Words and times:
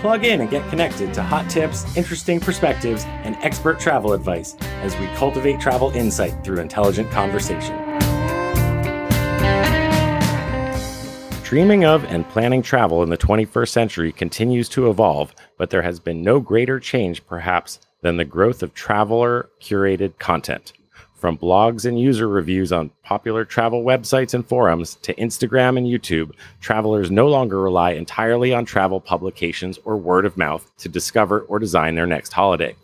Plug 0.00 0.24
in 0.24 0.40
and 0.40 0.48
get 0.48 0.68
connected 0.70 1.12
to 1.14 1.22
hot 1.24 1.50
tips, 1.50 1.84
interesting 1.96 2.38
perspectives, 2.38 3.04
and 3.24 3.36
expert 3.42 3.80
travel 3.80 4.12
advice 4.12 4.54
as 4.82 4.96
we 4.98 5.06
cultivate 5.16 5.58
travel 5.58 5.90
insight 5.90 6.44
through 6.44 6.60
intelligent 6.60 7.10
conversation. 7.10 7.76
Dreaming 11.42 11.84
of 11.84 12.04
and 12.04 12.28
planning 12.28 12.62
travel 12.62 13.02
in 13.02 13.10
the 13.10 13.16
21st 13.16 13.70
century 13.70 14.12
continues 14.12 14.68
to 14.68 14.88
evolve, 14.88 15.34
but 15.56 15.70
there 15.70 15.82
has 15.82 15.98
been 15.98 16.22
no 16.22 16.38
greater 16.38 16.78
change, 16.78 17.26
perhaps, 17.26 17.80
than 18.02 18.18
the 18.18 18.24
growth 18.24 18.62
of 18.62 18.74
traveler 18.74 19.48
curated 19.60 20.16
content. 20.18 20.74
From 21.18 21.36
blogs 21.36 21.84
and 21.84 21.98
user 21.98 22.28
reviews 22.28 22.70
on 22.70 22.92
popular 23.02 23.44
travel 23.44 23.82
websites 23.82 24.34
and 24.34 24.46
forums 24.46 24.94
to 25.02 25.12
Instagram 25.14 25.76
and 25.76 25.84
YouTube, 25.84 26.30
travelers 26.60 27.10
no 27.10 27.26
longer 27.26 27.60
rely 27.60 27.90
entirely 27.90 28.54
on 28.54 28.64
travel 28.64 29.00
publications 29.00 29.80
or 29.84 29.96
word 29.96 30.24
of 30.24 30.36
mouth 30.36 30.70
to 30.78 30.88
discover 30.88 31.40
or 31.40 31.58
design 31.58 31.96
their 31.96 32.06
next 32.06 32.32
holiday. 32.32 32.76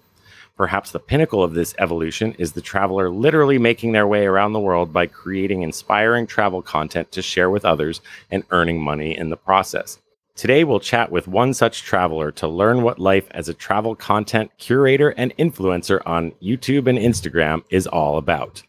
Perhaps 0.56 0.90
the 0.90 0.98
pinnacle 0.98 1.44
of 1.44 1.54
this 1.54 1.76
evolution 1.78 2.34
is 2.36 2.52
the 2.52 2.60
traveler 2.60 3.08
literally 3.08 3.58
making 3.58 3.92
their 3.92 4.06
way 4.08 4.26
around 4.26 4.52
the 4.52 4.58
world 4.58 4.92
by 4.92 5.06
creating 5.06 5.62
inspiring 5.62 6.26
travel 6.26 6.60
content 6.60 7.12
to 7.12 7.22
share 7.22 7.50
with 7.50 7.64
others 7.64 8.00
and 8.32 8.42
earning 8.50 8.82
money 8.82 9.16
in 9.16 9.30
the 9.30 9.36
process. 9.36 9.98
Today, 10.36 10.64
we'll 10.64 10.80
chat 10.80 11.12
with 11.12 11.28
one 11.28 11.54
such 11.54 11.84
traveler 11.84 12.32
to 12.32 12.48
learn 12.48 12.82
what 12.82 12.98
life 12.98 13.28
as 13.30 13.48
a 13.48 13.54
travel 13.54 13.94
content 13.94 14.50
curator 14.58 15.10
and 15.10 15.34
influencer 15.36 16.00
on 16.04 16.32
YouTube 16.42 16.88
and 16.88 16.98
Instagram 16.98 17.62
is 17.70 17.86
all 17.86 18.18
about. 18.18 18.64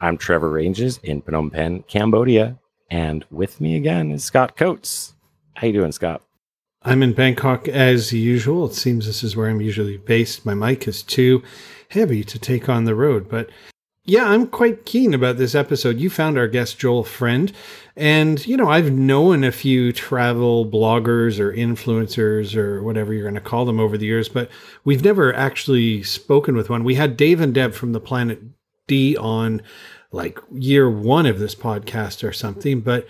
I'm 0.00 0.16
Trevor 0.16 0.48
Ranges 0.48 0.98
in 1.02 1.20
Phnom 1.20 1.52
Penh, 1.52 1.82
Cambodia, 1.82 2.58
and 2.90 3.26
with 3.30 3.60
me 3.60 3.76
again 3.76 4.10
is 4.10 4.24
Scott 4.24 4.56
Coates. 4.56 5.12
How 5.56 5.66
you 5.66 5.74
doing, 5.74 5.92
Scott? 5.92 6.22
I'm 6.82 7.02
in 7.02 7.12
Bangkok 7.12 7.68
as 7.68 8.14
usual. 8.14 8.64
It 8.64 8.74
seems 8.74 9.04
this 9.04 9.22
is 9.22 9.36
where 9.36 9.50
I'm 9.50 9.60
usually 9.60 9.98
based. 9.98 10.46
My 10.46 10.54
mic 10.54 10.88
is 10.88 11.02
too 11.02 11.42
heavy 11.90 12.24
to 12.24 12.38
take 12.38 12.70
on 12.70 12.86
the 12.86 12.94
road, 12.94 13.28
but 13.28 13.50
yeah, 14.04 14.28
I'm 14.28 14.46
quite 14.46 14.86
keen 14.86 15.14
about 15.14 15.36
this 15.36 15.54
episode. 15.54 15.98
You 15.98 16.10
found 16.10 16.38
our 16.38 16.48
guest 16.48 16.78
Joel 16.78 17.04
Friend, 17.04 17.52
and 17.96 18.44
you 18.46 18.56
know, 18.56 18.68
I've 18.68 18.92
known 18.92 19.44
a 19.44 19.52
few 19.52 19.92
travel 19.92 20.64
bloggers 20.64 21.38
or 21.38 21.52
influencers 21.52 22.56
or 22.56 22.82
whatever 22.82 23.12
you're 23.12 23.22
going 23.22 23.34
to 23.34 23.40
call 23.40 23.64
them 23.64 23.78
over 23.78 23.98
the 23.98 24.06
years, 24.06 24.28
but 24.28 24.50
we've 24.84 25.04
never 25.04 25.34
actually 25.34 26.02
spoken 26.02 26.56
with 26.56 26.70
one. 26.70 26.82
We 26.82 26.94
had 26.94 27.16
Dave 27.16 27.40
and 27.40 27.54
Deb 27.54 27.74
from 27.74 27.92
the 27.92 28.00
Planet 28.00 28.40
D 28.86 29.16
on 29.16 29.62
like 30.12 30.40
year 30.52 30.90
one 30.90 31.26
of 31.26 31.38
this 31.38 31.54
podcast 31.54 32.26
or 32.26 32.32
something, 32.32 32.80
but 32.80 33.06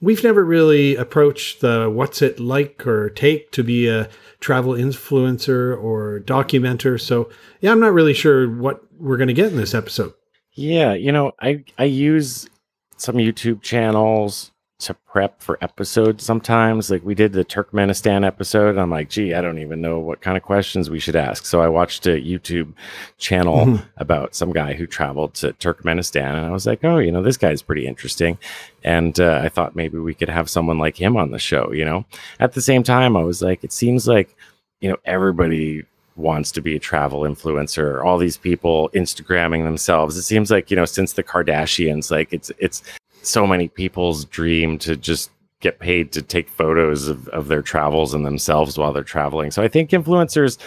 we've 0.00 0.24
never 0.24 0.44
really 0.44 0.96
approached 0.96 1.60
the 1.60 1.88
what's 1.88 2.20
it 2.20 2.40
like 2.40 2.86
or 2.86 3.08
take 3.08 3.52
to 3.52 3.62
be 3.62 3.88
a 3.88 4.10
travel 4.40 4.74
influencer 4.74 5.80
or 5.80 6.20
documenter. 6.26 7.00
So, 7.00 7.30
yeah, 7.60 7.70
I'm 7.70 7.80
not 7.80 7.92
really 7.92 8.12
sure 8.12 8.50
what 8.50 8.82
we're 8.98 9.16
going 9.16 9.28
to 9.28 9.34
get 9.34 9.52
in 9.52 9.56
this 9.56 9.74
episode. 9.74 10.12
Yeah, 10.54 10.94
you 10.94 11.12
know, 11.12 11.32
I 11.40 11.64
I 11.78 11.84
use 11.84 12.48
some 12.96 13.16
YouTube 13.16 13.62
channels 13.62 14.52
to 14.82 14.94
prep 14.94 15.40
for 15.40 15.58
episodes 15.60 16.24
sometimes. 16.24 16.90
Like 16.90 17.04
we 17.04 17.14
did 17.14 17.32
the 17.32 17.44
Turkmenistan 17.44 18.26
episode. 18.26 18.76
I'm 18.76 18.90
like, 18.90 19.08
gee, 19.08 19.32
I 19.32 19.40
don't 19.40 19.60
even 19.60 19.80
know 19.80 20.00
what 20.00 20.20
kind 20.20 20.36
of 20.36 20.42
questions 20.42 20.90
we 20.90 20.98
should 20.98 21.14
ask. 21.14 21.46
So 21.46 21.62
I 21.62 21.68
watched 21.68 22.06
a 22.06 22.20
YouTube 22.20 22.74
channel 23.16 23.58
mm-hmm. 23.58 23.84
about 23.96 24.34
some 24.34 24.52
guy 24.52 24.74
who 24.74 24.86
traveled 24.86 25.34
to 25.34 25.52
Turkmenistan. 25.54 26.34
And 26.34 26.46
I 26.46 26.50
was 26.50 26.66
like, 26.66 26.82
oh, 26.84 26.98
you 26.98 27.12
know, 27.12 27.22
this 27.22 27.36
guy's 27.36 27.62
pretty 27.62 27.86
interesting. 27.86 28.38
And 28.82 29.18
uh, 29.20 29.40
I 29.42 29.48
thought 29.48 29.76
maybe 29.76 29.98
we 29.98 30.14
could 30.14 30.28
have 30.28 30.50
someone 30.50 30.78
like 30.78 31.00
him 31.00 31.16
on 31.16 31.30
the 31.30 31.38
show, 31.38 31.70
you 31.72 31.84
know? 31.84 32.04
At 32.40 32.54
the 32.54 32.62
same 32.62 32.82
time, 32.82 33.16
I 33.16 33.22
was 33.22 33.40
like, 33.40 33.62
it 33.62 33.72
seems 33.72 34.08
like, 34.08 34.36
you 34.80 34.90
know, 34.90 34.96
everybody 35.04 35.84
wants 36.16 36.52
to 36.52 36.60
be 36.60 36.76
a 36.76 36.78
travel 36.78 37.20
influencer 37.20 38.04
all 38.04 38.18
these 38.18 38.36
people 38.36 38.90
instagramming 38.94 39.64
themselves. 39.64 40.16
It 40.16 40.22
seems 40.22 40.50
like 40.50 40.70
you 40.70 40.76
know 40.76 40.84
since 40.84 41.14
the 41.14 41.22
kardashians 41.22 42.10
like 42.10 42.32
it's 42.32 42.50
it's 42.58 42.82
so 43.22 43.46
many 43.46 43.68
people's 43.68 44.24
dream 44.24 44.78
to 44.78 44.96
just 44.96 45.30
get 45.60 45.78
paid 45.78 46.10
to 46.10 46.22
take 46.22 46.48
photos 46.48 47.06
of, 47.06 47.28
of 47.28 47.46
their 47.46 47.62
travels 47.62 48.14
and 48.14 48.26
themselves 48.26 48.76
while 48.76 48.92
they're 48.92 49.04
traveling. 49.04 49.50
So 49.50 49.62
i 49.62 49.68
think 49.68 49.90
influencers 49.90 50.58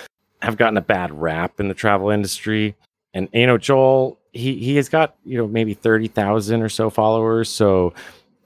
have 0.42 0.58
gotten 0.58 0.78
a 0.78 0.82
bad 0.82 1.12
rap 1.20 1.60
in 1.60 1.68
the 1.68 1.74
travel 1.74 2.10
industry. 2.10 2.76
And 3.14 3.30
you 3.34 3.48
know 3.48 3.58
joel 3.58 4.18
he 4.32 4.56
he 4.56 4.76
has 4.76 4.90
got 4.90 5.16
you 5.26 5.38
know 5.38 5.48
maybe 5.48 5.74
30,000 5.74 6.62
or 6.62 6.70
so 6.70 6.90
followers. 6.90 7.50
So 7.50 7.94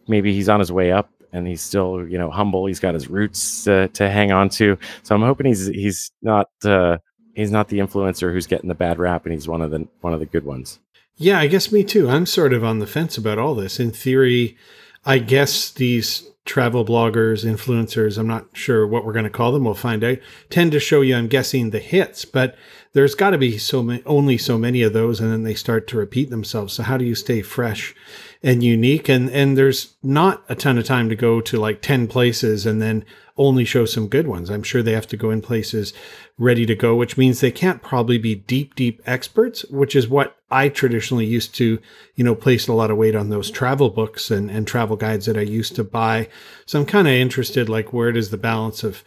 maybe 0.07 0.33
he's 0.33 0.49
on 0.49 0.59
his 0.59 0.71
way 0.71 0.91
up 0.91 1.09
and 1.33 1.47
he's 1.47 1.61
still 1.61 2.07
you 2.07 2.17
know 2.17 2.29
humble. 2.29 2.65
He's 2.65 2.79
got 2.79 2.93
his 2.93 3.09
roots 3.09 3.67
uh, 3.67 3.87
to 3.93 4.09
hang 4.09 4.31
on 4.31 4.49
to. 4.49 4.77
So 5.03 5.15
I'm 5.15 5.21
hoping 5.21 5.47
he's 5.47 5.67
he's 5.67 6.11
not 6.21 6.49
uh, 6.63 6.97
he's 7.35 7.51
not 7.51 7.69
the 7.69 7.79
influencer 7.79 8.31
who's 8.31 8.47
getting 8.47 8.69
the 8.69 8.75
bad 8.75 8.99
rap, 8.99 9.25
and 9.25 9.33
he's 9.33 9.47
one 9.47 9.61
of 9.61 9.71
the 9.71 9.87
one 10.01 10.13
of 10.13 10.19
the 10.19 10.25
good 10.25 10.45
ones. 10.45 10.79
Yeah, 11.15 11.39
I 11.39 11.47
guess 11.47 11.71
me 11.71 11.83
too. 11.83 12.09
I'm 12.09 12.25
sort 12.25 12.53
of 12.53 12.63
on 12.63 12.79
the 12.79 12.87
fence 12.87 13.17
about 13.17 13.39
all 13.39 13.53
this. 13.53 13.79
In 13.79 13.91
theory, 13.91 14.57
I 15.05 15.17
guess 15.19 15.69
these 15.69 16.29
travel 16.45 16.83
bloggers, 16.85 17.45
influencers, 17.45 18.17
I'm 18.17 18.27
not 18.27 18.47
sure 18.53 18.87
what 18.87 19.05
we're 19.05 19.13
going 19.13 19.25
to 19.25 19.29
call 19.29 19.51
them. 19.51 19.65
We'll 19.65 19.73
find 19.75 20.03
out. 20.03 20.17
Tend 20.49 20.71
to 20.71 20.79
show 20.79 21.01
you, 21.01 21.15
I'm 21.15 21.27
guessing, 21.27 21.69
the 21.69 21.79
hits, 21.79 22.25
but 22.25 22.55
there's 22.93 23.15
got 23.15 23.31
to 23.31 23.37
be 23.37 23.57
so 23.57 23.83
many, 23.83 24.01
only 24.05 24.37
so 24.37 24.57
many 24.57 24.81
of 24.81 24.93
those, 24.93 25.19
and 25.19 25.31
then 25.31 25.43
they 25.43 25.53
start 25.53 25.87
to 25.87 25.97
repeat 25.97 26.29
themselves. 26.29 26.73
So 26.73 26.83
how 26.83 26.97
do 26.97 27.05
you 27.05 27.15
stay 27.15 27.41
fresh 27.41 27.93
and 28.41 28.63
unique? 28.63 29.09
And 29.09 29.29
and 29.29 29.57
there's 29.57 29.95
not 30.01 30.43
a 30.49 30.55
ton 30.55 30.77
of 30.77 30.85
time 30.85 31.09
to 31.09 31.15
go 31.15 31.41
to 31.41 31.57
like 31.57 31.81
ten 31.81 32.07
places 32.07 32.65
and 32.65 32.81
then 32.81 33.05
only 33.37 33.63
show 33.63 33.85
some 33.85 34.07
good 34.07 34.27
ones. 34.27 34.49
I'm 34.49 34.63
sure 34.63 34.83
they 34.83 34.91
have 34.91 35.07
to 35.07 35.17
go 35.17 35.31
in 35.31 35.41
places 35.41 35.93
ready 36.37 36.65
to 36.65 36.75
go, 36.75 36.95
which 36.95 37.17
means 37.17 37.39
they 37.39 37.51
can't 37.51 37.81
probably 37.81 38.17
be 38.17 38.35
deep, 38.35 38.75
deep 38.75 39.01
experts, 39.05 39.63
which 39.69 39.95
is 39.95 40.09
what 40.09 40.35
I 40.51 40.67
traditionally 40.67 41.25
used 41.25 41.55
to, 41.55 41.79
you 42.15 42.23
know, 42.23 42.35
place 42.35 42.67
a 42.67 42.73
lot 42.73 42.91
of 42.91 42.97
weight 42.97 43.15
on 43.15 43.29
those 43.29 43.49
travel 43.49 43.89
books 43.89 44.29
and, 44.29 44.51
and 44.51 44.67
travel 44.67 44.97
guides 44.97 45.25
that 45.25 45.37
I 45.37 45.41
used 45.41 45.75
to 45.77 45.85
buy. 45.85 46.27
So 46.65 46.79
I'm 46.79 46.85
kind 46.85 47.07
of 47.07 47.13
interested, 47.13 47.69
like, 47.69 47.93
where 47.93 48.11
does 48.11 48.29
the 48.29 48.37
balance 48.37 48.83
of 48.83 49.03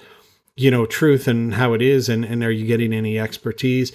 you 0.54 0.70
know, 0.70 0.84
truth 0.84 1.26
and 1.26 1.54
how 1.54 1.72
it 1.72 1.80
is, 1.80 2.08
and, 2.08 2.24
and 2.24 2.44
are 2.44 2.50
you 2.50 2.66
getting 2.66 2.92
any 2.92 3.18
expertise? 3.18 3.90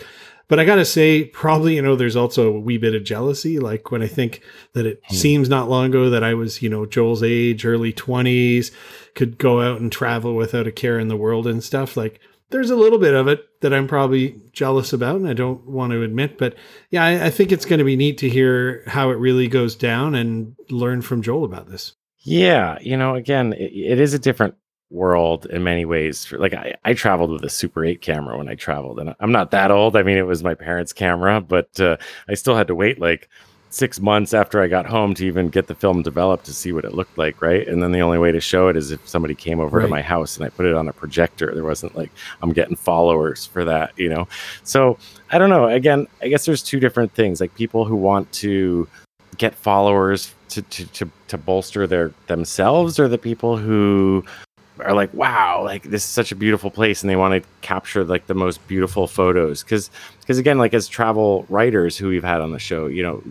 But 0.49 0.59
I 0.59 0.65
gotta 0.65 0.85
say, 0.85 1.25
probably, 1.25 1.75
you 1.75 1.81
know, 1.81 1.95
there's 1.95 2.15
also 2.15 2.53
a 2.53 2.59
wee 2.59 2.77
bit 2.77 2.95
of 2.95 3.03
jealousy. 3.03 3.59
Like 3.59 3.91
when 3.91 4.01
I 4.01 4.07
think 4.07 4.41
that 4.73 4.85
it 4.85 5.01
hmm. 5.05 5.15
seems 5.15 5.49
not 5.49 5.69
long 5.69 5.87
ago 5.87 6.09
that 6.09 6.23
I 6.23 6.33
was, 6.33 6.61
you 6.61 6.69
know, 6.69 6.85
Joel's 6.85 7.23
age, 7.23 7.65
early 7.65 7.91
20s, 7.91 8.71
could 9.13 9.37
go 9.37 9.61
out 9.61 9.81
and 9.81 9.91
travel 9.91 10.35
without 10.35 10.67
a 10.67 10.71
care 10.71 10.99
in 10.99 11.09
the 11.09 11.17
world 11.17 11.47
and 11.47 11.63
stuff. 11.63 11.97
Like 11.97 12.21
there's 12.49 12.69
a 12.69 12.75
little 12.75 12.99
bit 12.99 13.13
of 13.13 13.27
it 13.27 13.45
that 13.61 13.73
I'm 13.73 13.87
probably 13.87 14.39
jealous 14.53 14.93
about 14.93 15.17
and 15.17 15.27
I 15.27 15.33
don't 15.33 15.67
want 15.67 15.91
to 15.91 16.01
admit. 16.01 16.37
But 16.37 16.55
yeah, 16.89 17.03
I, 17.03 17.25
I 17.25 17.29
think 17.29 17.51
it's 17.51 17.65
going 17.65 17.79
to 17.79 17.85
be 17.85 17.97
neat 17.97 18.17
to 18.19 18.29
hear 18.29 18.83
how 18.87 19.09
it 19.09 19.15
really 19.15 19.47
goes 19.47 19.75
down 19.75 20.15
and 20.15 20.55
learn 20.69 21.01
from 21.01 21.21
Joel 21.21 21.43
about 21.43 21.69
this. 21.69 21.93
Yeah. 22.19 22.77
You 22.81 22.95
know, 22.95 23.15
again, 23.15 23.53
it, 23.53 23.71
it 23.73 23.99
is 23.99 24.13
a 24.13 24.19
different 24.19 24.55
world 24.89 25.45
in 25.47 25.63
many 25.63 25.85
ways. 25.85 26.31
Like 26.31 26.53
I, 26.53 26.75
I 26.85 26.93
traveled 26.93 27.31
with 27.31 27.43
a 27.43 27.49
Super 27.49 27.83
8 27.83 28.01
camera 28.01 28.37
when 28.37 28.49
I 28.49 28.55
traveled, 28.55 28.99
and 28.99 29.13
I'm 29.19 29.31
not 29.31 29.51
that 29.51 29.71
old. 29.71 29.95
I 29.95 30.03
mean, 30.03 30.17
it 30.17 30.27
was 30.27 30.43
my 30.43 30.53
parents' 30.53 30.93
camera, 30.93 31.41
but 31.41 31.79
uh, 31.79 31.97
I 32.29 32.35
still 32.35 32.55
had 32.55 32.67
to 32.67 32.75
wait 32.75 32.99
like 32.99 33.29
six 33.69 33.99
months 33.99 34.33
after 34.33 34.61
I 34.61 34.67
got 34.67 34.85
home 34.85 35.13
to 35.15 35.25
even 35.25 35.49
get 35.49 35.67
the 35.67 35.75
film 35.75 36.01
developed 36.01 36.45
to 36.45 36.53
see 36.53 36.71
what 36.71 36.85
it 36.85 36.93
looked 36.93 37.17
like, 37.17 37.41
right? 37.41 37.67
And 37.67 37.83
then 37.83 37.91
the 37.91 37.99
only 37.99 38.17
way 38.17 38.31
to 38.31 38.39
show 38.39 38.69
it 38.69 38.77
is 38.77 38.91
if 38.91 39.07
somebody 39.07 39.35
came 39.35 39.59
over 39.59 39.77
right. 39.77 39.83
to 39.83 39.89
my 39.89 40.01
house 40.01 40.37
and 40.37 40.45
I 40.45 40.49
put 40.49 40.65
it 40.65 40.73
on 40.73 40.87
a 40.87 40.93
projector. 40.93 41.53
There 41.53 41.63
wasn't 41.63 41.95
like 41.95 42.11
I'm 42.41 42.53
getting 42.53 42.75
followers 42.75 43.45
for 43.45 43.65
that, 43.65 43.91
you 43.97 44.09
know. 44.09 44.27
So 44.63 44.97
I 45.31 45.37
don't 45.37 45.49
know. 45.49 45.67
Again, 45.67 46.07
I 46.21 46.29
guess 46.29 46.45
there's 46.45 46.63
two 46.63 46.79
different 46.79 47.13
things. 47.13 47.41
Like 47.41 47.53
people 47.55 47.85
who 47.85 47.95
want 47.95 48.31
to 48.33 48.87
get 49.37 49.53
followers 49.53 50.33
to 50.49 50.61
to 50.61 50.85
to, 50.87 51.11
to 51.27 51.37
bolster 51.37 51.85
their 51.87 52.11
themselves, 52.27 52.99
or 52.99 53.07
the 53.07 53.17
people 53.17 53.57
who 53.57 54.23
are 54.79 54.93
like, 54.93 55.13
wow, 55.13 55.63
like 55.63 55.83
this 55.83 56.03
is 56.03 56.09
such 56.09 56.31
a 56.31 56.35
beautiful 56.35 56.71
place, 56.71 57.01
and 57.01 57.09
they 57.09 57.15
want 57.15 57.41
to 57.41 57.49
capture 57.61 58.03
like 58.03 58.27
the 58.27 58.33
most 58.33 58.65
beautiful 58.67 59.07
photos. 59.07 59.63
Because, 59.63 59.89
because 60.21 60.37
again, 60.37 60.57
like 60.57 60.73
as 60.73 60.87
travel 60.87 61.45
writers 61.49 61.97
who 61.97 62.09
we've 62.09 62.23
had 62.23 62.41
on 62.41 62.51
the 62.51 62.59
show, 62.59 62.87
you 62.87 63.03
know, 63.03 63.23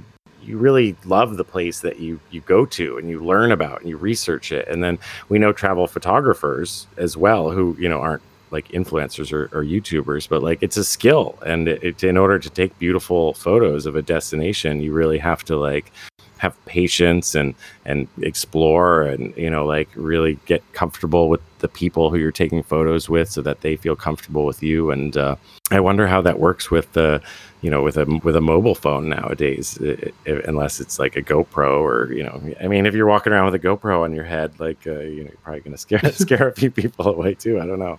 you 0.43 0.59
really 0.59 0.97
love 1.05 1.37
the 1.37 1.45
place 1.45 1.81
that 1.81 1.99
you 1.99 2.21
you 2.31 2.41
go 2.43 2.65
to 2.65 2.99
and 2.99 3.11
you 3.11 3.21
learn 3.21 3.51
about 3.51 3.81
and 3.81 3.91
you 3.91 3.97
research 3.97 4.53
it, 4.53 4.67
and 4.69 4.83
then 4.83 4.99
we 5.29 5.39
know 5.39 5.53
travel 5.53 5.87
photographers 5.87 6.87
as 6.97 7.17
well 7.17 7.51
who 7.51 7.77
you 7.79 7.89
know 7.89 8.01
aren't 8.01 8.23
like 8.51 8.69
influencers 8.69 9.33
or, 9.33 9.45
or 9.47 9.65
YouTubers, 9.65 10.29
but 10.29 10.43
like 10.43 10.59
it's 10.63 10.77
a 10.77 10.85
skill. 10.85 11.39
And 11.45 11.69
it, 11.69 11.83
it, 11.83 12.05
in 12.05 12.17
order 12.17 12.39
to 12.39 12.51
take 12.51 12.79
beautiful 12.79 13.35
photos 13.35 13.87
of 13.87 13.97
a 13.97 14.03
destination, 14.03 14.81
you 14.81 14.93
really 14.93 15.19
have 15.19 15.45
to 15.45 15.57
like 15.57 15.91
have 16.39 16.55
patience 16.67 17.35
and 17.35 17.55
and 17.85 18.09
explore 18.23 19.03
and 19.03 19.37
you 19.37 19.51
know 19.51 19.65
like 19.65 19.89
really 19.95 20.39
get 20.47 20.63
comfortable 20.73 21.29
with 21.29 21.41
the 21.61 21.69
people 21.69 22.11
who 22.11 22.19
you're 22.19 22.33
taking 22.33 22.63
photos 22.63 23.09
with 23.09 23.31
so 23.31 23.41
that 23.43 23.63
they 23.63 23.77
feel 23.77 23.97
comfortable 23.97 24.45
with 24.45 24.63
you. 24.63 24.91
And 24.91 25.17
uh, 25.17 25.37
i 25.71 25.81
wonder 25.81 26.07
how 26.07 26.21
that 26.21 26.39
works 26.39 26.71
with 26.71 26.93
the 26.93 27.21
you 27.61 27.71
know 27.71 27.83
with 27.83 27.97
a 27.97 28.05
with 28.23 28.37
a 28.37 28.41
mobile 28.41 28.75
phone 28.75 29.09
nowadays 29.09 29.77
it, 29.79 30.15
it, 30.25 30.45
unless 30.47 30.79
it's 30.79 31.01
like 31.01 31.17
a 31.17 31.23
gopro 31.23 31.81
or 31.81 32.13
you 32.13 32.23
know 32.23 32.41
i 32.61 32.69
mean 32.69 32.87
if 32.87 32.95
you're 32.95 33.07
walking 33.07 33.33
around 33.33 33.47
with 33.47 33.55
a 33.55 33.59
gopro 33.59 34.03
on 34.03 34.13
your 34.13 34.25
head 34.25 34.53
like 34.61 34.87
uh, 34.87 35.01
you 35.01 35.25
know 35.25 35.31
you're 35.31 35.43
probably 35.43 35.61
going 35.61 35.73
to 35.73 35.79
scare 35.79 36.13
scare 36.13 36.49
a 36.49 36.53
few 36.53 36.71
people 36.71 37.09
away 37.09 37.35
too. 37.35 37.61
I 37.61 37.67
don't 37.67 37.81
know 37.81 37.99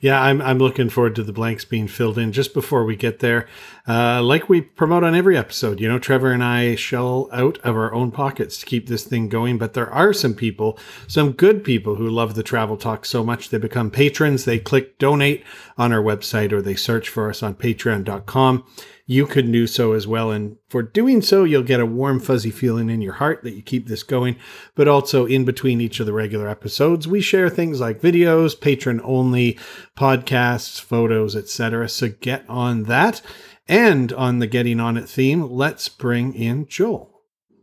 yeah, 0.00 0.20
I'm 0.20 0.42
I'm 0.42 0.58
looking 0.58 0.88
forward 0.88 1.14
to 1.16 1.22
the 1.22 1.32
blanks 1.32 1.64
being 1.64 1.88
filled 1.88 2.18
in 2.18 2.32
just 2.32 2.54
before 2.54 2.84
we 2.84 2.96
get 2.96 3.20
there. 3.20 3.46
Uh, 3.86 4.22
like 4.22 4.48
we 4.48 4.60
promote 4.60 5.04
on 5.04 5.14
every 5.14 5.36
episode, 5.36 5.80
you 5.80 5.88
know, 5.88 5.98
Trevor 5.98 6.32
and 6.32 6.42
I 6.42 6.74
shell 6.74 7.28
out 7.32 7.58
of 7.58 7.76
our 7.76 7.92
own 7.92 8.10
pockets 8.10 8.58
to 8.58 8.66
keep 8.66 8.86
this 8.86 9.04
thing 9.04 9.28
going. 9.28 9.58
But 9.58 9.74
there 9.74 9.90
are 9.90 10.12
some 10.12 10.34
people, 10.34 10.78
some 11.06 11.32
good 11.32 11.64
people 11.64 11.96
who 11.96 12.08
love 12.08 12.34
the 12.34 12.42
travel 12.42 12.76
talk 12.76 13.04
so 13.04 13.22
much 13.22 13.50
they 13.50 13.58
become 13.58 13.90
patrons. 13.90 14.44
They 14.44 14.58
click 14.58 14.98
donate 14.98 15.44
on 15.76 15.92
our 15.92 16.02
website 16.02 16.52
or 16.52 16.62
they 16.62 16.76
search 16.76 17.08
for 17.08 17.28
us 17.28 17.42
on 17.42 17.54
patreon.com 17.54 18.64
you 19.06 19.26
could 19.26 19.50
do 19.52 19.66
so 19.66 19.92
as 19.92 20.06
well. 20.06 20.30
And 20.30 20.56
for 20.68 20.82
doing 20.82 21.20
so, 21.20 21.44
you'll 21.44 21.62
get 21.62 21.80
a 21.80 21.86
warm, 21.86 22.20
fuzzy 22.20 22.50
feeling 22.50 22.88
in 22.88 23.02
your 23.02 23.14
heart 23.14 23.42
that 23.42 23.52
you 23.52 23.62
keep 23.62 23.86
this 23.86 24.02
going. 24.02 24.36
But 24.74 24.88
also, 24.88 25.26
in 25.26 25.44
between 25.44 25.80
each 25.80 26.00
of 26.00 26.06
the 26.06 26.12
regular 26.12 26.48
episodes, 26.48 27.06
we 27.06 27.20
share 27.20 27.50
things 27.50 27.80
like 27.80 28.00
videos, 28.00 28.58
patron 28.58 29.00
only 29.04 29.58
podcasts, 29.96 30.80
photos, 30.80 31.36
etc. 31.36 31.88
So 31.88 32.08
get 32.08 32.44
on 32.48 32.84
that. 32.84 33.20
And 33.66 34.12
on 34.12 34.38
the 34.38 34.46
getting 34.46 34.80
on 34.80 34.96
it 34.96 35.08
theme, 35.08 35.50
let's 35.50 35.88
bring 35.88 36.34
in 36.34 36.66
Joel. 36.66 37.10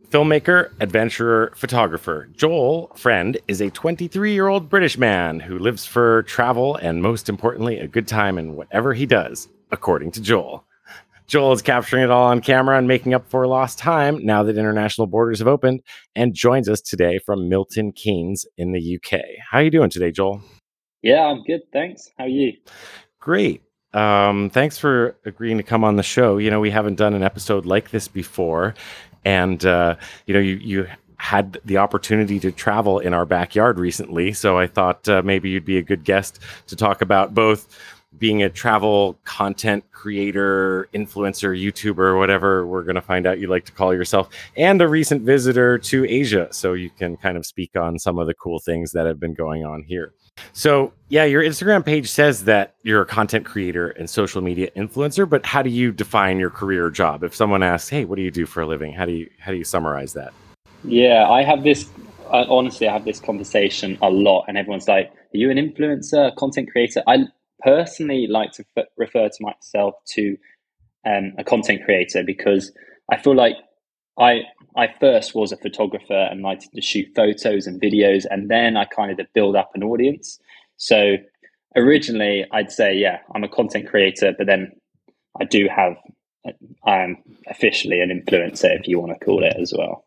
Filmmaker, 0.08 0.72
adventurer, 0.78 1.54
photographer, 1.56 2.28
Joel 2.36 2.92
Friend 2.96 3.38
is 3.48 3.62
a 3.62 3.70
23 3.70 4.34
year 4.34 4.48
old 4.48 4.68
British 4.68 4.98
man 4.98 5.40
who 5.40 5.58
lives 5.58 5.86
for 5.86 6.24
travel 6.24 6.76
and, 6.76 7.02
most 7.02 7.28
importantly, 7.28 7.78
a 7.78 7.88
good 7.88 8.06
time 8.06 8.36
in 8.36 8.54
whatever 8.54 8.92
he 8.92 9.06
does, 9.06 9.48
according 9.70 10.10
to 10.12 10.20
Joel. 10.20 10.66
Joel 11.32 11.52
is 11.52 11.62
capturing 11.62 12.04
it 12.04 12.10
all 12.10 12.26
on 12.26 12.42
camera 12.42 12.76
and 12.76 12.86
making 12.86 13.14
up 13.14 13.26
for 13.26 13.46
lost 13.46 13.78
time 13.78 14.22
now 14.22 14.42
that 14.42 14.58
international 14.58 15.06
borders 15.06 15.38
have 15.38 15.48
opened 15.48 15.80
and 16.14 16.34
joins 16.34 16.68
us 16.68 16.82
today 16.82 17.18
from 17.24 17.48
Milton 17.48 17.90
Keynes 17.90 18.44
in 18.58 18.72
the 18.72 18.96
UK. 18.96 19.18
How 19.50 19.56
are 19.56 19.62
you 19.62 19.70
doing 19.70 19.88
today, 19.88 20.10
Joel? 20.10 20.42
Yeah, 21.00 21.24
I'm 21.24 21.42
good. 21.42 21.62
Thanks. 21.72 22.10
How 22.18 22.24
are 22.24 22.28
you? 22.28 22.52
Great. 23.18 23.62
Um, 23.94 24.50
thanks 24.50 24.76
for 24.76 25.16
agreeing 25.24 25.56
to 25.56 25.62
come 25.62 25.84
on 25.84 25.96
the 25.96 26.02
show. 26.02 26.36
You 26.36 26.50
know, 26.50 26.60
we 26.60 26.70
haven't 26.70 26.96
done 26.96 27.14
an 27.14 27.22
episode 27.22 27.64
like 27.64 27.92
this 27.92 28.08
before. 28.08 28.74
And, 29.24 29.64
uh, 29.64 29.96
you 30.26 30.34
know, 30.34 30.40
you, 30.40 30.56
you 30.56 30.86
had 31.16 31.58
the 31.64 31.78
opportunity 31.78 32.40
to 32.40 32.52
travel 32.52 32.98
in 32.98 33.14
our 33.14 33.24
backyard 33.24 33.78
recently. 33.78 34.34
So 34.34 34.58
I 34.58 34.66
thought 34.66 35.08
uh, 35.08 35.22
maybe 35.24 35.48
you'd 35.48 35.64
be 35.64 35.78
a 35.78 35.82
good 35.82 36.04
guest 36.04 36.40
to 36.66 36.76
talk 36.76 37.00
about 37.00 37.32
both 37.32 37.74
being 38.18 38.42
a 38.42 38.50
travel 38.50 39.18
content 39.24 39.84
creator, 39.90 40.88
influencer, 40.94 41.58
YouTuber, 41.58 42.18
whatever 42.18 42.66
we're 42.66 42.82
going 42.82 42.96
to 42.96 43.02
find 43.02 43.26
out 43.26 43.38
you 43.38 43.48
like 43.48 43.64
to 43.64 43.72
call 43.72 43.94
yourself, 43.94 44.28
and 44.56 44.80
a 44.82 44.88
recent 44.88 45.22
visitor 45.22 45.78
to 45.78 46.04
Asia. 46.08 46.48
So 46.50 46.72
you 46.72 46.90
can 46.90 47.16
kind 47.16 47.36
of 47.36 47.46
speak 47.46 47.76
on 47.76 47.98
some 47.98 48.18
of 48.18 48.26
the 48.26 48.34
cool 48.34 48.58
things 48.58 48.92
that 48.92 49.06
have 49.06 49.18
been 49.18 49.34
going 49.34 49.64
on 49.64 49.82
here. 49.82 50.12
So, 50.52 50.92
yeah, 51.08 51.24
your 51.24 51.42
Instagram 51.42 51.84
page 51.84 52.10
says 52.10 52.44
that 52.44 52.74
you're 52.82 53.02
a 53.02 53.06
content 53.06 53.44
creator 53.44 53.90
and 53.90 54.08
social 54.08 54.40
media 54.40 54.70
influencer, 54.76 55.28
but 55.28 55.44
how 55.44 55.62
do 55.62 55.70
you 55.70 55.92
define 55.92 56.38
your 56.38 56.50
career 56.50 56.90
job? 56.90 57.22
If 57.22 57.34
someone 57.34 57.62
asks, 57.62 57.88
"Hey, 57.90 58.04
what 58.04 58.16
do 58.16 58.22
you 58.22 58.30
do 58.30 58.46
for 58.46 58.62
a 58.62 58.66
living?" 58.66 58.92
How 58.92 59.04
do 59.04 59.12
you 59.12 59.28
how 59.38 59.52
do 59.52 59.58
you 59.58 59.64
summarize 59.64 60.14
that? 60.14 60.32
Yeah, 60.84 61.28
I 61.28 61.42
have 61.42 61.62
this 61.62 61.88
uh, 62.32 62.46
honestly, 62.48 62.88
I 62.88 62.94
have 62.94 63.04
this 63.04 63.20
conversation 63.20 63.98
a 64.00 64.08
lot, 64.08 64.46
and 64.48 64.56
everyone's 64.56 64.88
like, 64.88 65.10
"Are 65.10 65.36
you 65.36 65.50
an 65.50 65.58
influencer, 65.58 66.34
content 66.36 66.70
creator?" 66.72 67.02
I 67.06 67.26
personally 67.64 68.26
like 68.26 68.52
to 68.52 68.64
f- 68.76 68.86
refer 68.96 69.28
to 69.28 69.36
myself 69.40 69.94
to 70.06 70.36
um, 71.06 71.32
a 71.38 71.44
content 71.44 71.82
creator 71.84 72.22
because 72.24 72.72
I 73.10 73.16
feel 73.16 73.34
like 73.34 73.56
I 74.18 74.42
I 74.76 74.88
first 75.00 75.34
was 75.34 75.52
a 75.52 75.56
photographer 75.56 76.28
and 76.30 76.42
liked 76.42 76.68
to 76.74 76.80
shoot 76.80 77.08
photos 77.14 77.66
and 77.66 77.80
videos, 77.80 78.24
and 78.30 78.50
then 78.50 78.76
I 78.76 78.84
kind 78.84 79.18
of 79.18 79.26
build 79.34 79.56
up 79.56 79.70
an 79.74 79.82
audience. 79.82 80.38
So 80.76 81.16
originally, 81.76 82.46
I'd 82.52 82.70
say, 82.70 82.94
yeah, 82.94 83.18
I'm 83.34 83.44
a 83.44 83.48
content 83.48 83.88
creator, 83.88 84.34
but 84.36 84.46
then 84.46 84.72
I 85.40 85.44
do 85.44 85.68
have 85.74 85.96
I'm 86.84 87.22
officially 87.46 88.00
an 88.00 88.10
influencer, 88.10 88.78
if 88.78 88.88
you 88.88 88.98
want 88.98 89.18
to 89.18 89.24
call 89.24 89.44
it 89.44 89.54
as 89.58 89.72
well. 89.76 90.04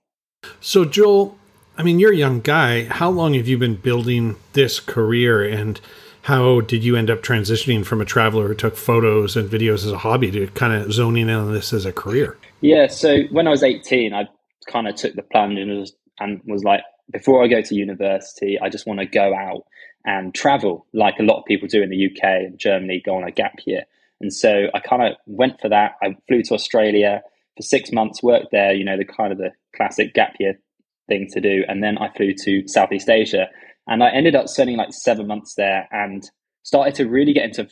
So 0.59 0.85
Joel, 0.85 1.37
I 1.77 1.83
mean, 1.83 1.99
you're 1.99 2.11
a 2.11 2.17
young 2.17 2.41
guy. 2.41 2.85
How 2.85 3.09
long 3.09 3.33
have 3.33 3.47
you 3.47 3.57
been 3.57 3.75
building 3.75 4.35
this 4.53 4.79
career 4.79 5.43
and? 5.43 5.79
How 6.25 6.59
did 6.61 6.83
you 6.83 6.95
end 6.95 7.11
up 7.11 7.21
transitioning 7.21 7.85
from 7.85 8.01
a 8.01 8.05
traveler 8.05 8.47
who 8.47 8.55
took 8.55 8.75
photos 8.75 9.37
and 9.37 9.47
videos 9.47 9.85
as 9.85 9.91
a 9.91 9.97
hobby 9.99 10.31
to 10.31 10.47
kind 10.47 10.73
of 10.73 10.91
zoning 10.91 11.29
in 11.29 11.35
on 11.35 11.53
this 11.53 11.71
as 11.71 11.85
a 11.85 11.93
career? 11.93 12.35
Yeah, 12.61 12.87
so 12.87 13.19
when 13.29 13.45
I 13.45 13.51
was 13.51 13.61
18, 13.61 14.11
I 14.11 14.27
kind 14.65 14.87
of 14.87 14.95
took 14.95 15.13
the 15.13 15.21
plunge 15.21 15.59
and 15.59 15.79
was, 15.79 15.95
and 16.19 16.41
was 16.47 16.63
like, 16.63 16.81
before 17.11 17.43
I 17.43 17.47
go 17.47 17.61
to 17.61 17.75
university, 17.75 18.57
I 18.59 18.69
just 18.69 18.87
want 18.87 19.01
to 19.01 19.05
go 19.05 19.35
out 19.35 19.65
and 20.03 20.33
travel 20.33 20.87
like 20.93 21.19
a 21.19 21.23
lot 21.23 21.37
of 21.37 21.45
people 21.45 21.67
do 21.67 21.83
in 21.83 21.91
the 21.91 22.07
UK 22.07 22.23
and 22.23 22.57
Germany, 22.57 23.03
go 23.05 23.15
on 23.15 23.23
a 23.23 23.29
gap 23.29 23.59
year. 23.67 23.83
And 24.19 24.33
so 24.33 24.65
I 24.73 24.79
kind 24.79 25.03
of 25.03 25.13
went 25.27 25.61
for 25.61 25.69
that. 25.69 25.91
I 26.01 26.17
flew 26.27 26.41
to 26.41 26.55
Australia 26.55 27.21
for 27.55 27.61
six 27.61 27.91
months, 27.91 28.23
worked 28.23 28.51
there, 28.51 28.73
you 28.73 28.83
know, 28.83 28.97
the 28.97 29.05
kind 29.05 29.31
of 29.31 29.37
the 29.37 29.51
classic 29.75 30.15
gap 30.15 30.37
year 30.39 30.59
thing 31.07 31.27
to 31.33 31.39
do. 31.39 31.65
And 31.67 31.83
then 31.83 31.99
I 31.99 32.09
flew 32.17 32.33
to 32.45 32.67
Southeast 32.67 33.09
Asia 33.09 33.47
and 33.87 34.03
I 34.03 34.09
ended 34.09 34.35
up 34.35 34.47
spending 34.47 34.77
like 34.77 34.93
seven 34.93 35.27
months 35.27 35.55
there 35.55 35.87
and 35.91 36.29
started 36.63 36.95
to 36.95 37.05
really 37.07 37.33
get 37.33 37.45
into 37.45 37.67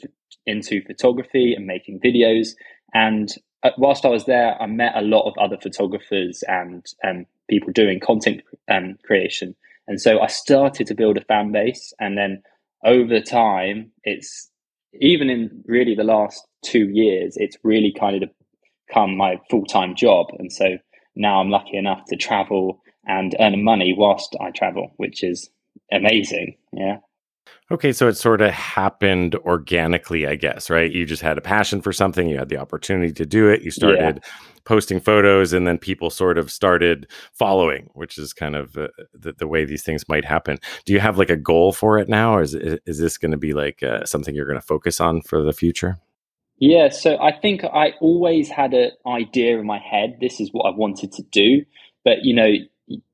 into 0.45 0.81
photography 0.83 1.54
and 1.54 1.65
making 1.65 2.00
videos. 2.00 2.50
And 2.94 3.30
uh, 3.63 3.71
whilst 3.77 4.06
I 4.06 4.10
was 4.10 4.25
there, 4.25 4.62
I 4.62 4.65
met 4.65 4.94
a 4.95 5.01
lot 5.01 5.27
of 5.27 5.33
other 5.38 5.57
photographers 5.57 6.44
and 6.48 6.86
um, 7.04 7.25
people 7.50 7.71
doing 7.71 8.00
content 8.00 8.42
um, 8.69 8.98
creation. 9.06 9.56
And 9.88 10.00
so 10.00 10.19
I 10.19 10.27
started 10.27 10.88
to 10.88 10.95
build 10.95 11.18
a 11.18 11.21
fan 11.21 11.51
base. 11.51 11.94
And 12.00 12.18
then 12.18 12.44
over 12.86 13.19
time, 13.19 13.92
it's 14.04 14.50
even 15.00 15.30
in 15.30 15.63
really 15.66 15.95
the 15.95 16.04
last 16.04 16.45
two 16.63 16.89
years, 16.89 17.36
it's 17.38 17.57
really 17.64 17.94
kind 17.97 18.21
of 18.21 18.30
become 18.88 19.18
my 19.18 19.38
full 19.49 19.66
time 19.66 19.95
job. 19.95 20.28
And 20.38 20.52
so 20.52 20.78
now 21.16 21.40
I'm 21.40 21.49
lucky 21.49 21.78
enough 21.78 22.06
to 22.09 22.16
travel 22.16 22.81
and 23.06 23.35
earn 23.40 23.64
money 23.64 23.94
whilst 23.97 24.35
I 24.40 24.52
travel, 24.52 24.92
which 24.97 25.23
is 25.23 25.49
amazing. 25.97 26.57
Yeah. 26.71 26.97
Okay, 27.71 27.92
so 27.92 28.07
it 28.07 28.18
sort 28.18 28.42
of 28.42 28.52
happened 28.52 29.35
organically, 29.35 30.28
I 30.28 30.35
guess, 30.35 30.69
right? 30.69 30.92
You 30.92 31.06
just 31.06 31.21
had 31.21 31.38
a 31.38 31.42
passion 31.42 31.81
for 31.81 31.92
something, 31.94 32.28
you 32.28 32.38
had 32.38 32.50
the 32.50 32.57
opportunity 32.57 33.14
to 33.14 33.26
do 33.26 33.50
it, 33.50 33.64
you 33.64 33.71
started 33.71 34.19
yeah. 34.21 34.31
posting 34.66 35.00
photos, 35.00 35.54
and 35.54 35.66
then 35.66 35.78
people 35.78 36.09
sort 36.09 36.38
of 36.38 36.52
started 36.52 37.09
following, 37.33 37.90
which 37.94 38.18
is 38.18 38.33
kind 38.33 38.56
of 38.56 38.78
uh, 38.78 38.90
the, 39.14 39.33
the, 39.33 39.47
way 39.47 39.66
these 39.66 39.83
things 39.83 40.07
might 40.07 40.26
happen. 40.26 40.57
Do 40.85 40.94
you 40.94 41.00
have 41.00 41.18
like 41.18 41.30
a 41.30 41.38
goal 41.38 41.71
for 41.71 41.97
it 41.97 42.09
now, 42.09 42.35
or 42.35 42.42
is, 42.42 42.54
is 42.54 43.00
this 43.00 43.18
going 43.18 43.31
to 43.31 43.38
be 43.38 43.54
like 43.54 43.81
uh, 43.81 44.06
something 44.06 44.35
you're 44.35 44.45
going 44.45 44.59
to 44.59 44.66
focus 44.66 45.00
on 45.00 45.21
for 45.21 45.42
the 45.42 45.54
future? 45.54 46.00
Yeah, 46.59 46.90
so 46.90 47.18
I 47.18 47.31
think 47.31 47.64
I 47.64 47.94
always 48.00 48.50
had 48.50 48.73
an 48.73 48.92
idea 49.07 49.57
in 49.57 49.66
my 49.66 49.80
head. 49.80 50.18
This 50.21 50.40
is 50.40 50.50
what 50.52 50.64
I 50.66 50.76
wanted 50.76 51.12
to 51.14 51.23
do. 51.23 51.66
But, 52.06 52.23
you 52.23 52.35
know, 52.35 52.52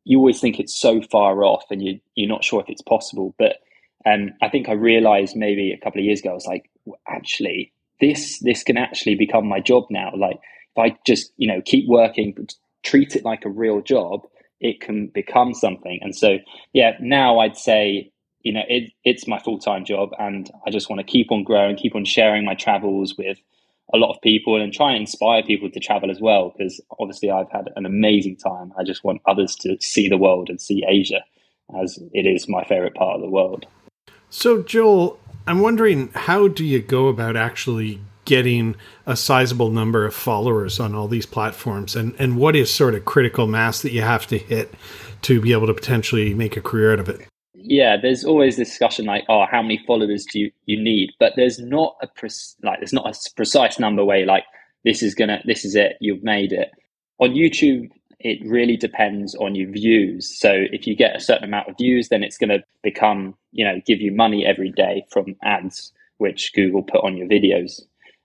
you 0.04 0.18
always 0.18 0.40
think 0.40 0.60
it's 0.60 0.80
so 0.80 1.02
far 1.02 1.44
off 1.44 1.66
and 1.70 1.84
you, 1.84 2.00
you're 2.16 2.30
not 2.30 2.44
sure 2.44 2.62
if 2.62 2.70
it's 2.70 2.82
possible. 2.82 3.36
But 3.38 3.58
um, 4.06 4.32
I 4.42 4.50
think 4.50 4.70
I 4.70 4.74
realized 4.74 5.36
maybe 5.36 5.72
a 5.72 5.84
couple 5.84 6.00
of 6.00 6.06
years 6.06 6.22
ago, 6.22 6.32
I 6.32 6.34
was 6.34 6.46
like, 6.46 6.70
actually, 7.08 7.72
this 8.00 8.40
this 8.40 8.64
can 8.64 8.78
actually 8.78 9.16
become 9.16 9.48
my 9.48 9.60
job 9.60 9.86
now. 9.90 10.12
Like 10.16 10.40
if 10.76 10.78
I 10.78 10.98
just 11.06 11.34
you 11.38 11.48
know 11.48 11.62
keep 11.66 11.88
working, 11.88 12.48
treat 12.84 13.16
it 13.16 13.26
like 13.26 13.46
a 13.46 13.50
real 13.50 13.82
job, 13.82 14.22
it 14.60 14.82
can 14.82 15.08
become 15.08 15.54
something. 15.54 16.00
And 16.02 16.16
so 16.16 16.38
yeah, 16.74 16.94
now 17.02 17.40
I'd 17.40 17.58
say 17.58 18.12
you 18.42 18.54
know 18.54 18.64
it, 18.68 18.92
it's 19.04 19.28
my 19.28 19.40
full 19.40 19.60
time 19.60 19.86
job, 19.86 20.10
and 20.18 20.50
I 20.66 20.72
just 20.72 20.90
want 20.90 21.00
to 21.00 21.12
keep 21.12 21.32
on 21.32 21.44
growing, 21.44 21.76
keep 21.76 21.96
on 21.96 22.06
sharing 22.06 22.46
my 22.46 22.56
travels 22.56 23.16
with 23.18 23.38
a 23.94 23.98
lot 23.98 24.14
of 24.14 24.22
people 24.22 24.62
and 24.62 24.72
try 24.72 24.92
and 24.92 25.02
inspire 25.02 25.44
people 25.44 25.70
to 25.70 25.80
travel 25.80 26.12
as 26.12 26.20
well 26.20 26.54
because 26.56 26.80
obviously 27.00 27.32
I've 27.32 27.50
had 27.52 27.70
an 27.76 27.86
amazing 27.86 28.38
time. 28.38 28.72
I 28.78 28.84
just 28.84 29.04
want 29.04 29.22
others 29.26 29.56
to 29.58 29.78
see 29.82 30.08
the 30.08 30.18
world 30.18 30.50
and 30.50 30.62
see 30.62 30.84
Asia 30.88 31.24
as 31.82 32.00
it 32.14 32.26
is 32.26 32.48
my 32.48 32.64
favorite 32.64 32.96
part 32.96 33.16
of 33.16 33.22
the 33.22 33.30
world. 33.30 33.66
So 34.30 34.62
Joel, 34.62 35.20
I'm 35.48 35.60
wondering 35.60 36.10
how 36.14 36.48
do 36.48 36.64
you 36.64 36.82
go 36.82 37.08
about 37.08 37.36
actually 37.36 38.02
getting 38.26 38.76
a 39.08 39.16
sizable 39.16 39.72
number 39.72 40.06
of 40.06 40.14
followers 40.14 40.80
on 40.80 40.94
all 40.94 41.08
these 41.08 41.26
platforms 41.26 41.96
and 41.96 42.14
and 42.20 42.38
what 42.38 42.56
is 42.56 42.72
sort 42.72 42.94
of 42.94 43.04
critical 43.06 43.48
mass 43.48 43.82
that 43.82 43.92
you 43.92 44.02
have 44.02 44.28
to 44.28 44.38
hit 44.38 44.72
to 45.24 45.42
be 45.42 45.52
able 45.52 45.66
to 45.66 45.74
potentially 45.74 46.34
make 46.34 46.56
a 46.56 46.62
career 46.62 46.94
out 46.94 47.00
of 47.00 47.10
it? 47.10 47.29
Yeah, 47.62 47.98
there's 48.02 48.24
always 48.24 48.58
this 48.58 48.70
discussion 48.70 49.06
like, 49.06 49.24
oh, 49.30 49.46
how 49.50 49.62
many 49.62 49.80
followers 49.86 50.26
do 50.26 50.40
you, 50.40 50.52
you 50.66 50.82
need? 50.82 51.12
But 51.20 51.34
there's 51.36 51.60
not 51.60 51.96
a 52.02 52.08
pre- 52.08 52.30
like 52.64 52.80
there's 52.80 52.94
not 52.94 53.08
a 53.08 53.34
precise 53.36 53.80
number 53.80 54.04
way 54.04 54.26
like 54.26 54.44
this 54.86 55.04
is 55.04 55.14
gonna 55.16 55.42
this 55.46 55.66
is 55.66 55.76
it 55.76 55.98
you've 56.00 56.24
made 56.24 56.52
it 56.52 56.70
on 57.20 57.32
YouTube. 57.32 57.90
It 58.20 58.40
really 58.46 58.76
depends 58.76 59.36
on 59.36 59.56
your 59.56 59.72
views. 59.72 60.40
So 60.40 60.52
if 60.54 60.86
you 60.86 60.96
get 60.96 61.16
a 61.16 61.22
certain 61.22 61.46
amount 61.46 61.70
of 61.70 61.78
views, 61.78 62.10
then 62.10 62.24
it's 62.24 62.38
to 62.38 62.64
become 62.84 63.36
you 63.52 63.66
know 63.66 63.82
give 63.86 64.02
you 64.02 64.14
money 64.14 64.46
every 64.46 64.72
day 64.72 65.06
from 65.12 65.36
ads 65.44 65.94
which 66.18 66.54
Google 66.54 66.84
put 66.84 67.04
on 67.04 67.18
your 67.18 67.28
videos. 67.28 67.82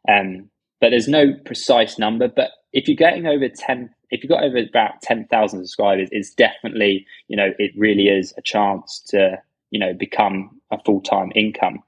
Um, 0.08 0.50
but 0.80 0.90
there's 0.90 1.08
no 1.08 1.32
precise 1.44 1.98
number. 1.98 2.28
But 2.28 2.50
if 2.72 2.88
you're 2.88 2.96
getting 2.96 3.26
over 3.26 3.48
ten 3.48 3.90
if 4.14 4.22
you've 4.22 4.30
got 4.30 4.44
over 4.44 4.58
about 4.58 5.02
10,000 5.02 5.58
subscribers, 5.58 6.08
it's 6.12 6.32
definitely, 6.32 7.04
you 7.26 7.36
know, 7.36 7.50
it 7.58 7.72
really 7.76 8.06
is 8.06 8.32
a 8.38 8.42
chance 8.42 9.00
to, 9.08 9.42
you 9.70 9.78
know, 9.80 9.92
become 9.92 10.60
a 10.70 10.78
full 10.84 11.00
time 11.00 11.32
income. 11.34 11.82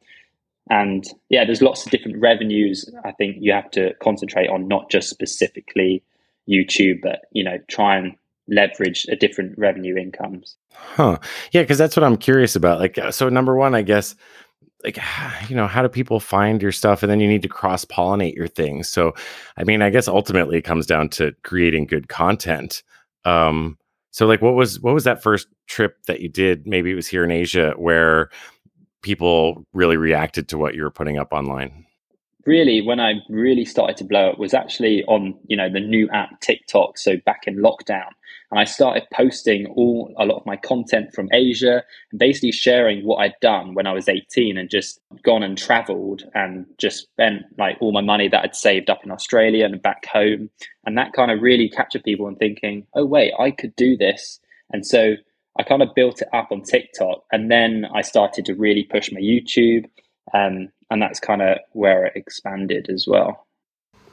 And 0.68 1.06
yeah, 1.28 1.45
there's 1.45 1.62
lots 1.62 1.87
of 1.87 1.92
different 1.92 2.21
revenues. 2.21 2.90
I 3.04 3.12
think 3.12 3.37
you 3.38 3.52
have 3.52 3.71
to 3.71 3.95
concentrate 4.02 4.49
on 4.49 4.66
not 4.66 4.90
just 4.90 5.09
specifically 5.09 6.02
YouTube, 6.49 7.00
but, 7.00 7.26
you 7.30 7.45
know, 7.45 7.59
try 7.68 7.97
and 7.97 8.16
leverage 8.49 9.06
a 9.09 9.14
different 9.14 9.56
revenue 9.56 9.97
incomes. 9.97 10.56
Huh. 10.73 11.18
Yeah, 11.52 11.62
because 11.62 11.78
that's 11.78 11.97
what 11.97 12.02
I'm 12.02 12.16
curious 12.16 12.56
about. 12.56 12.80
Like, 12.80 12.99
uh, 12.99 13.12
so 13.12 13.28
number 13.28 13.54
one, 13.54 13.76
I 13.76 13.83
guess 13.83 14.16
like 14.87 14.99
you 15.50 15.57
know 15.57 15.66
how 15.66 15.83
do 15.83 15.88
people 15.88 16.21
find 16.21 16.62
your 16.62 16.73
stuff? 16.73 17.02
And 17.02 17.11
then 17.11 17.21
you 17.21 17.28
need 17.28 17.43
to 17.43 17.49
cross 17.49 17.85
pollinate 17.85 18.35
your 18.35 18.49
things. 18.49 18.88
So 18.88 19.12
i 19.59 19.64
mean 19.64 19.83
i 19.83 19.90
guess 19.90 20.09
ultimately 20.09 20.57
it 20.57 20.62
comes 20.62 20.87
down 20.87 21.11
to 21.11 21.33
creating 21.43 21.87
good 21.87 22.09
content. 22.09 22.83
Um 23.25 23.76
so 24.12 24.26
like 24.26 24.40
what 24.40 24.55
was 24.55 24.81
what 24.81 24.95
was 24.95 25.05
that 25.05 25.23
first 25.23 25.49
trip 25.66 25.97
that 26.07 26.21
you 26.21 26.31
did? 26.31 26.66
Maybe 26.66 26.90
it 26.90 26.95
was 26.95 27.09
here 27.09 27.25
in 27.25 27.31
asia 27.31 27.75
where 27.76 28.31
people 29.02 29.66
really 29.75 29.97
reacted 29.97 30.49
to 30.49 30.59
what 30.59 30.75
you 30.75 30.83
were 30.83 30.90
putting 30.90 31.19
up 31.19 31.33
online. 31.33 31.85
Really 32.47 32.81
when 32.81 33.00
i 33.00 33.14
really 33.28 33.64
started 33.64 33.97
to 33.97 34.05
blow 34.05 34.31
up 34.31 34.38
was 34.38 34.55
actually 34.55 35.05
on 35.07 35.37
you 35.49 35.57
know 35.57 35.69
the 35.69 35.81
new 35.81 36.09
app 36.11 36.40
tiktok 36.40 36.97
so 36.97 37.16
back 37.26 37.43
in 37.49 37.57
lockdown 37.57 38.11
and 38.50 38.60
I 38.60 38.64
started 38.64 39.04
posting 39.12 39.66
all 39.66 40.14
a 40.18 40.24
lot 40.24 40.38
of 40.38 40.46
my 40.46 40.56
content 40.56 41.12
from 41.14 41.28
Asia 41.32 41.82
and 42.10 42.18
basically 42.18 42.52
sharing 42.52 43.04
what 43.04 43.16
I'd 43.16 43.34
done 43.40 43.74
when 43.74 43.86
I 43.86 43.92
was 43.92 44.08
18 44.08 44.56
and 44.56 44.70
just 44.70 45.00
gone 45.24 45.42
and 45.42 45.58
traveled 45.58 46.22
and 46.34 46.66
just 46.78 47.04
spent 47.04 47.42
like 47.58 47.76
all 47.80 47.92
my 47.92 48.00
money 48.00 48.28
that 48.28 48.44
I'd 48.44 48.54
saved 48.54 48.88
up 48.88 49.04
in 49.04 49.10
Australia 49.10 49.64
and 49.64 49.82
back 49.82 50.06
home. 50.06 50.48
And 50.84 50.96
that 50.96 51.12
kind 51.12 51.30
of 51.30 51.42
really 51.42 51.68
captured 51.68 52.04
people 52.04 52.28
and 52.28 52.38
thinking, 52.38 52.86
oh, 52.94 53.04
wait, 53.04 53.32
I 53.38 53.50
could 53.50 53.74
do 53.74 53.96
this. 53.96 54.40
And 54.72 54.86
so 54.86 55.14
I 55.58 55.62
kind 55.64 55.82
of 55.82 55.94
built 55.94 56.22
it 56.22 56.28
up 56.32 56.48
on 56.52 56.62
TikTok 56.62 57.24
and 57.32 57.50
then 57.50 57.86
I 57.94 58.02
started 58.02 58.44
to 58.46 58.54
really 58.54 58.84
push 58.84 59.10
my 59.10 59.20
YouTube. 59.20 59.86
Um, 60.34 60.68
and 60.90 61.02
that's 61.02 61.18
kind 61.18 61.42
of 61.42 61.58
where 61.72 62.06
it 62.06 62.12
expanded 62.14 62.88
as 62.90 63.06
well. 63.08 63.45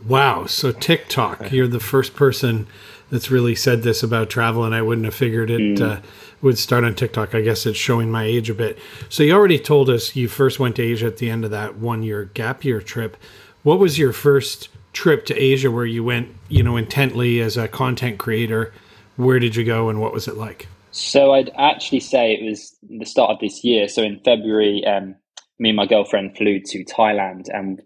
Wow. 0.07 0.45
So 0.45 0.71
TikTok, 0.71 1.51
you're 1.51 1.67
the 1.67 1.79
first 1.79 2.15
person 2.15 2.67
that's 3.09 3.29
really 3.29 3.55
said 3.55 3.83
this 3.83 4.01
about 4.03 4.29
travel, 4.29 4.63
and 4.63 4.73
I 4.73 4.81
wouldn't 4.81 5.05
have 5.05 5.13
figured 5.13 5.49
it 5.49 5.77
mm. 5.77 5.81
uh, 5.81 6.01
would 6.41 6.57
start 6.57 6.83
on 6.83 6.95
TikTok. 6.95 7.35
I 7.35 7.41
guess 7.41 7.65
it's 7.65 7.77
showing 7.77 8.11
my 8.11 8.23
age 8.23 8.49
a 8.49 8.53
bit. 8.53 8.77
So 9.09 9.23
you 9.23 9.33
already 9.33 9.59
told 9.59 9.89
us 9.89 10.15
you 10.15 10.27
first 10.27 10.59
went 10.59 10.75
to 10.77 10.83
Asia 10.83 11.07
at 11.07 11.17
the 11.17 11.29
end 11.29 11.45
of 11.45 11.51
that 11.51 11.77
one 11.77 12.03
year 12.03 12.25
gap 12.33 12.65
year 12.65 12.81
trip. 12.81 13.15
What 13.63 13.79
was 13.79 13.97
your 13.97 14.13
first 14.13 14.69
trip 14.93 15.25
to 15.27 15.35
Asia 15.35 15.71
where 15.71 15.85
you 15.85 16.03
went, 16.03 16.29
you 16.49 16.63
know, 16.63 16.75
intently 16.75 17.39
as 17.39 17.55
a 17.55 17.67
content 17.67 18.17
creator? 18.17 18.73
Where 19.15 19.39
did 19.39 19.55
you 19.55 19.63
go 19.63 19.89
and 19.89 20.01
what 20.01 20.13
was 20.13 20.27
it 20.27 20.35
like? 20.35 20.67
So 20.91 21.33
I'd 21.33 21.51
actually 21.57 22.01
say 22.01 22.33
it 22.33 22.43
was 22.43 22.75
the 22.81 23.05
start 23.05 23.31
of 23.31 23.39
this 23.39 23.63
year. 23.63 23.87
So 23.87 24.03
in 24.03 24.19
February, 24.19 24.83
um, 24.85 25.15
me 25.59 25.69
and 25.69 25.75
my 25.75 25.85
girlfriend 25.85 26.35
flew 26.37 26.59
to 26.59 26.83
Thailand 26.85 27.45
and 27.53 27.81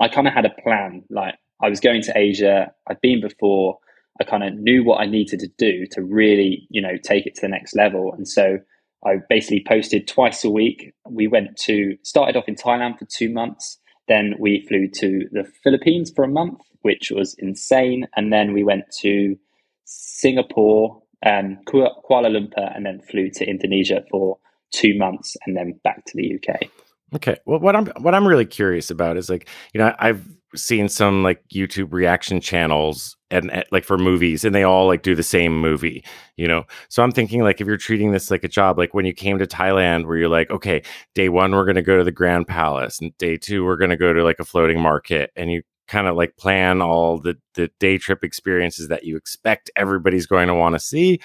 I 0.00 0.08
kind 0.08 0.26
of 0.26 0.34
had 0.34 0.44
a 0.44 0.50
plan. 0.62 1.04
Like 1.10 1.34
I 1.62 1.68
was 1.68 1.80
going 1.80 2.02
to 2.02 2.16
Asia. 2.16 2.72
I'd 2.88 3.00
been 3.00 3.20
before. 3.20 3.78
I 4.20 4.24
kind 4.24 4.42
of 4.42 4.54
knew 4.54 4.84
what 4.84 5.00
I 5.00 5.06
needed 5.06 5.40
to 5.40 5.48
do 5.58 5.86
to 5.92 6.02
really, 6.02 6.66
you 6.70 6.80
know, 6.80 6.96
take 7.02 7.26
it 7.26 7.34
to 7.36 7.40
the 7.40 7.48
next 7.48 7.76
level. 7.76 8.12
And 8.12 8.26
so 8.26 8.58
I 9.04 9.16
basically 9.28 9.64
posted 9.66 10.08
twice 10.08 10.44
a 10.44 10.50
week. 10.50 10.92
We 11.08 11.28
went 11.28 11.56
to 11.58 11.96
started 12.02 12.36
off 12.36 12.48
in 12.48 12.56
Thailand 12.56 12.98
for 12.98 13.04
two 13.06 13.32
months. 13.32 13.78
Then 14.08 14.34
we 14.38 14.64
flew 14.66 14.88
to 14.88 15.28
the 15.30 15.44
Philippines 15.62 16.10
for 16.14 16.24
a 16.24 16.28
month, 16.28 16.60
which 16.82 17.10
was 17.10 17.34
insane. 17.38 18.08
And 18.16 18.32
then 18.32 18.52
we 18.52 18.64
went 18.64 18.84
to 19.00 19.36
Singapore, 19.84 21.02
um, 21.24 21.58
Kuala 21.66 22.28
Lumpur, 22.28 22.74
and 22.74 22.84
then 22.84 23.00
flew 23.00 23.30
to 23.30 23.48
Indonesia 23.48 24.04
for 24.10 24.38
two 24.72 24.96
months, 24.96 25.36
and 25.46 25.56
then 25.56 25.78
back 25.82 26.04
to 26.06 26.12
the 26.14 26.34
UK. 26.34 26.70
Okay. 27.14 27.38
Well, 27.46 27.60
what 27.60 27.74
I'm 27.74 27.86
what 28.02 28.14
I'm 28.14 28.26
really 28.28 28.44
curious 28.44 28.90
about 28.90 29.16
is 29.16 29.30
like 29.30 29.48
you 29.72 29.78
know 29.78 29.94
I've 29.98 30.26
seen 30.54 30.88
some 30.88 31.22
like 31.22 31.42
YouTube 31.52 31.92
reaction 31.92 32.40
channels 32.40 33.16
and, 33.30 33.50
and, 33.50 33.64
like 33.70 33.84
for 33.84 33.98
movies 33.98 34.44
and 34.44 34.54
they 34.54 34.62
all 34.62 34.86
like 34.86 35.02
do 35.02 35.14
the 35.14 35.22
same 35.22 35.58
movie, 35.60 36.04
you 36.36 36.46
know. 36.48 36.64
So 36.88 37.02
I'm 37.02 37.12
thinking 37.12 37.42
like 37.42 37.60
if 37.60 37.66
you're 37.66 37.76
treating 37.76 38.12
this 38.12 38.30
like 38.30 38.44
a 38.44 38.48
job, 38.48 38.78
like 38.78 38.94
when 38.94 39.04
you 39.06 39.12
came 39.12 39.38
to 39.38 39.46
Thailand 39.46 40.06
where 40.06 40.16
you're 40.16 40.28
like, 40.28 40.50
okay, 40.50 40.82
day 41.14 41.28
1 41.28 41.52
we're 41.52 41.64
going 41.64 41.76
to 41.76 41.82
go 41.82 41.98
to 41.98 42.04
the 42.04 42.12
Grand 42.12 42.46
Palace 42.46 43.00
and 43.00 43.16
day 43.18 43.36
2 43.36 43.64
we're 43.64 43.76
going 43.76 43.90
to 43.90 43.96
go 43.96 44.12
to 44.12 44.22
like 44.24 44.40
a 44.40 44.44
floating 44.44 44.80
market 44.80 45.30
and 45.36 45.50
you 45.50 45.62
kind 45.86 46.06
of 46.06 46.16
like 46.16 46.36
plan 46.36 46.82
all 46.82 47.18
the 47.18 47.34
the 47.54 47.70
day 47.80 47.96
trip 47.98 48.22
experiences 48.22 48.88
that 48.88 49.04
you 49.04 49.16
expect 49.16 49.70
everybody's 49.76 50.26
going 50.26 50.46
to 50.46 50.54
want 50.54 50.74
to 50.74 50.78
see 50.78 51.18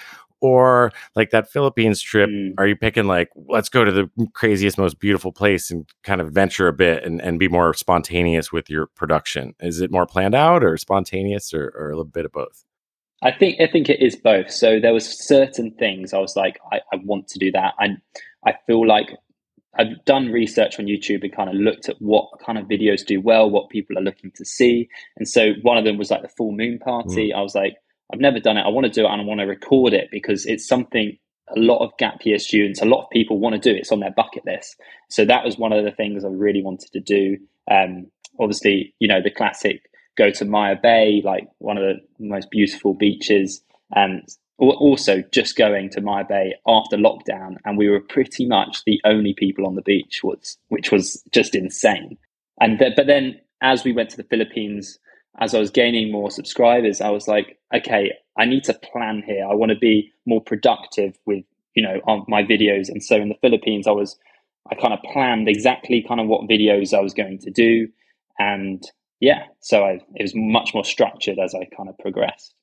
or 0.44 0.92
like 1.16 1.30
that 1.30 1.50
Philippines 1.50 2.02
trip, 2.02 2.28
mm. 2.28 2.52
are 2.58 2.66
you 2.66 2.76
picking 2.76 3.06
like 3.06 3.30
let's 3.48 3.70
go 3.70 3.82
to 3.82 3.90
the 3.90 4.10
craziest, 4.34 4.76
most 4.76 4.98
beautiful 4.98 5.32
place 5.32 5.70
and 5.70 5.88
kind 6.02 6.20
of 6.20 6.32
venture 6.32 6.68
a 6.68 6.72
bit 6.74 7.02
and, 7.02 7.18
and 7.22 7.38
be 7.38 7.48
more 7.48 7.72
spontaneous 7.72 8.52
with 8.52 8.68
your 8.68 8.88
production? 8.88 9.54
Is 9.60 9.80
it 9.80 9.90
more 9.90 10.04
planned 10.04 10.34
out 10.34 10.62
or 10.62 10.76
spontaneous 10.76 11.54
or, 11.54 11.72
or 11.74 11.86
a 11.86 11.96
little 11.96 12.04
bit 12.04 12.26
of 12.26 12.32
both? 12.32 12.62
I 13.22 13.32
think 13.32 13.58
I 13.58 13.66
think 13.66 13.88
it 13.88 14.02
is 14.02 14.16
both. 14.16 14.50
So 14.50 14.78
there 14.78 14.92
was 14.92 15.26
certain 15.26 15.70
things 15.78 16.12
I 16.12 16.18
was 16.18 16.36
like, 16.36 16.60
I, 16.70 16.80
I 16.92 16.96
want 17.04 17.28
to 17.28 17.38
do 17.38 17.50
that. 17.52 17.72
I 17.78 17.96
I 18.46 18.52
feel 18.66 18.86
like 18.86 19.16
I've 19.78 20.04
done 20.04 20.30
research 20.30 20.78
on 20.78 20.84
YouTube 20.84 21.22
and 21.22 21.34
kind 21.34 21.48
of 21.48 21.54
looked 21.54 21.88
at 21.88 21.96
what 22.00 22.28
kind 22.44 22.58
of 22.58 22.66
videos 22.66 23.02
do 23.06 23.18
well, 23.22 23.48
what 23.48 23.70
people 23.70 23.96
are 23.96 24.02
looking 24.02 24.30
to 24.32 24.44
see. 24.44 24.90
And 25.16 25.26
so 25.26 25.54
one 25.62 25.78
of 25.78 25.84
them 25.84 25.96
was 25.96 26.10
like 26.10 26.20
the 26.20 26.28
full 26.28 26.52
moon 26.52 26.78
party. 26.78 27.30
Mm. 27.30 27.36
I 27.38 27.40
was 27.40 27.54
like, 27.54 27.76
I've 28.12 28.20
never 28.20 28.40
done 28.40 28.56
it. 28.56 28.62
I 28.62 28.68
want 28.68 28.84
to 28.86 28.92
do 28.92 29.06
it 29.06 29.10
and 29.10 29.20
I 29.20 29.24
want 29.24 29.40
to 29.40 29.46
record 29.46 29.92
it 29.92 30.08
because 30.10 30.46
it's 30.46 30.66
something 30.66 31.16
a 31.54 31.58
lot 31.58 31.84
of 31.84 31.96
gap 31.98 32.24
year 32.24 32.38
students, 32.38 32.80
a 32.80 32.86
lot 32.86 33.04
of 33.04 33.10
people 33.10 33.38
want 33.38 33.54
to 33.54 33.72
do. 33.72 33.76
It's 33.76 33.92
on 33.92 34.00
their 34.00 34.10
bucket 34.10 34.44
list. 34.46 34.80
So 35.10 35.24
that 35.24 35.44
was 35.44 35.58
one 35.58 35.72
of 35.72 35.84
the 35.84 35.90
things 35.90 36.24
I 36.24 36.28
really 36.28 36.62
wanted 36.62 36.90
to 36.92 37.00
do. 37.00 37.36
Um, 37.70 38.06
obviously, 38.38 38.94
you 38.98 39.08
know, 39.08 39.22
the 39.22 39.30
classic 39.30 39.90
go 40.16 40.30
to 40.30 40.44
Maya 40.44 40.76
Bay, 40.80 41.22
like 41.24 41.48
one 41.58 41.76
of 41.76 41.82
the 41.82 42.00
most 42.18 42.50
beautiful 42.50 42.94
beaches. 42.94 43.62
And 43.94 44.22
also 44.58 45.22
just 45.32 45.56
going 45.56 45.90
to 45.90 46.00
Maya 46.00 46.24
Bay 46.28 46.54
after 46.66 46.96
lockdown. 46.96 47.56
And 47.64 47.76
we 47.76 47.88
were 47.88 48.00
pretty 48.00 48.46
much 48.46 48.84
the 48.84 49.00
only 49.04 49.34
people 49.34 49.66
on 49.66 49.74
the 49.74 49.82
beach, 49.82 50.22
which 50.68 50.92
was 50.92 51.22
just 51.32 51.54
insane. 51.54 52.16
And 52.60 52.78
th- 52.78 52.94
but 52.96 53.06
then 53.06 53.40
as 53.60 53.84
we 53.84 53.92
went 53.92 54.10
to 54.10 54.16
the 54.16 54.24
Philippines, 54.24 54.98
as 55.40 55.54
I 55.54 55.58
was 55.58 55.70
gaining 55.70 56.12
more 56.12 56.30
subscribers, 56.30 57.00
I 57.00 57.10
was 57.10 57.26
like, 57.26 57.58
okay, 57.74 58.12
I 58.38 58.44
need 58.44 58.64
to 58.64 58.74
plan 58.74 59.22
here. 59.26 59.46
I 59.48 59.54
want 59.54 59.70
to 59.70 59.78
be 59.78 60.12
more 60.26 60.40
productive 60.40 61.18
with, 61.26 61.44
you 61.74 61.82
know, 61.82 62.00
on 62.06 62.24
my 62.28 62.42
videos. 62.42 62.88
And 62.88 63.02
so 63.02 63.16
in 63.16 63.28
the 63.28 63.38
Philippines, 63.40 63.86
I 63.86 63.92
was, 63.92 64.16
I 64.70 64.74
kind 64.74 64.94
of 64.94 65.00
planned 65.12 65.48
exactly 65.48 66.04
kind 66.06 66.20
of 66.20 66.28
what 66.28 66.48
videos 66.48 66.96
I 66.96 67.00
was 67.00 67.14
going 67.14 67.38
to 67.40 67.50
do. 67.50 67.88
And 68.38 68.84
yeah, 69.20 69.44
so 69.60 69.84
I, 69.84 70.00
it 70.14 70.22
was 70.22 70.34
much 70.34 70.74
more 70.74 70.84
structured 70.84 71.38
as 71.38 71.54
I 71.54 71.64
kind 71.76 71.88
of 71.88 71.98
progressed. 71.98 72.54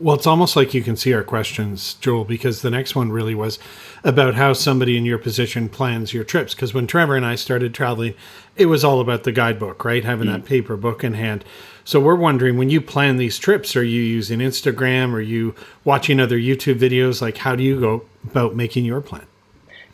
Well, 0.00 0.14
it's 0.14 0.28
almost 0.28 0.54
like 0.54 0.74
you 0.74 0.82
can 0.82 0.96
see 0.96 1.12
our 1.12 1.24
questions, 1.24 1.94
Joel, 1.94 2.24
because 2.24 2.62
the 2.62 2.70
next 2.70 2.94
one 2.94 3.10
really 3.10 3.34
was 3.34 3.58
about 4.04 4.36
how 4.36 4.52
somebody 4.52 4.96
in 4.96 5.04
your 5.04 5.18
position 5.18 5.68
plans 5.68 6.14
your 6.14 6.22
trips. 6.22 6.54
Because 6.54 6.72
when 6.72 6.86
Trevor 6.86 7.16
and 7.16 7.26
I 7.26 7.34
started 7.34 7.74
traveling, 7.74 8.14
it 8.56 8.66
was 8.66 8.84
all 8.84 9.00
about 9.00 9.24
the 9.24 9.32
guidebook, 9.32 9.84
right? 9.84 10.04
Having 10.04 10.28
mm. 10.28 10.32
that 10.32 10.44
paper 10.44 10.76
book 10.76 11.02
in 11.02 11.14
hand. 11.14 11.44
So 11.88 11.98
we're 12.00 12.16
wondering 12.16 12.58
when 12.58 12.68
you 12.68 12.82
plan 12.82 13.16
these 13.16 13.38
trips, 13.38 13.74
are 13.74 13.82
you 13.82 14.02
using 14.02 14.40
Instagram? 14.40 15.14
Are 15.14 15.22
you 15.22 15.54
watching 15.84 16.20
other 16.20 16.36
YouTube 16.36 16.78
videos? 16.78 17.22
Like, 17.22 17.38
how 17.38 17.56
do 17.56 17.62
you 17.62 17.80
go 17.80 18.04
about 18.30 18.54
making 18.54 18.84
your 18.84 19.00
plan? 19.00 19.24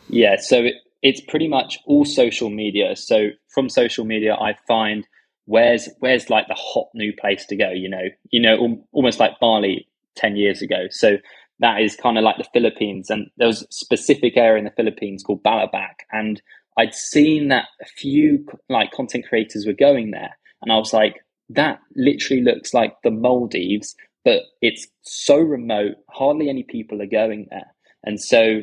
Yeah, 0.09 0.35
so 0.37 0.57
it, 0.65 0.73
it's 1.01 1.21
pretty 1.21 1.47
much 1.47 1.79
all 1.85 2.03
social 2.03 2.49
media. 2.49 2.97
So 2.97 3.29
from 3.47 3.69
social 3.69 4.03
media, 4.03 4.35
I 4.35 4.57
find 4.67 5.07
where's 5.45 5.87
where's 5.99 6.29
like 6.29 6.49
the 6.49 6.57
hot 6.57 6.89
new 6.95 7.13
place 7.13 7.45
to 7.45 7.55
go 7.55 7.69
you 7.69 7.87
know 7.87 8.01
you 8.31 8.41
know 8.41 8.79
almost 8.93 9.19
like 9.19 9.39
bali 9.39 9.87
10 10.15 10.35
years 10.35 10.59
ago 10.63 10.87
so 10.89 11.17
that 11.59 11.79
is 11.79 11.95
kind 11.95 12.17
of 12.17 12.23
like 12.23 12.37
the 12.37 12.47
philippines 12.51 13.11
and 13.11 13.29
there 13.37 13.45
was 13.45 13.61
a 13.61 13.67
specific 13.69 14.37
area 14.37 14.57
in 14.57 14.65
the 14.65 14.71
philippines 14.71 15.21
called 15.21 15.43
balabac 15.43 15.97
and 16.11 16.41
i'd 16.79 16.95
seen 16.95 17.49
that 17.49 17.65
a 17.79 17.85
few 17.85 18.43
like 18.69 18.89
content 18.89 19.23
creators 19.29 19.67
were 19.67 19.73
going 19.73 20.09
there 20.09 20.35
and 20.63 20.71
i 20.71 20.77
was 20.77 20.93
like 20.93 21.17
that 21.49 21.79
literally 21.95 22.41
looks 22.41 22.73
like 22.73 22.95
the 23.03 23.11
maldives 23.11 23.95
but 24.23 24.41
it's 24.61 24.87
so 25.03 25.37
remote 25.37 25.95
hardly 26.09 26.49
any 26.49 26.63
people 26.63 27.01
are 27.01 27.07
going 27.07 27.47
there 27.51 27.71
and 28.03 28.21
so 28.21 28.61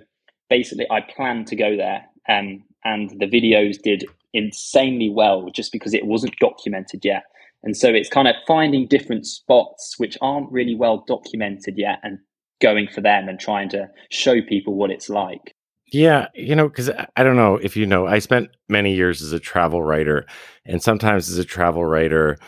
basically 0.52 0.86
I 0.90 1.00
planned 1.00 1.46
to 1.46 1.56
go 1.56 1.76
there, 1.78 2.04
um, 2.28 2.62
and 2.84 3.10
the 3.18 3.26
videos 3.26 3.80
did 3.82 4.04
insanely 4.34 5.08
well 5.08 5.48
just 5.54 5.72
because 5.72 5.94
it 5.94 6.06
wasn't 6.06 6.36
documented 6.40 7.04
yet. 7.04 7.24
And 7.62 7.74
so 7.74 7.88
it's 7.88 8.10
kind 8.10 8.28
of 8.28 8.34
finding 8.46 8.86
different 8.86 9.26
spots 9.26 9.94
which 9.96 10.18
aren't 10.20 10.52
really 10.52 10.74
well 10.74 11.04
documented 11.06 11.74
yet 11.78 12.00
and 12.02 12.18
going 12.60 12.88
for 12.88 13.00
them 13.00 13.28
and 13.28 13.40
trying 13.40 13.70
to 13.70 13.88
show 14.10 14.42
people 14.42 14.74
what 14.74 14.90
it's 14.90 15.08
like. 15.08 15.54
Yeah, 15.90 16.26
you 16.34 16.54
know, 16.54 16.68
because 16.68 16.90
I 17.16 17.22
don't 17.22 17.36
know 17.36 17.56
if 17.56 17.74
you 17.76 17.86
know, 17.86 18.06
I 18.06 18.18
spent 18.18 18.50
many 18.68 18.94
years 18.94 19.22
as 19.22 19.32
a 19.32 19.40
travel 19.40 19.82
writer, 19.82 20.26
and 20.64 20.82
sometimes 20.82 21.28
as 21.28 21.38
a 21.38 21.44
travel 21.44 21.84
writer, 21.84 22.38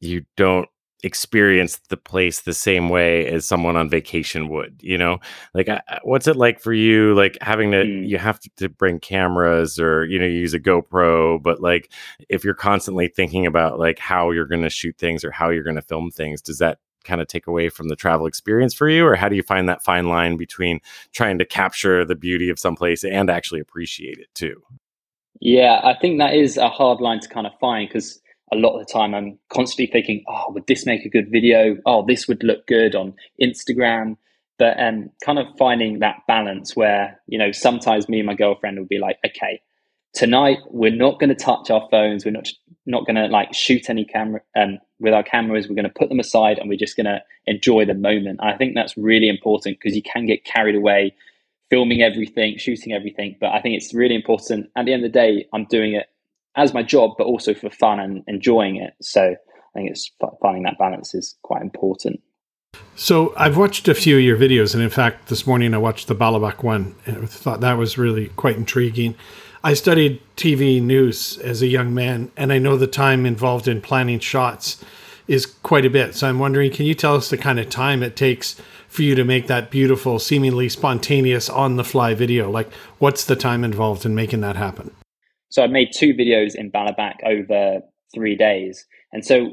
you 0.00 0.24
don't 0.36 0.68
experience 1.04 1.76
the 1.90 1.96
place 1.96 2.40
the 2.40 2.52
same 2.52 2.88
way 2.88 3.24
as 3.28 3.46
someone 3.46 3.76
on 3.76 3.88
vacation 3.88 4.48
would 4.48 4.80
you 4.82 4.98
know? 4.98 5.18
Like 5.54 5.68
what's 6.02 6.26
it 6.26 6.36
like 6.36 6.60
for 6.60 6.72
you 6.72 7.14
like 7.14 7.38
having 7.40 7.70
to 7.70 7.78
mm. 7.78 8.08
you 8.08 8.18
have 8.18 8.40
to, 8.40 8.50
to, 8.56 8.68
bring 8.68 8.98
cameras 8.98 9.78
or 9.78 10.04
you 10.06 10.18
know 10.18 10.26
you 10.26 10.40
use 10.40 10.54
a 10.54 10.60
gopro 10.60 11.40
but 11.40 11.60
like 11.60 11.92
if 12.28 12.44
you're 12.44 12.54
constantly 12.54 13.08
thinking 13.08 13.46
about 13.46 13.78
like 13.78 13.98
how 14.00 14.32
you're 14.32 14.46
going 14.46 14.62
to 14.62 14.70
shoot 14.70 14.96
things 14.98 15.24
or 15.24 15.30
how 15.30 15.50
you're 15.50 15.62
going 15.62 15.76
to 15.76 15.82
film 15.82 16.10
things 16.10 16.42
does 16.42 16.58
that 16.58 16.78
kind 17.04 17.20
of 17.20 17.28
take 17.28 17.46
away 17.46 17.68
from 17.68 17.88
the 17.88 17.96
travel 17.96 18.26
experience 18.26 18.74
for 18.74 18.88
you? 18.88 19.06
Or 19.06 19.14
how 19.14 19.28
do 19.28 19.36
you 19.36 19.42
find 19.42 19.68
that 19.68 19.82
fine 19.82 20.08
line 20.08 20.36
between 20.36 20.80
trying 21.12 21.38
to 21.38 21.44
capture 21.44 22.04
the 22.04 22.14
beauty 22.14 22.50
of 22.50 22.58
some 22.58 22.76
place 22.76 23.02
and 23.04 23.30
actually 23.30 23.60
appreciate 23.60 24.18
it 24.18 24.28
too? 24.34 24.62
Yeah 25.40 25.80
i 25.84 25.94
think 25.94 26.18
that 26.18 26.34
is 26.34 26.56
a 26.56 26.68
hard 26.68 27.00
line 27.00 27.20
to 27.20 27.28
kind 27.28 27.46
of 27.46 27.52
find 27.60 27.88
because 27.88 28.20
a 28.52 28.56
lot 28.56 28.78
of 28.78 28.86
the 28.86 28.92
time 28.92 29.14
I'm 29.14 29.38
constantly 29.50 29.90
thinking, 29.90 30.24
oh, 30.28 30.52
would 30.52 30.66
this 30.66 30.86
make 30.86 31.04
a 31.04 31.08
good 31.08 31.30
video? 31.30 31.76
Oh, 31.86 32.04
this 32.06 32.28
would 32.28 32.42
look 32.42 32.66
good 32.66 32.94
on 32.94 33.14
Instagram. 33.42 34.16
But 34.58 34.78
um, 34.80 35.10
kind 35.24 35.38
of 35.38 35.46
finding 35.56 36.00
that 36.00 36.16
balance 36.26 36.74
where, 36.74 37.20
you 37.26 37.38
know, 37.38 37.52
sometimes 37.52 38.08
me 38.08 38.18
and 38.18 38.26
my 38.26 38.34
girlfriend 38.34 38.78
will 38.78 38.86
be 38.86 38.98
like, 38.98 39.18
okay, 39.24 39.60
tonight 40.14 40.58
we're 40.70 40.94
not 40.94 41.20
going 41.20 41.28
to 41.28 41.36
touch 41.36 41.70
our 41.70 41.86
phones. 41.90 42.24
We're 42.24 42.32
not 42.32 42.48
not 42.86 43.06
going 43.06 43.16
to 43.16 43.26
like 43.26 43.54
shoot 43.54 43.90
any 43.90 44.04
camera 44.04 44.40
um, 44.56 44.78
with 44.98 45.12
our 45.12 45.22
cameras. 45.22 45.68
We're 45.68 45.74
going 45.74 45.84
to 45.84 45.90
put 45.90 46.08
them 46.08 46.18
aside 46.18 46.58
and 46.58 46.68
we're 46.68 46.78
just 46.78 46.96
going 46.96 47.06
to 47.06 47.22
enjoy 47.46 47.84
the 47.84 47.94
moment. 47.94 48.40
I 48.42 48.56
think 48.56 48.74
that's 48.74 48.96
really 48.96 49.28
important 49.28 49.78
because 49.78 49.94
you 49.94 50.02
can 50.02 50.26
get 50.26 50.44
carried 50.44 50.74
away 50.74 51.14
filming 51.70 52.02
everything, 52.02 52.56
shooting 52.56 52.92
everything. 52.92 53.36
But 53.40 53.52
I 53.52 53.60
think 53.60 53.76
it's 53.76 53.92
really 53.92 54.14
important. 54.14 54.70
At 54.76 54.86
the 54.86 54.92
end 54.92 55.04
of 55.04 55.12
the 55.12 55.18
day, 55.18 55.46
I'm 55.52 55.66
doing 55.66 55.94
it 55.94 56.06
as 56.58 56.74
my 56.74 56.82
job, 56.82 57.12
but 57.16 57.24
also 57.24 57.54
for 57.54 57.70
fun 57.70 58.00
and 58.00 58.24
enjoying 58.26 58.76
it. 58.76 58.92
So 59.00 59.22
I 59.22 59.78
think 59.78 59.90
it's 59.90 60.10
finding 60.42 60.64
that 60.64 60.76
balance 60.78 61.14
is 61.14 61.36
quite 61.42 61.62
important. 61.62 62.20
So 62.96 63.32
I've 63.36 63.56
watched 63.56 63.86
a 63.88 63.94
few 63.94 64.16
of 64.16 64.22
your 64.22 64.36
videos, 64.36 64.74
and 64.74 64.82
in 64.82 64.90
fact, 64.90 65.28
this 65.28 65.46
morning 65.46 65.72
I 65.72 65.78
watched 65.78 66.08
the 66.08 66.16
Balabac 66.16 66.62
one, 66.62 66.96
and 67.06 67.18
I 67.18 67.26
thought 67.26 67.60
that 67.60 67.78
was 67.78 67.96
really 67.96 68.28
quite 68.30 68.56
intriguing. 68.56 69.14
I 69.62 69.74
studied 69.74 70.20
TV 70.36 70.82
news 70.82 71.38
as 71.38 71.62
a 71.62 71.66
young 71.68 71.94
man, 71.94 72.30
and 72.36 72.52
I 72.52 72.58
know 72.58 72.76
the 72.76 72.86
time 72.86 73.24
involved 73.24 73.68
in 73.68 73.80
planning 73.80 74.18
shots 74.18 74.84
is 75.28 75.46
quite 75.46 75.86
a 75.86 75.90
bit. 75.90 76.14
So 76.14 76.28
I'm 76.28 76.38
wondering, 76.38 76.72
can 76.72 76.86
you 76.86 76.94
tell 76.94 77.14
us 77.14 77.30
the 77.30 77.38
kind 77.38 77.60
of 77.60 77.70
time 77.70 78.02
it 78.02 78.16
takes 78.16 78.60
for 78.88 79.02
you 79.02 79.14
to 79.14 79.24
make 79.24 79.46
that 79.46 79.70
beautiful, 79.70 80.18
seemingly 80.18 80.68
spontaneous, 80.68 81.48
on 81.48 81.76
the 81.76 81.84
fly 81.84 82.14
video? 82.14 82.50
Like, 82.50 82.72
what's 82.98 83.24
the 83.24 83.36
time 83.36 83.62
involved 83.62 84.04
in 84.04 84.14
making 84.14 84.40
that 84.40 84.56
happen? 84.56 84.90
So 85.48 85.62
I 85.62 85.66
made 85.66 85.90
two 85.94 86.14
videos 86.14 86.54
in 86.54 86.70
Balabac 86.70 87.16
over 87.24 87.80
three 88.14 88.36
days. 88.36 88.86
And 89.12 89.24
so 89.24 89.52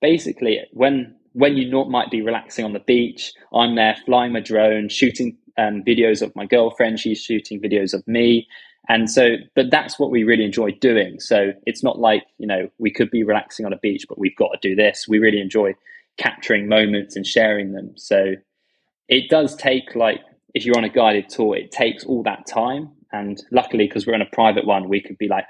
basically, 0.00 0.60
when 0.72 1.14
when 1.32 1.56
you 1.56 1.70
not, 1.70 1.88
might 1.88 2.10
be 2.10 2.22
relaxing 2.22 2.64
on 2.64 2.72
the 2.72 2.80
beach, 2.80 3.32
I'm 3.54 3.76
there 3.76 3.96
flying 4.06 4.32
my 4.32 4.40
drone, 4.40 4.88
shooting 4.88 5.36
um, 5.56 5.84
videos 5.86 6.22
of 6.22 6.34
my 6.34 6.46
girlfriend. 6.46 6.98
She's 6.98 7.20
shooting 7.20 7.60
videos 7.60 7.94
of 7.94 8.06
me. 8.08 8.48
And 8.88 9.10
so, 9.10 9.36
but 9.54 9.70
that's 9.70 9.98
what 9.98 10.10
we 10.10 10.24
really 10.24 10.44
enjoy 10.44 10.72
doing. 10.72 11.20
So 11.20 11.52
it's 11.66 11.84
not 11.84 11.98
like, 11.98 12.24
you 12.38 12.46
know, 12.46 12.68
we 12.78 12.90
could 12.90 13.10
be 13.10 13.22
relaxing 13.22 13.66
on 13.66 13.72
a 13.72 13.78
beach, 13.78 14.06
but 14.08 14.18
we've 14.18 14.36
got 14.36 14.48
to 14.52 14.68
do 14.68 14.74
this. 14.74 15.06
We 15.06 15.18
really 15.18 15.40
enjoy 15.40 15.74
capturing 16.16 16.68
moments 16.68 17.14
and 17.14 17.26
sharing 17.26 17.72
them. 17.72 17.92
So 17.96 18.32
it 19.08 19.28
does 19.28 19.54
take, 19.54 19.94
like, 19.94 20.20
if 20.54 20.64
you're 20.64 20.78
on 20.78 20.84
a 20.84 20.88
guided 20.88 21.28
tour, 21.28 21.54
it 21.54 21.70
takes 21.70 22.04
all 22.04 22.22
that 22.22 22.46
time 22.46 22.90
and 23.12 23.42
luckily, 23.52 23.86
because 23.86 24.06
we're 24.06 24.14
in 24.14 24.22
a 24.22 24.28
private 24.32 24.66
one, 24.66 24.88
we 24.88 25.00
could 25.00 25.18
be 25.18 25.28
like, 25.28 25.44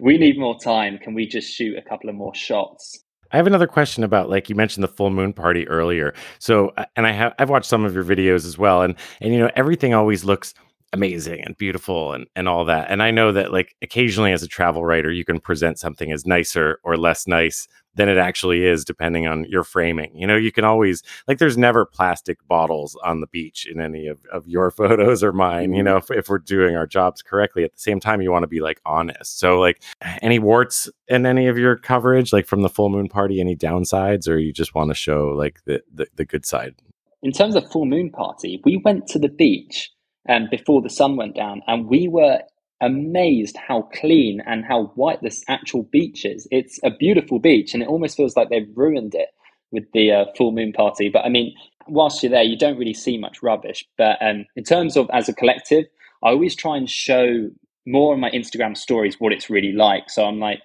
we 0.00 0.18
need 0.18 0.38
more 0.38 0.58
time. 0.58 0.98
Can 0.98 1.14
we 1.14 1.26
just 1.26 1.52
shoot 1.52 1.76
a 1.76 1.82
couple 1.82 2.08
of 2.08 2.16
more 2.16 2.34
shots? 2.34 3.04
I 3.32 3.36
have 3.36 3.46
another 3.46 3.66
question 3.66 4.04
about 4.04 4.28
like 4.28 4.48
you 4.48 4.54
mentioned 4.54 4.84
the 4.84 4.88
full 4.88 5.10
moon 5.10 5.32
party 5.32 5.66
earlier. 5.68 6.14
So 6.38 6.72
uh, 6.76 6.84
and 6.96 7.06
I 7.06 7.12
have 7.12 7.34
I've 7.38 7.50
watched 7.50 7.66
some 7.66 7.84
of 7.84 7.94
your 7.94 8.04
videos 8.04 8.44
as 8.44 8.58
well 8.58 8.82
and 8.82 8.94
and 9.20 9.32
you 9.32 9.40
know 9.40 9.50
everything 9.56 9.94
always 9.94 10.24
looks 10.24 10.54
amazing 10.92 11.40
and 11.40 11.56
beautiful 11.56 12.12
and 12.12 12.26
and 12.36 12.46
all 12.46 12.66
that. 12.66 12.90
And 12.90 13.02
I 13.02 13.10
know 13.10 13.32
that 13.32 13.50
like 13.52 13.74
occasionally 13.80 14.32
as 14.32 14.42
a 14.42 14.48
travel 14.48 14.84
writer 14.84 15.10
you 15.10 15.24
can 15.24 15.40
present 15.40 15.78
something 15.78 16.12
as 16.12 16.26
nicer 16.26 16.78
or 16.84 16.98
less 16.98 17.26
nice 17.26 17.66
than 17.94 18.08
it 18.08 18.18
actually 18.18 18.64
is 18.64 18.84
depending 18.84 19.26
on 19.26 19.44
your 19.44 19.64
framing 19.64 20.10
you 20.14 20.26
know 20.26 20.36
you 20.36 20.52
can 20.52 20.64
always 20.64 21.02
like 21.28 21.38
there's 21.38 21.58
never 21.58 21.84
plastic 21.84 22.38
bottles 22.48 22.96
on 23.04 23.20
the 23.20 23.26
beach 23.26 23.66
in 23.66 23.80
any 23.80 24.06
of, 24.06 24.18
of 24.32 24.46
your 24.46 24.70
photos 24.82 25.22
or 25.22 25.32
mine 25.32 25.72
you 25.72 25.78
mm-hmm. 25.78 25.86
know 25.86 25.96
if, 25.96 26.10
if 26.10 26.28
we're 26.28 26.38
doing 26.38 26.76
our 26.76 26.86
jobs 26.86 27.22
correctly 27.22 27.64
at 27.64 27.72
the 27.72 27.78
same 27.78 28.00
time 28.00 28.20
you 28.22 28.30
want 28.30 28.42
to 28.42 28.48
be 28.48 28.60
like 28.60 28.80
honest 28.84 29.38
so 29.38 29.58
like 29.58 29.82
any 30.20 30.38
warts 30.38 30.88
in 31.08 31.26
any 31.26 31.46
of 31.46 31.58
your 31.58 31.76
coverage 31.76 32.32
like 32.32 32.46
from 32.46 32.62
the 32.62 32.68
full 32.68 32.88
moon 32.88 33.08
party 33.08 33.40
any 33.40 33.56
downsides 33.56 34.28
or 34.28 34.38
you 34.38 34.52
just 34.52 34.74
want 34.74 34.90
to 34.90 34.94
show 34.94 35.28
like 35.28 35.60
the, 35.64 35.82
the, 35.92 36.06
the 36.16 36.24
good 36.24 36.46
side 36.46 36.74
in 37.22 37.32
terms 37.32 37.54
of 37.54 37.70
full 37.70 37.86
moon 37.86 38.10
party 38.10 38.60
we 38.64 38.80
went 38.84 39.06
to 39.06 39.18
the 39.18 39.28
beach 39.28 39.90
um, 40.28 40.46
before 40.50 40.80
the 40.80 40.90
sun 40.90 41.16
went 41.16 41.34
down 41.34 41.62
and 41.66 41.88
we 41.88 42.08
were 42.08 42.40
amazed 42.82 43.56
how 43.56 43.82
clean 43.94 44.42
and 44.46 44.64
how 44.64 44.86
white 44.96 45.22
this 45.22 45.42
actual 45.48 45.84
beach 45.84 46.26
is. 46.26 46.46
It's 46.50 46.78
a 46.82 46.90
beautiful 46.90 47.38
beach, 47.38 47.72
and 47.72 47.82
it 47.82 47.88
almost 47.88 48.16
feels 48.16 48.36
like 48.36 48.50
they've 48.50 48.68
ruined 48.74 49.14
it 49.14 49.28
with 49.70 49.84
the 49.92 50.12
uh, 50.12 50.24
full 50.36 50.52
moon 50.52 50.72
party. 50.72 51.08
But 51.08 51.24
I 51.24 51.30
mean, 51.30 51.54
whilst 51.88 52.22
you're 52.22 52.30
there, 52.30 52.42
you 52.42 52.58
don't 52.58 52.78
really 52.78 52.92
see 52.92 53.16
much 53.16 53.42
rubbish. 53.42 53.84
But 53.96 54.18
um, 54.20 54.44
in 54.56 54.64
terms 54.64 54.96
of 54.96 55.08
as 55.12 55.28
a 55.28 55.34
collective, 55.34 55.86
I 56.22 56.30
always 56.30 56.54
try 56.54 56.76
and 56.76 56.90
show 56.90 57.48
more 57.86 58.12
on 58.12 58.20
my 58.20 58.30
Instagram 58.30 58.76
stories 58.76 59.16
what 59.18 59.32
it's 59.32 59.48
really 59.48 59.72
like. 59.72 60.10
So 60.10 60.24
I'm 60.24 60.38
like, 60.38 60.60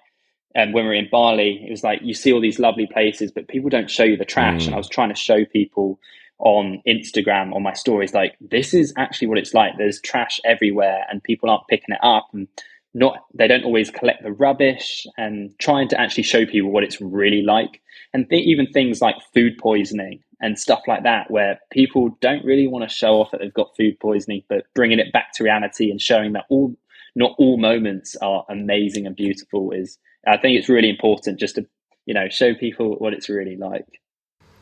and 0.54 0.68
um, 0.68 0.72
when 0.72 0.84
we 0.84 0.90
are 0.90 0.94
in 0.94 1.08
Bali, 1.10 1.64
it 1.66 1.70
was 1.70 1.84
like 1.84 2.00
you 2.02 2.14
see 2.14 2.32
all 2.32 2.40
these 2.40 2.58
lovely 2.58 2.86
places, 2.86 3.30
but 3.30 3.48
people 3.48 3.70
don't 3.70 3.90
show 3.90 4.04
you 4.04 4.16
the 4.16 4.24
trash. 4.24 4.62
Mm. 4.62 4.66
And 4.66 4.74
I 4.74 4.78
was 4.78 4.88
trying 4.88 5.10
to 5.10 5.14
show 5.14 5.44
people 5.44 6.00
on 6.38 6.80
Instagram 6.86 7.54
on 7.54 7.62
my 7.62 7.72
stories 7.72 8.14
like 8.14 8.36
this 8.40 8.72
is 8.72 8.92
actually 8.96 9.28
what 9.28 9.38
it's 9.38 9.54
like. 9.54 9.72
There's 9.76 10.00
trash 10.00 10.40
everywhere 10.44 11.04
and 11.10 11.22
people 11.22 11.50
aren't 11.50 11.66
picking 11.68 11.94
it 11.94 12.00
up 12.02 12.28
and 12.32 12.46
not 12.94 13.24
they 13.34 13.46
don't 13.46 13.64
always 13.64 13.90
collect 13.90 14.22
the 14.22 14.32
rubbish 14.32 15.06
and 15.16 15.56
trying 15.58 15.88
to 15.88 16.00
actually 16.00 16.22
show 16.22 16.46
people 16.46 16.70
what 16.70 16.84
it's 16.84 17.00
really 17.00 17.42
like 17.42 17.80
and 18.14 18.28
th- 18.30 18.46
even 18.46 18.66
things 18.66 19.00
like 19.00 19.16
food 19.34 19.58
poisoning 19.58 20.20
and 20.40 20.58
stuff 20.58 20.80
like 20.86 21.02
that 21.02 21.30
where 21.30 21.60
people 21.70 22.16
don't 22.20 22.44
really 22.44 22.66
want 22.66 22.88
to 22.88 22.94
show 22.94 23.20
off 23.20 23.30
that 23.30 23.40
they've 23.40 23.54
got 23.54 23.76
food 23.76 23.98
poisoning 24.00 24.42
but 24.48 24.64
bringing 24.74 24.98
it 24.98 25.12
back 25.12 25.32
to 25.32 25.44
reality 25.44 25.90
and 25.90 26.00
showing 26.00 26.32
that 26.32 26.44
all 26.48 26.74
not 27.14 27.34
all 27.38 27.58
moments 27.58 28.16
are 28.16 28.44
amazing 28.48 29.06
and 29.06 29.16
beautiful 29.16 29.70
is 29.72 29.98
i 30.26 30.36
think 30.36 30.58
it's 30.58 30.68
really 30.68 30.88
important 30.88 31.38
just 31.38 31.56
to 31.56 31.66
you 32.06 32.14
know 32.14 32.28
show 32.30 32.54
people 32.54 32.94
what 32.96 33.12
it's 33.12 33.28
really 33.28 33.56
like 33.56 34.00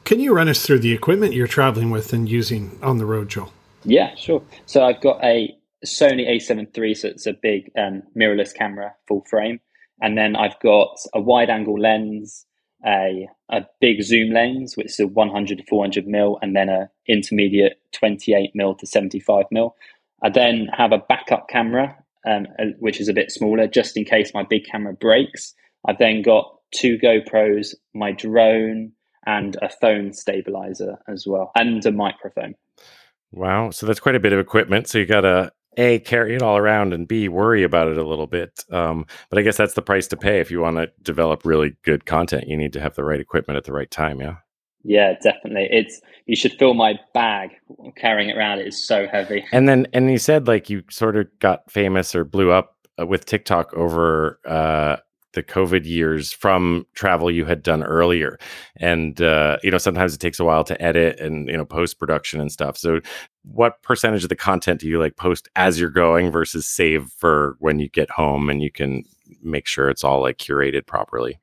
can 0.06 0.20
you 0.20 0.32
run 0.32 0.48
us 0.48 0.64
through 0.64 0.78
the 0.78 0.92
equipment 0.92 1.34
you're 1.34 1.48
traveling 1.48 1.90
with 1.90 2.12
and 2.12 2.28
using 2.28 2.78
on 2.80 2.98
the 2.98 3.04
road, 3.04 3.28
Joel? 3.28 3.52
Yeah, 3.84 4.14
sure. 4.14 4.42
So 4.64 4.84
I've 4.84 5.00
got 5.00 5.22
a 5.22 5.54
Sony 5.84 6.28
a7 6.28 6.76
III, 6.78 6.94
so 6.94 7.08
it's 7.08 7.26
a 7.26 7.32
big 7.32 7.70
um, 7.76 8.04
mirrorless 8.16 8.54
camera, 8.54 8.94
full 9.08 9.24
frame, 9.28 9.60
and 10.00 10.16
then 10.16 10.36
I've 10.36 10.58
got 10.60 10.96
a 11.12 11.20
wide 11.20 11.50
angle 11.50 11.78
lens, 11.78 12.46
a 12.86 13.28
a 13.50 13.62
big 13.80 14.02
zoom 14.02 14.32
lens, 14.32 14.76
which 14.76 14.86
is 14.86 15.00
a 15.00 15.06
100 15.08 15.58
to 15.58 15.64
400 15.64 16.06
mil, 16.06 16.38
and 16.40 16.54
then 16.54 16.68
a 16.68 16.88
intermediate 17.08 17.80
28 17.92 18.52
mil 18.54 18.74
to 18.76 18.86
75 18.86 19.46
mil. 19.50 19.74
I 20.22 20.30
then 20.30 20.68
have 20.72 20.92
a 20.92 20.98
backup 20.98 21.48
camera, 21.48 21.96
um, 22.24 22.46
which 22.78 23.00
is 23.00 23.08
a 23.08 23.12
bit 23.12 23.32
smaller, 23.32 23.66
just 23.66 23.96
in 23.96 24.04
case 24.04 24.32
my 24.32 24.44
big 24.44 24.66
camera 24.70 24.94
breaks. 24.94 25.52
I've 25.86 25.98
then 25.98 26.22
got 26.22 26.52
two 26.72 26.96
GoPros, 26.98 27.74
my 27.94 28.12
drone, 28.12 28.92
and 29.26 29.56
a 29.62 29.68
phone 29.68 30.12
stabilizer 30.12 30.98
as 31.08 31.26
well, 31.26 31.52
and 31.56 31.84
a 31.84 31.92
microphone. 31.92 32.54
Wow. 33.32 33.70
So 33.70 33.86
that's 33.86 34.00
quite 34.00 34.14
a 34.14 34.20
bit 34.20 34.32
of 34.32 34.38
equipment. 34.38 34.88
So 34.88 34.98
you 34.98 35.06
got 35.06 35.22
to 35.22 35.52
a 35.76 35.98
carry 36.00 36.34
it 36.34 36.42
all 36.42 36.56
around 36.56 36.92
and 36.92 37.06
b 37.06 37.28
worry 37.28 37.62
about 37.62 37.88
it 37.88 37.98
a 37.98 38.06
little 38.06 38.26
bit 38.26 38.64
um, 38.70 39.06
but 39.30 39.38
i 39.38 39.42
guess 39.42 39.56
that's 39.56 39.74
the 39.74 39.82
price 39.82 40.06
to 40.08 40.16
pay 40.16 40.40
if 40.40 40.50
you 40.50 40.60
want 40.60 40.76
to 40.76 40.90
develop 41.02 41.44
really 41.44 41.76
good 41.82 42.06
content 42.06 42.48
you 42.48 42.56
need 42.56 42.72
to 42.72 42.80
have 42.80 42.94
the 42.94 43.04
right 43.04 43.20
equipment 43.20 43.56
at 43.56 43.64
the 43.64 43.72
right 43.72 43.90
time 43.90 44.20
yeah 44.20 44.36
yeah 44.84 45.14
definitely 45.22 45.68
it's 45.70 46.00
you 46.26 46.36
should 46.36 46.52
fill 46.58 46.74
my 46.74 46.98
bag 47.12 47.50
carrying 47.96 48.30
it 48.30 48.36
around 48.36 48.58
it 48.58 48.66
is 48.66 48.86
so 48.86 49.06
heavy 49.06 49.44
and 49.52 49.68
then 49.68 49.86
and 49.92 50.10
you 50.10 50.18
said 50.18 50.46
like 50.46 50.70
you 50.70 50.82
sort 50.90 51.16
of 51.16 51.26
got 51.40 51.70
famous 51.70 52.14
or 52.14 52.24
blew 52.24 52.50
up 52.50 52.76
uh, 52.98 53.06
with 53.06 53.24
tiktok 53.26 53.72
over 53.74 54.40
uh, 54.46 54.96
the 55.36 55.42
COVID 55.42 55.84
years 55.84 56.32
from 56.32 56.86
travel 56.94 57.30
you 57.30 57.44
had 57.44 57.62
done 57.62 57.84
earlier. 57.84 58.38
And, 58.76 59.20
uh, 59.22 59.58
you 59.62 59.70
know, 59.70 59.78
sometimes 59.78 60.12
it 60.12 60.18
takes 60.18 60.40
a 60.40 60.44
while 60.44 60.64
to 60.64 60.82
edit 60.82 61.20
and, 61.20 61.46
you 61.46 61.56
know, 61.56 61.64
post 61.64 62.00
production 62.00 62.40
and 62.40 62.50
stuff. 62.50 62.76
So, 62.76 63.00
what 63.44 63.80
percentage 63.82 64.24
of 64.24 64.28
the 64.28 64.34
content 64.34 64.80
do 64.80 64.88
you 64.88 64.98
like 64.98 65.16
post 65.16 65.48
as 65.54 65.78
you're 65.78 65.88
going 65.90 66.32
versus 66.32 66.66
save 66.66 67.12
for 67.16 67.56
when 67.60 67.78
you 67.78 67.88
get 67.88 68.10
home 68.10 68.50
and 68.50 68.60
you 68.60 68.72
can 68.72 69.04
make 69.40 69.68
sure 69.68 69.88
it's 69.88 70.02
all 70.02 70.20
like 70.20 70.38
curated 70.38 70.86
properly? 70.86 71.38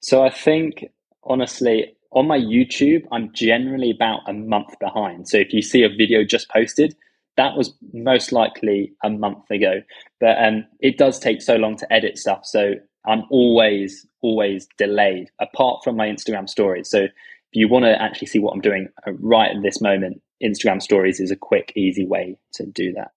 So, 0.00 0.24
I 0.24 0.30
think 0.30 0.86
honestly, 1.22 1.94
on 2.10 2.26
my 2.26 2.38
YouTube, 2.38 3.04
I'm 3.12 3.32
generally 3.32 3.90
about 3.90 4.20
a 4.26 4.32
month 4.32 4.78
behind. 4.80 5.28
So, 5.28 5.36
if 5.36 5.52
you 5.52 5.62
see 5.62 5.84
a 5.84 5.88
video 5.88 6.24
just 6.24 6.50
posted, 6.50 6.96
that 7.36 7.56
was 7.56 7.74
most 7.92 8.32
likely 8.32 8.92
a 9.04 9.10
month 9.10 9.50
ago. 9.50 9.82
But 10.20 10.42
um, 10.42 10.64
it 10.80 10.98
does 10.98 11.18
take 11.18 11.42
so 11.42 11.56
long 11.56 11.76
to 11.76 11.92
edit 11.92 12.18
stuff. 12.18 12.40
So 12.44 12.74
I'm 13.06 13.24
always, 13.30 14.06
always 14.20 14.68
delayed, 14.78 15.30
apart 15.40 15.84
from 15.84 15.96
my 15.96 16.08
Instagram 16.08 16.48
stories. 16.48 16.88
So 16.88 17.04
if 17.04 17.12
you 17.52 17.68
want 17.68 17.84
to 17.84 18.00
actually 18.00 18.26
see 18.28 18.38
what 18.38 18.52
I'm 18.52 18.60
doing 18.60 18.88
uh, 19.06 19.12
right 19.12 19.54
at 19.54 19.62
this 19.62 19.80
moment, 19.80 20.20
Instagram 20.42 20.82
stories 20.82 21.20
is 21.20 21.30
a 21.30 21.36
quick, 21.36 21.72
easy 21.76 22.06
way 22.06 22.36
to 22.54 22.66
do 22.66 22.92
that. 22.92 23.12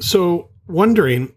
So, 0.00 0.50
wondering, 0.66 1.32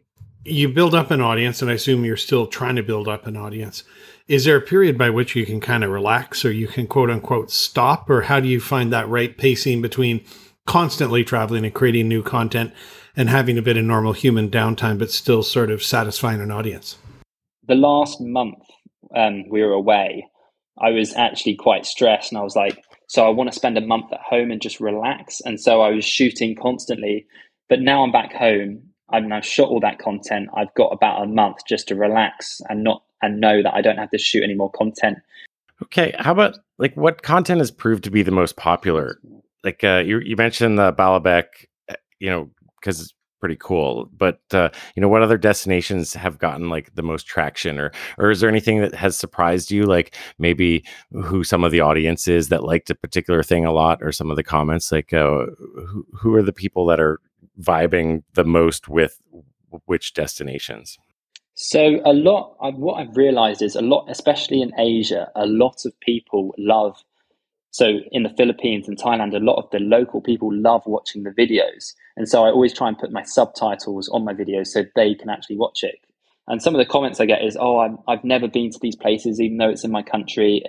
you 0.45 0.69
build 0.69 0.95
up 0.95 1.11
an 1.11 1.21
audience, 1.21 1.61
and 1.61 1.69
I 1.69 1.75
assume 1.75 2.05
you're 2.05 2.17
still 2.17 2.47
trying 2.47 2.75
to 2.77 2.83
build 2.83 3.07
up 3.07 3.27
an 3.27 3.35
audience. 3.35 3.83
Is 4.27 4.45
there 4.45 4.57
a 4.57 4.61
period 4.61 4.97
by 4.97 5.09
which 5.09 5.35
you 5.35 5.45
can 5.45 5.59
kind 5.59 5.83
of 5.83 5.91
relax 5.91 6.43
or 6.43 6.51
you 6.51 6.67
can 6.67 6.87
quote 6.87 7.09
unquote 7.09 7.51
stop? 7.51 8.09
Or 8.09 8.23
how 8.23 8.39
do 8.39 8.47
you 8.47 8.59
find 8.59 8.91
that 8.91 9.07
right 9.07 9.37
pacing 9.37 9.81
between 9.81 10.23
constantly 10.65 11.23
traveling 11.23 11.65
and 11.65 11.73
creating 11.73 12.07
new 12.07 12.23
content 12.23 12.73
and 13.15 13.29
having 13.29 13.57
a 13.57 13.61
bit 13.61 13.77
of 13.77 13.85
normal 13.85 14.13
human 14.13 14.49
downtime, 14.49 14.99
but 14.99 15.11
still 15.11 15.43
sort 15.43 15.71
of 15.71 15.83
satisfying 15.83 16.41
an 16.41 16.51
audience? 16.51 16.97
The 17.67 17.75
last 17.75 18.21
month 18.21 18.63
um, 19.15 19.47
we 19.49 19.61
were 19.61 19.73
away, 19.73 20.27
I 20.79 20.91
was 20.91 21.15
actually 21.15 21.55
quite 21.55 21.85
stressed, 21.85 22.31
and 22.31 22.39
I 22.39 22.43
was 22.43 22.55
like, 22.55 22.81
so 23.07 23.25
I 23.25 23.29
want 23.29 23.51
to 23.51 23.55
spend 23.55 23.77
a 23.77 23.81
month 23.81 24.11
at 24.11 24.19
home 24.19 24.51
and 24.51 24.61
just 24.61 24.79
relax. 24.79 25.41
And 25.41 25.59
so 25.59 25.81
I 25.81 25.89
was 25.89 26.05
shooting 26.05 26.55
constantly. 26.55 27.25
But 27.69 27.81
now 27.81 28.03
I'm 28.03 28.11
back 28.11 28.33
home. 28.33 28.81
I've 29.09 29.45
shot 29.45 29.69
all 29.69 29.79
that 29.79 29.99
content. 29.99 30.49
I've 30.55 30.73
got 30.73 30.89
about 30.89 31.23
a 31.23 31.27
month 31.27 31.59
just 31.67 31.87
to 31.87 31.95
relax 31.95 32.61
and 32.69 32.83
not 32.83 33.03
and 33.21 33.39
know 33.39 33.63
that 33.63 33.73
I 33.73 33.81
don't 33.81 33.97
have 33.97 34.11
to 34.11 34.17
shoot 34.17 34.43
any 34.43 34.53
more 34.53 34.69
content. 34.69 35.17
Okay, 35.83 36.13
how 36.19 36.31
about 36.31 36.57
like 36.77 36.95
what 36.95 37.23
content 37.23 37.59
has 37.59 37.71
proved 37.71 38.03
to 38.03 38.11
be 38.11 38.21
the 38.21 38.31
most 38.31 38.57
popular? 38.57 39.19
Like 39.63 39.83
uh, 39.83 40.03
you 40.05 40.19
you 40.19 40.35
mentioned 40.35 40.77
the 40.77 40.91
Balabac, 40.91 41.45
uh, 41.89 41.95
you 42.19 42.29
know, 42.29 42.49
because 42.79 43.13
pretty 43.47 43.59
cool. 43.61 44.09
But 44.17 44.41
uh, 44.51 44.69
you 44.93 45.01
know, 45.01 45.07
what 45.07 45.21
other 45.21 45.37
destinations 45.37 46.13
have 46.13 46.37
gotten 46.37 46.69
like 46.69 46.93
the 46.95 47.01
most 47.01 47.27
traction, 47.27 47.79
or 47.79 47.93
or 48.17 48.29
is 48.29 48.41
there 48.41 48.49
anything 48.49 48.81
that 48.81 48.93
has 48.93 49.17
surprised 49.17 49.71
you? 49.71 49.85
Like 49.85 50.13
maybe 50.37 50.83
who 51.11 51.45
some 51.45 51.63
of 51.63 51.71
the 51.71 51.79
audience 51.79 52.27
is 52.27 52.49
that 52.49 52.65
liked 52.65 52.89
a 52.89 52.95
particular 52.95 53.41
thing 53.43 53.63
a 53.63 53.71
lot, 53.71 53.99
or 54.01 54.11
some 54.11 54.29
of 54.29 54.35
the 54.35 54.43
comments. 54.43 54.91
Like 54.91 55.13
uh, 55.13 55.45
who 55.87 56.05
who 56.13 56.35
are 56.35 56.43
the 56.43 56.51
people 56.51 56.85
that 56.87 56.99
are 56.99 57.21
vibing 57.61 58.23
the 58.33 58.43
most 58.43 58.89
with 58.89 59.21
which 59.85 60.13
destinations? 60.13 60.97
So 61.53 62.01
a 62.03 62.11
lot. 62.11 62.57
What 62.77 62.95
I've 62.95 63.15
realized 63.15 63.61
is 63.61 63.77
a 63.77 63.81
lot, 63.81 64.07
especially 64.09 64.61
in 64.61 64.77
Asia, 64.77 65.31
a 65.35 65.45
lot 65.45 65.85
of 65.85 65.97
people 66.01 66.53
love. 66.57 67.01
So 67.77 67.99
in 68.11 68.23
the 68.23 68.33
Philippines 68.35 68.87
and 68.87 68.97
Thailand, 68.97 69.35
a 69.35 69.39
lot 69.39 69.63
of 69.63 69.69
the 69.69 69.77
local 69.77 70.19
people 70.19 70.49
love 70.51 70.81
watching 70.87 71.21
the 71.21 71.29
videos 71.29 71.93
and 72.15 72.27
so 72.27 72.43
I 72.43 72.49
always 72.49 72.73
try 72.73 72.87
and 72.87 72.97
put 72.97 73.11
my 73.11 73.21
subtitles 73.21 74.09
on 74.09 74.25
my 74.25 74.33
videos 74.33 74.67
so 74.67 74.83
they 74.95 75.13
can 75.13 75.29
actually 75.29 75.57
watch 75.57 75.83
it. 75.83 75.99
And 76.47 76.63
some 76.63 76.73
of 76.73 76.79
the 76.79 76.91
comments 76.91 77.19
I 77.19 77.27
get 77.27 77.43
is, 77.43 77.55
oh, 77.59 77.77
I'm, 77.77 77.99
I've 78.07 78.23
never 78.23 78.47
been 78.47 78.71
to 78.71 78.79
these 78.81 78.95
places, 78.95 79.39
even 79.39 79.57
though 79.57 79.69
it's 79.69 79.83
in 79.83 79.91
my 79.91 80.01
country. 80.01 80.63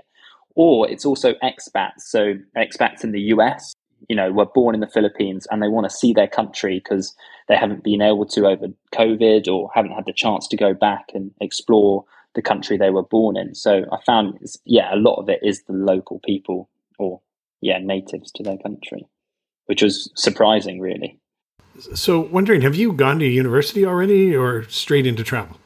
Or 0.55 0.87
it's 0.91 1.07
also 1.07 1.33
expats. 1.43 2.01
So 2.01 2.35
expats 2.55 3.03
in 3.03 3.13
the 3.13 3.21
US, 3.33 3.73
you 4.11 4.15
know, 4.15 4.31
were 4.31 4.45
born 4.45 4.75
in 4.75 4.83
the 4.83 4.87
Philippines 4.87 5.47
and 5.51 5.63
they 5.63 5.69
want 5.69 5.89
to 5.89 5.97
see 5.97 6.13
their 6.13 6.29
country 6.29 6.83
because 6.85 7.15
they 7.49 7.57
haven't 7.57 7.83
been 7.83 8.03
able 8.03 8.27
to 8.27 8.47
over 8.47 8.67
COVID 8.93 9.49
or 9.49 9.71
haven't 9.75 9.93
had 9.93 10.05
the 10.05 10.13
chance 10.13 10.47
to 10.49 10.57
go 10.59 10.75
back 10.75 11.07
and 11.15 11.31
explore 11.41 12.05
the 12.35 12.43
country 12.43 12.77
they 12.77 12.91
were 12.91 13.03
born 13.03 13.39
in. 13.39 13.55
So 13.55 13.85
I 13.91 13.97
found, 14.05 14.39
yeah, 14.67 14.95
a 14.95 14.97
lot 14.97 15.15
of 15.15 15.31
it 15.31 15.41
is 15.43 15.63
the 15.63 15.73
local 15.73 16.21
people 16.27 16.69
or, 16.99 17.21
yeah, 17.61 17.79
natives 17.79 18.31
to 18.33 18.43
their 18.43 18.59
country, 18.59 19.07
which 19.67 19.83
was 19.83 20.11
surprising, 20.15 20.81
really. 20.81 21.19
So, 21.95 22.21
wondering, 22.21 22.63
have 22.63 22.75
you 22.75 22.93
gone 22.93 23.21
to 23.21 23.27
university 23.27 23.87
already 23.87 24.35
or 24.35 24.65
straight 24.65 25.07
into 25.07 25.23
travel? 25.23 25.59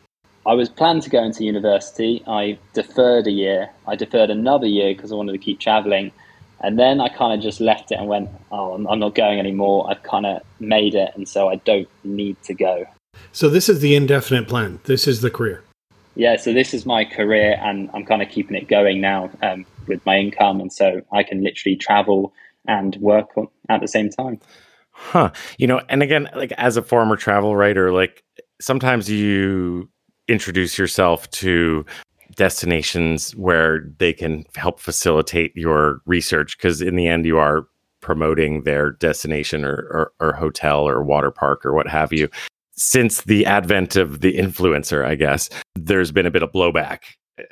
I 0.44 0.54
was 0.54 0.68
planning 0.68 1.02
to 1.02 1.10
go 1.10 1.22
into 1.22 1.44
university. 1.44 2.22
I 2.26 2.58
deferred 2.74 3.26
a 3.26 3.30
year. 3.30 3.70
I 3.86 3.96
deferred 3.96 4.28
another 4.28 4.66
year 4.66 4.94
because 4.94 5.12
I 5.12 5.14
wanted 5.14 5.32
to 5.32 5.38
keep 5.38 5.60
traveling. 5.60 6.12
And 6.60 6.78
then 6.78 7.00
I 7.00 7.08
kind 7.08 7.32
of 7.32 7.40
just 7.40 7.60
left 7.60 7.90
it 7.92 7.98
and 7.98 8.08
went, 8.08 8.30
oh, 8.50 8.74
I'm, 8.74 8.86
I'm 8.88 8.98
not 8.98 9.14
going 9.14 9.38
anymore. 9.38 9.88
I've 9.90 10.02
kind 10.02 10.26
of 10.26 10.42
made 10.60 10.94
it. 10.94 11.12
And 11.14 11.28
so 11.28 11.48
I 11.48 11.56
don't 11.56 11.88
need 12.04 12.40
to 12.44 12.54
go. 12.54 12.86
So, 13.32 13.48
this 13.48 13.68
is 13.68 13.80
the 13.80 13.94
indefinite 13.94 14.48
plan. 14.48 14.80
This 14.84 15.06
is 15.06 15.20
the 15.20 15.30
career. 15.30 15.62
Yeah. 16.14 16.36
So, 16.36 16.52
this 16.52 16.74
is 16.74 16.84
my 16.84 17.04
career. 17.04 17.56
And 17.60 17.90
I'm 17.94 18.04
kind 18.04 18.20
of 18.22 18.28
keeping 18.28 18.56
it 18.56 18.68
going 18.68 19.00
now 19.00 19.30
um, 19.42 19.64
with 19.86 20.04
my 20.06 20.18
income. 20.18 20.60
And 20.60 20.72
so 20.72 21.02
I 21.12 21.22
can 21.22 21.42
literally 21.42 21.76
travel 21.76 22.32
and 22.66 22.96
work 22.96 23.28
at 23.68 23.80
the 23.80 23.88
same 23.88 24.10
time. 24.10 24.40
Huh. 24.92 25.30
You 25.58 25.66
know, 25.66 25.80
and 25.88 26.02
again, 26.02 26.28
like 26.36 26.52
as 26.52 26.76
a 26.76 26.82
former 26.82 27.16
travel 27.16 27.56
writer, 27.56 27.92
like 27.92 28.22
sometimes 28.60 29.10
you 29.10 29.88
introduce 30.28 30.78
yourself 30.78 31.28
to 31.30 31.84
destinations 32.36 33.34
where 33.36 33.80
they 33.98 34.12
can 34.12 34.44
help 34.56 34.80
facilitate 34.80 35.54
your 35.56 36.00
research 36.06 36.56
because 36.56 36.80
in 36.80 36.96
the 36.96 37.06
end 37.06 37.26
you 37.26 37.38
are 37.38 37.66
promoting 38.00 38.62
their 38.62 38.92
destination 38.92 39.64
or, 39.64 39.74
or, 39.90 40.12
or, 40.20 40.32
hotel 40.32 40.88
or 40.88 41.02
water 41.02 41.30
park 41.30 41.64
or 41.64 41.72
what 41.72 41.86
have 41.86 42.12
you 42.12 42.28
since 42.72 43.22
the 43.22 43.44
advent 43.44 43.96
of 43.96 44.22
the 44.22 44.36
influencer 44.38 45.04
i 45.04 45.14
guess 45.14 45.50
there's 45.74 46.10
been 46.10 46.26
a 46.26 46.30
bit 46.30 46.42
of 46.42 46.50
blowback 46.52 47.00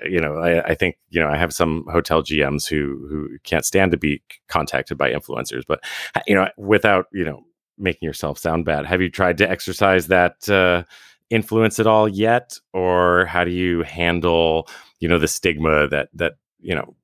you 0.05 0.21
know 0.21 0.37
I, 0.37 0.71
I, 0.71 0.75
think 0.75 0.97
you 1.09 1.21
know 1.21 1.29
i 1.29 1.37
have 1.37 1.53
some 1.53 1.85
hotel 1.91 2.23
gms 2.23 2.69
who 2.69 3.07
who 3.09 3.39
can't 3.45 3.65
stand 3.65 3.91
to 3.93 3.97
be 3.97 4.23
contacted 4.49 4.99
by 4.99 5.11
influencers 5.11 5.63
but 5.67 5.81
you 6.27 6.35
know 6.35 6.49
without 6.57 7.07
you 7.13 7.25
know 7.25 7.45
making 7.79 8.07
yourself 8.07 8.39
sound 8.39 8.65
bad 8.65 8.87
have 8.87 9.01
you 9.01 9.11
tried 9.11 9.39
to 9.39 9.49
exercise 9.51 10.09
that 10.09 10.49
uh, 10.49 10.83
influence 11.31 11.79
at 11.79 11.87
all 11.87 12.09
yet? 12.09 12.59
Or 12.73 13.25
how 13.27 13.45
do 13.45 13.51
you 13.51 13.83
handle 13.83 14.69
you 14.99 15.09
know 15.09 15.19
the 15.19 15.29
stigma 15.29 15.89
that 15.89 16.09
that 16.13 16.35
you 16.61 16.75
know 16.75 16.95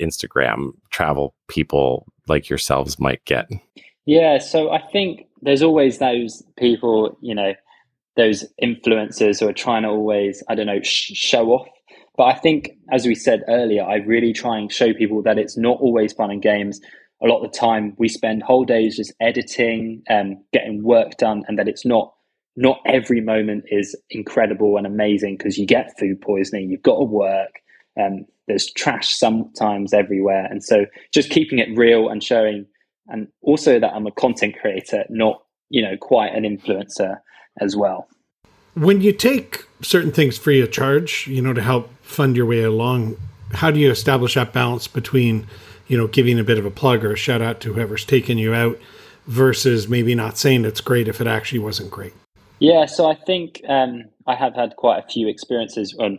instagram 0.00 0.70
travel 0.90 1.34
people 1.48 2.06
like 2.26 2.48
yourselves 2.48 2.98
might 2.98 3.24
get? 3.26 3.50
Yeah 4.06 4.38
so 4.38 4.70
i 4.70 4.80
think 4.92 5.26
there's 5.42 5.62
always 5.62 5.98
those 5.98 6.42
people 6.56 7.18
you 7.20 7.34
know 7.34 7.52
those 8.16 8.44
influencers 8.62 9.40
who 9.40 9.48
are 9.48 9.52
trying 9.52 9.82
to 9.82 9.88
always 9.88 10.42
i 10.48 10.54
don't 10.54 10.66
know 10.66 10.80
sh- 10.82 11.12
show 11.14 11.50
off 11.50 11.68
but 12.16 12.24
I 12.24 12.34
think, 12.34 12.70
as 12.92 13.06
we 13.06 13.14
said 13.14 13.42
earlier, 13.48 13.82
I 13.84 13.96
really 13.96 14.32
try 14.32 14.58
and 14.58 14.70
show 14.70 14.92
people 14.94 15.22
that 15.22 15.38
it's 15.38 15.56
not 15.56 15.78
always 15.80 16.12
fun 16.12 16.30
and 16.30 16.40
games. 16.40 16.80
A 17.22 17.26
lot 17.26 17.44
of 17.44 17.50
the 17.50 17.58
time, 17.58 17.94
we 17.98 18.08
spend 18.08 18.42
whole 18.42 18.64
days 18.64 18.96
just 18.96 19.12
editing 19.20 20.02
and 20.08 20.36
getting 20.52 20.82
work 20.82 21.16
done, 21.16 21.42
and 21.48 21.58
that 21.58 21.68
it's 21.68 21.84
not 21.84 22.12
not 22.56 22.78
every 22.86 23.20
moment 23.20 23.64
is 23.68 23.96
incredible 24.10 24.76
and 24.76 24.86
amazing 24.86 25.36
because 25.36 25.58
you 25.58 25.66
get 25.66 25.98
food 25.98 26.20
poisoning, 26.20 26.70
you've 26.70 26.82
got 26.82 26.98
to 26.98 27.04
work, 27.04 27.50
and 27.96 28.26
there's 28.46 28.70
trash 28.72 29.12
sometimes 29.16 29.92
everywhere, 29.92 30.46
and 30.46 30.62
so 30.62 30.86
just 31.12 31.30
keeping 31.30 31.58
it 31.58 31.76
real 31.76 32.08
and 32.08 32.22
showing, 32.22 32.66
and 33.08 33.26
also 33.42 33.80
that 33.80 33.92
I'm 33.92 34.06
a 34.06 34.12
content 34.12 34.54
creator, 34.60 35.04
not 35.10 35.42
you 35.68 35.82
know 35.82 35.96
quite 36.00 36.32
an 36.34 36.44
influencer 36.44 37.16
as 37.60 37.74
well. 37.74 38.06
When 38.74 39.00
you 39.00 39.12
take 39.12 39.66
certain 39.82 40.10
things 40.10 40.36
free 40.36 40.60
of 40.60 40.72
charge, 40.72 41.26
you 41.26 41.40
know, 41.40 41.52
to 41.52 41.62
help 41.62 41.90
fund 42.02 42.36
your 42.36 42.46
way 42.46 42.62
along, 42.62 43.16
how 43.52 43.70
do 43.70 43.78
you 43.78 43.90
establish 43.90 44.34
that 44.34 44.52
balance 44.52 44.88
between, 44.88 45.46
you 45.86 45.96
know, 45.96 46.08
giving 46.08 46.38
a 46.38 46.44
bit 46.44 46.58
of 46.58 46.66
a 46.66 46.70
plug 46.70 47.04
or 47.04 47.12
a 47.12 47.16
shout 47.16 47.40
out 47.40 47.60
to 47.60 47.72
whoever's 47.72 48.04
taking 48.04 48.38
you 48.38 48.52
out 48.52 48.78
versus 49.26 49.88
maybe 49.88 50.14
not 50.14 50.36
saying 50.36 50.64
it's 50.64 50.80
great 50.80 51.08
if 51.08 51.20
it 51.20 51.26
actually 51.26 51.60
wasn't 51.60 51.90
great? 51.90 52.12
Yeah, 52.58 52.86
so 52.86 53.08
I 53.08 53.14
think 53.14 53.62
um, 53.68 54.04
I 54.26 54.34
have 54.34 54.54
had 54.54 54.76
quite 54.76 54.98
a 54.98 55.08
few 55.08 55.28
experiences 55.28 55.94
on 55.98 56.18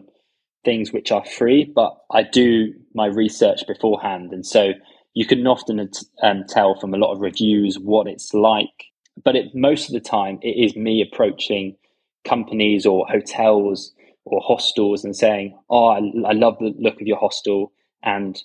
things 0.64 0.92
which 0.92 1.12
are 1.12 1.26
free, 1.26 1.64
but 1.64 1.98
I 2.12 2.24
do 2.24 2.74
my 2.94 3.08
research 3.08 3.68
beforehand. 3.68 4.32
And 4.32 4.46
so 4.46 4.74
you 5.14 5.26
can 5.26 5.46
often 5.46 5.90
um, 6.24 6.44
tell 6.48 6.80
from 6.80 6.94
a 6.94 6.98
lot 6.98 7.14
of 7.14 7.20
reviews 7.20 7.78
what 7.80 8.08
it's 8.08 8.34
like. 8.34 8.86
But 9.24 9.36
it, 9.36 9.56
most 9.56 9.88
of 9.88 9.94
the 9.94 10.02
time, 10.02 10.40
it 10.42 10.58
is 10.58 10.76
me 10.76 11.02
approaching 11.02 11.78
companies 12.26 12.86
or 12.86 13.08
hotels 13.08 13.94
or 14.26 14.42
hostels 14.42 15.04
and 15.06 15.16
saying, 15.16 15.58
"Oh, 15.70 15.88
I, 15.88 15.98
I 16.28 16.34
love 16.34 16.58
the 16.60 16.74
look 16.78 17.00
of 17.00 17.08
your 17.08 17.18
hostel," 17.20 17.72
and 18.04 18.42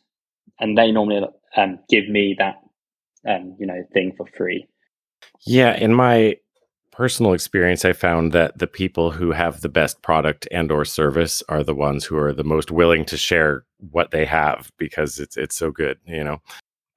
and 0.59 0.77
they 0.77 0.93
normally 0.93 1.27
um, 1.57 1.79
give 1.89 2.09
me 2.09 2.37
that 2.39 2.57
um, 3.29 3.57
you 3.59 3.67
know 3.67 3.83
thing 3.93 4.15
for 4.17 4.27
free. 4.37 4.67
Yeah, 5.47 5.77
in 5.77 5.95
my 5.95 6.37
personal 6.93 7.33
experience, 7.33 7.85
I 7.85 7.93
found 7.93 8.33
that 8.33 8.59
the 8.59 8.67
people 8.67 9.11
who 9.11 9.33
have 9.33 9.61
the 9.61 9.69
best 9.69 10.03
product 10.03 10.47
and 10.51 10.71
or 10.71 10.85
service 10.85 11.43
are 11.49 11.65
the 11.65 11.75
ones 11.75 12.05
who 12.05 12.17
are 12.19 12.33
the 12.33 12.45
most 12.45 12.71
willing 12.71 13.05
to 13.07 13.17
share 13.17 13.65
what 13.79 14.11
they 14.11 14.27
have 14.27 14.71
because 14.79 15.19
it's 15.19 15.37
it's 15.37 15.57
so 15.57 15.71
good, 15.71 15.99
you 16.05 16.23
know. 16.23 16.39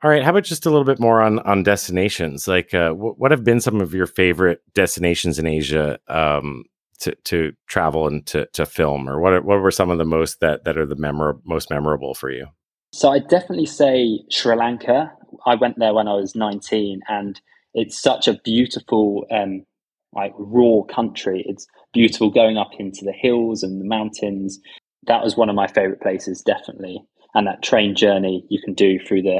All 0.04 0.10
right, 0.10 0.22
how 0.22 0.32
about 0.32 0.43
just 0.43 0.65
a 0.65 0.69
little 0.69 0.84
bit 0.84 1.00
more 1.00 1.22
on 1.22 1.39
on 1.39 1.63
destinations? 1.63 2.48
Like, 2.48 2.74
uh, 2.74 2.89
w- 2.89 3.15
what 3.17 3.32
have 3.32 3.46
been 3.46 3.62
some 3.62 3.80
of 3.80 3.93
your 3.93 4.08
favorite 4.08 4.62
destinations 4.74 5.39
in 5.39 5.48
Asia 5.48 5.98
um, 6.10 6.65
to 6.99 7.15
to 7.25 7.53
travel 7.67 8.08
and 8.08 8.25
to 8.27 8.47
to 8.53 8.65
film, 8.65 9.10
or 9.10 9.19
what 9.19 9.34
are, 9.34 9.41
what 9.41 9.62
were 9.62 9.71
some 9.71 9.89
of 9.89 9.97
the 9.97 10.06
most 10.06 10.39
that 10.39 10.63
that 10.63 10.77
are 10.77 10.86
the 10.86 10.95
memor- 10.95 11.39
most 11.45 11.69
memorable 11.69 12.13
for 12.13 12.32
you? 12.32 12.47
So 12.93 13.12
I 13.12 13.19
definitely 13.19 13.65
say 13.65 14.19
Sri 14.29 14.56
Lanka. 14.56 15.12
I 15.45 15.56
went 15.56 15.79
there 15.79 15.93
when 15.93 16.08
I 16.08 16.13
was 16.13 16.36
19, 16.36 17.01
and 17.08 17.41
it's 17.73 17.99
such 17.99 18.27
a 18.27 18.39
beautiful, 18.45 19.25
um, 19.32 19.65
like 20.13 20.32
raw 20.38 20.84
country. 20.84 21.43
It's 21.47 21.65
beautiful 21.91 22.29
going 22.29 22.58
up 22.58 22.69
into 22.77 23.03
the 23.03 23.12
hills 23.12 23.63
and 23.63 23.82
the 23.82 23.86
mountains. 23.86 24.60
That 25.08 25.23
was 25.23 25.36
one 25.36 25.49
of 25.49 25.56
my 25.56 25.67
favorite 25.67 26.01
places, 26.01 26.41
definitely. 26.41 27.03
And 27.34 27.47
that 27.47 27.63
train 27.63 27.95
journey 27.95 28.45
you 28.49 28.62
can 28.63 28.75
do 28.75 28.99
through 28.99 29.23
the 29.23 29.39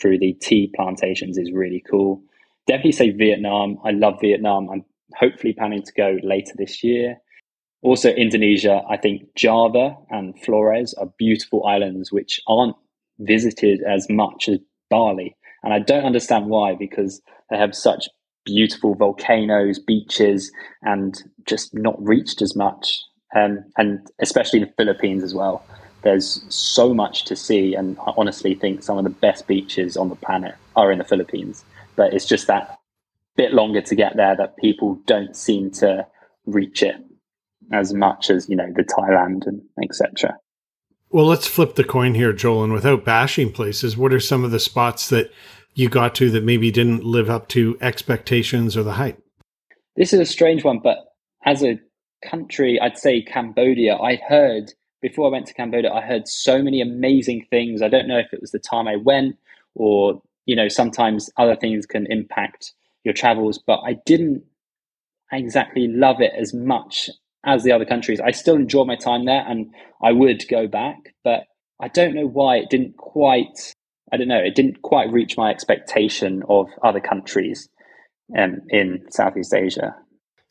through 0.00 0.18
the 0.18 0.34
tea 0.34 0.70
plantations 0.76 1.36
is 1.36 1.50
really 1.52 1.82
cool. 1.90 2.22
Definitely 2.66 2.92
say 2.92 3.10
Vietnam. 3.10 3.78
I 3.84 3.90
love 3.90 4.20
Vietnam. 4.20 4.68
I'm 4.70 4.84
hopefully 5.16 5.52
planning 5.52 5.82
to 5.82 5.92
go 5.92 6.18
later 6.22 6.52
this 6.56 6.82
year. 6.82 7.16
Also, 7.82 8.10
Indonesia, 8.10 8.82
I 8.88 8.96
think 8.96 9.34
Java 9.36 9.96
and 10.10 10.40
Flores 10.42 10.94
are 10.94 11.12
beautiful 11.18 11.66
islands 11.66 12.10
which 12.10 12.40
aren't 12.48 12.76
visited 13.18 13.82
as 13.82 14.08
much 14.08 14.48
as 14.48 14.58
Bali. 14.90 15.36
And 15.62 15.72
I 15.72 15.78
don't 15.80 16.04
understand 16.04 16.46
why, 16.46 16.74
because 16.74 17.20
they 17.50 17.58
have 17.58 17.74
such 17.74 18.08
beautiful 18.44 18.94
volcanoes, 18.94 19.78
beaches, 19.78 20.50
and 20.82 21.22
just 21.46 21.74
not 21.74 22.02
reached 22.02 22.42
as 22.42 22.56
much. 22.56 23.00
Um, 23.36 23.64
and 23.76 24.06
especially 24.20 24.60
the 24.60 24.72
Philippines 24.76 25.22
as 25.22 25.34
well. 25.34 25.64
There's 26.02 26.44
so 26.54 26.92
much 26.92 27.24
to 27.24 27.36
see, 27.36 27.74
and 27.74 27.98
I 28.06 28.12
honestly 28.16 28.54
think 28.54 28.82
some 28.82 28.98
of 28.98 29.04
the 29.04 29.10
best 29.10 29.46
beaches 29.46 29.96
on 29.96 30.10
the 30.10 30.16
planet 30.16 30.54
are 30.76 30.92
in 30.92 30.98
the 30.98 31.04
Philippines. 31.04 31.64
But 31.96 32.12
it's 32.12 32.26
just 32.26 32.46
that 32.46 32.78
bit 33.36 33.52
longer 33.52 33.80
to 33.82 33.94
get 33.94 34.16
there 34.16 34.36
that 34.36 34.56
people 34.56 35.00
don't 35.06 35.36
seem 35.36 35.70
to 35.70 36.06
reach 36.46 36.82
it 36.82 36.96
as 37.72 37.94
much 37.94 38.30
as 38.30 38.48
you 38.48 38.56
know 38.56 38.70
the 38.74 38.84
Thailand 38.84 39.46
and 39.46 39.62
etc. 39.82 40.38
Well, 41.10 41.26
let's 41.26 41.46
flip 41.46 41.76
the 41.76 41.84
coin 41.84 42.14
here, 42.14 42.32
Joel. 42.32 42.64
And 42.64 42.72
without 42.72 43.04
bashing 43.04 43.52
places, 43.52 43.96
what 43.96 44.12
are 44.12 44.20
some 44.20 44.44
of 44.44 44.50
the 44.50 44.58
spots 44.58 45.08
that 45.10 45.30
you 45.74 45.88
got 45.88 46.14
to 46.16 46.30
that 46.30 46.42
maybe 46.42 46.70
didn't 46.70 47.04
live 47.04 47.30
up 47.30 47.48
to 47.48 47.78
expectations 47.80 48.76
or 48.76 48.82
the 48.82 48.94
hype? 48.94 49.22
This 49.96 50.12
is 50.12 50.20
a 50.20 50.26
strange 50.26 50.64
one, 50.64 50.80
but 50.82 50.98
as 51.44 51.62
a 51.62 51.78
country, 52.24 52.80
I'd 52.80 52.98
say 52.98 53.22
Cambodia. 53.22 53.96
I 53.96 54.16
heard 54.16 54.72
before 55.04 55.26
I 55.28 55.32
went 55.32 55.46
to 55.48 55.52
Cambodia, 55.52 55.92
I 55.92 56.00
heard 56.00 56.26
so 56.26 56.62
many 56.62 56.80
amazing 56.80 57.46
things. 57.50 57.82
I 57.82 57.88
don't 57.88 58.08
know 58.08 58.18
if 58.18 58.32
it 58.32 58.40
was 58.40 58.52
the 58.52 58.58
time 58.58 58.88
I 58.88 58.96
went 58.96 59.36
or, 59.74 60.22
you 60.46 60.56
know, 60.56 60.68
sometimes 60.68 61.28
other 61.36 61.54
things 61.54 61.84
can 61.84 62.10
impact 62.10 62.72
your 63.04 63.14
travels, 63.14 63.58
but 63.58 63.80
I 63.80 63.96
didn't 64.06 64.44
exactly 65.32 65.88
love 65.88 66.20
it 66.20 66.32
as 66.38 66.54
much 66.54 67.10
as 67.44 67.62
the 67.62 67.72
other 67.72 67.84
countries. 67.84 68.20
I 68.20 68.30
still 68.30 68.56
enjoy 68.56 68.84
my 68.84 68.96
time 68.96 69.26
there 69.26 69.44
and 69.46 69.72
I 70.02 70.12
would 70.12 70.48
go 70.48 70.66
back, 70.66 71.14
but 71.22 71.44
I 71.80 71.88
don't 71.88 72.14
know 72.14 72.26
why 72.26 72.56
it 72.56 72.70
didn't 72.70 72.96
quite, 72.96 73.74
I 74.12 74.16
don't 74.16 74.28
know, 74.28 74.38
it 74.38 74.54
didn't 74.54 74.82
quite 74.82 75.12
reach 75.12 75.36
my 75.36 75.50
expectation 75.50 76.42
of 76.48 76.68
other 76.82 77.00
countries 77.00 77.68
um, 78.38 78.60
in 78.68 79.04
Southeast 79.10 79.52
Asia. 79.54 79.94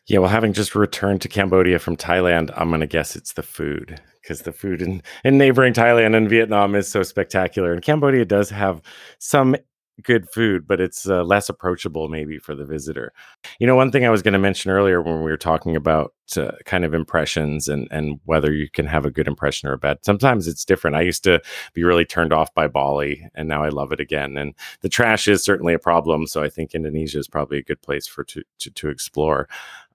Yeah, 0.05 0.19
well, 0.19 0.29
having 0.29 0.51
just 0.51 0.75
returned 0.75 1.21
to 1.21 1.29
Cambodia 1.29 1.79
from 1.79 1.95
Thailand, 1.95 2.51
I'm 2.57 2.69
going 2.69 2.81
to 2.81 2.87
guess 2.87 3.15
it's 3.15 3.33
the 3.33 3.43
food 3.43 4.01
because 4.21 4.41
the 4.41 4.51
food 4.51 4.81
in, 4.81 5.01
in 5.23 5.37
neighboring 5.37 5.73
Thailand 5.73 6.15
and 6.15 6.29
Vietnam 6.29 6.75
is 6.75 6.89
so 6.89 7.03
spectacular. 7.03 7.71
And 7.71 7.81
Cambodia 7.81 8.25
does 8.25 8.49
have 8.49 8.81
some 9.19 9.55
good 10.01 10.29
food, 10.29 10.67
but 10.67 10.81
it's 10.81 11.07
uh, 11.07 11.23
less 11.23 11.49
approachable 11.49 12.07
maybe 12.07 12.39
for 12.39 12.55
the 12.55 12.65
visitor. 12.65 13.13
You 13.59 13.67
know, 13.67 13.75
one 13.75 13.91
thing 13.91 14.05
I 14.05 14.09
was 14.09 14.21
going 14.21 14.33
to 14.33 14.39
mention 14.39 14.71
earlier 14.71 15.01
when 15.01 15.17
we 15.17 15.31
were 15.31 15.37
talking 15.37 15.75
about 15.75 16.13
uh, 16.37 16.51
kind 16.65 16.83
of 16.83 16.93
impressions 16.93 17.67
and 17.67 17.87
and 17.91 18.19
whether 18.25 18.51
you 18.51 18.69
can 18.69 18.87
have 18.87 19.05
a 19.05 19.11
good 19.11 19.27
impression 19.27 19.69
or 19.69 19.73
a 19.73 19.77
bad. 19.77 19.99
Sometimes 20.03 20.47
it's 20.47 20.65
different. 20.65 20.95
I 20.95 21.01
used 21.01 21.23
to 21.25 21.41
be 21.73 21.83
really 21.83 22.05
turned 22.05 22.33
off 22.33 22.53
by 22.53 22.67
Bali, 22.67 23.27
and 23.35 23.47
now 23.47 23.63
I 23.63 23.69
love 23.69 23.91
it 23.91 23.99
again. 23.99 24.37
And 24.37 24.55
the 24.81 24.89
trash 24.89 25.27
is 25.27 25.43
certainly 25.43 25.73
a 25.73 25.79
problem, 25.79 26.25
so 26.25 26.41
I 26.41 26.49
think 26.49 26.73
Indonesia 26.73 27.19
is 27.19 27.27
probably 27.27 27.59
a 27.59 27.63
good 27.63 27.81
place 27.81 28.07
for 28.07 28.23
to 28.23 28.43
to, 28.59 28.71
to 28.71 28.89
explore. 28.89 29.47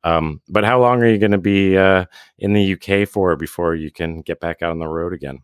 Um, 0.04 0.40
but 0.48 0.64
how 0.64 0.80
long 0.80 1.02
are 1.02 1.08
you 1.08 1.18
going 1.18 1.32
to 1.32 1.38
be 1.38 1.76
uh, 1.76 2.04
in 2.38 2.52
the 2.52 2.74
UK 2.74 3.08
for 3.08 3.34
before 3.37 3.74
you 3.74 3.90
can 3.90 4.22
get 4.22 4.38
back 4.40 4.62
out 4.62 4.70
on 4.70 4.78
the 4.78 4.87
road 4.87 5.12
again? 5.12 5.40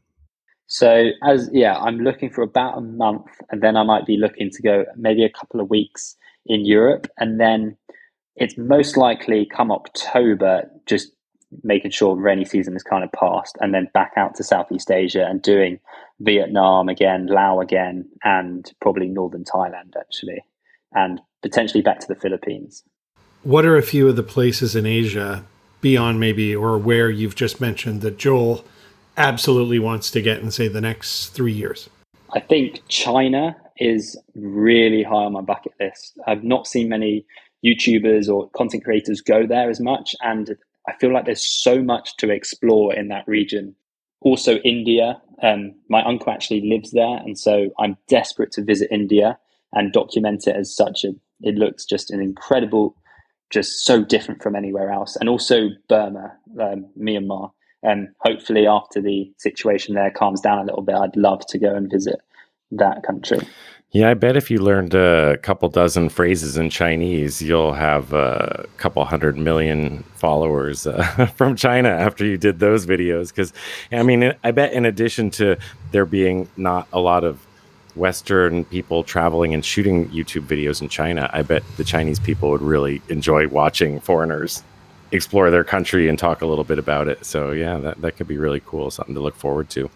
So 0.75 1.11
as 1.23 1.49
yeah, 1.53 1.77
I'm 1.77 2.01
looking 2.01 2.31
for 2.31 2.43
about 2.43 2.77
a 2.77 2.81
month, 2.81 3.27
and 3.49 3.63
then 3.63 3.77
I 3.77 3.85
might 3.85 4.07
be 4.07 4.17
looking 4.17 4.51
to 4.51 4.61
go 4.61 4.85
maybe 4.97 5.25
a 5.25 5.31
couple 5.31 5.61
of 5.61 5.71
weeks 5.71 6.17
in 6.47 6.65
Europe, 6.65 7.07
and 7.17 7.39
then 7.39 7.77
it's 8.35 8.59
most 8.59 8.97
likely 8.97 9.47
come 9.47 9.71
October, 9.71 10.69
just 10.87 11.13
making 11.63 11.93
sure 11.93 12.17
rainy 12.17 12.45
season 12.45 12.75
is 12.75 12.83
kind 12.83 13.05
of 13.05 13.13
past, 13.13 13.57
and 13.61 13.73
then 13.73 13.89
back 13.95 14.15
out 14.17 14.35
to 14.35 14.43
Southeast 14.43 14.91
Asia 14.91 15.25
and 15.25 15.43
doing 15.43 15.79
Vietnam 16.19 16.89
again, 16.89 17.29
Laos 17.29 17.63
again, 17.63 18.09
and 18.25 18.73
probably 18.81 19.07
northern 19.07 19.45
Thailand 19.45 19.93
actually, 19.97 20.43
and 20.91 21.21
potentially 21.41 21.83
back 21.83 22.01
to 22.01 22.09
the 22.09 22.17
Philippines. 22.17 22.83
What 23.45 23.65
are 23.65 23.77
a 23.77 23.83
few 23.83 24.09
of 24.09 24.17
the 24.17 24.25
places 24.25 24.75
in 24.75 24.87
Asia 24.87 25.45
beyond 25.81 26.19
maybe 26.19 26.53
or 26.57 26.79
where 26.79 27.11
you've 27.11 27.37
just 27.37 27.61
mentioned 27.61 28.01
that 28.01 28.19
Joel 28.19 28.65
absolutely 29.17 29.79
wants 29.79 30.11
to 30.13 30.23
get 30.23 30.41
in, 30.41 30.51
say, 30.51 30.69
the 30.69 30.81
next 30.81 31.29
three 31.29 31.53
years? 31.53 31.89
I 32.33 32.41
think 32.41 32.83
China 32.89 33.57
is 33.79 34.19
really 34.35 35.03
high 35.03 35.25
on 35.25 35.33
my 35.33 35.41
bucket 35.41 35.73
list. 35.81 36.19
I've 36.27 36.45
not 36.45 36.67
seen 36.67 36.89
many 36.89 37.25
YouTubers 37.65 38.29
or 38.29 38.51
content 38.51 38.85
creators 38.85 39.21
go 39.21 39.47
there 39.47 39.71
as 39.71 39.81
much, 39.81 40.15
and 40.21 40.57
I 40.89 40.93
feel 41.01 41.13
like 41.13 41.25
there's 41.25 41.45
so 41.45 41.83
much 41.83 42.17
to 42.19 42.31
explore 42.31 42.95
in 42.95 43.09
that 43.09 43.27
region. 43.27 43.75
Also, 44.21 44.57
India. 44.59 45.21
Um, 45.43 45.75
my 45.89 46.03
uncle 46.05 46.33
actually 46.33 46.63
lives 46.63 46.93
there, 46.93 47.17
and 47.19 47.39
so 47.39 47.71
I'm 47.79 47.97
desperate 48.09 48.53
to 48.53 48.63
visit 48.63 48.89
India 48.91 49.39
and 49.73 49.93
document 49.93 50.47
it 50.47 50.57
as 50.57 50.75
such. 50.75 51.05
A, 51.05 51.15
it 51.41 51.57
looks 51.57 51.85
just 51.85 52.11
an 52.11 52.21
incredible, 52.21 52.97
just 53.51 53.85
so 53.85 54.05
different 54.05 54.43
from 54.43 54.55
anywhere 54.55 54.91
else. 54.91 55.17
And 55.17 55.29
also 55.29 55.69
Burma, 55.89 56.37
um, 56.61 56.87
Myanmar 56.99 57.51
and 57.85 58.09
hopefully 58.21 58.67
after 58.67 59.01
the 59.01 59.31
situation 59.39 59.95
there 59.95 60.11
calms 60.11 60.41
down 60.41 60.59
a 60.59 60.65
little 60.65 60.83
bit 60.83 60.97
i'd 60.97 61.17
love 61.17 61.47
to 61.47 61.59
go 61.59 61.75
and 61.75 61.91
visit 61.91 62.21
that 62.71 63.05
country. 63.05 63.39
Yeah 63.91 64.11
i 64.11 64.15
bet 64.15 64.37
if 64.37 64.51
you 64.51 64.59
learned 64.59 64.95
a 64.95 65.37
couple 65.39 65.69
dozen 65.69 66.09
phrases 66.09 66.57
in 66.57 66.71
chinese 66.71 67.41
you'll 67.41 67.75
have 67.75 68.13
a 68.13 68.67
couple 68.79 69.05
hundred 69.05 69.37
million 69.37 70.03
followers 70.17 70.87
uh, 70.87 71.27
from 71.37 71.55
china 71.55 71.91
after 71.91 72.25
you 72.25 72.37
did 72.37 72.59
those 72.59 72.87
videos. 72.87 73.29
Because 73.29 73.53
i 73.93 74.03
mean 74.03 74.35
i 74.43 74.51
bet 74.51 74.73
in 74.73 74.85
addition 74.85 75.31
to 75.31 75.57
there 75.93 76.07
being 76.07 76.49
not 76.57 76.89
a 76.93 76.99
lot 76.99 77.23
of 77.23 77.47
Western 77.97 78.65
people 78.65 79.05
traveling 79.05 79.55
and 79.55 79.65
shooting 79.65 80.09
YouTube 80.09 80.47
videos 80.47 80.83
in 80.83 80.89
China, 80.89 81.31
I 81.33 81.43
bet 81.43 81.63
the 81.77 81.85
Chinese 81.85 82.19
people 82.19 82.51
would 82.51 82.61
really 82.61 83.01
enjoy 83.09 83.47
watching 83.47 84.01
foreigners 84.01 84.65
explore 85.15 85.51
their 85.51 85.65
country 85.65 86.09
and 86.09 86.19
talk 86.19 86.43
a 86.43 86.47
little 86.47 86.65
bit 86.65 86.79
about 86.79 87.09
it. 87.09 87.25
So 87.25 87.53
yeah, 87.53 87.79
that, 87.79 88.01
that 88.03 88.17
could 88.17 88.29
be 88.29 88.37
really 88.37 88.61
cool, 88.61 88.91
something 88.91 89.15
to 89.15 89.21
look 89.21 89.37
forward 89.37 89.71
to. 89.71 89.89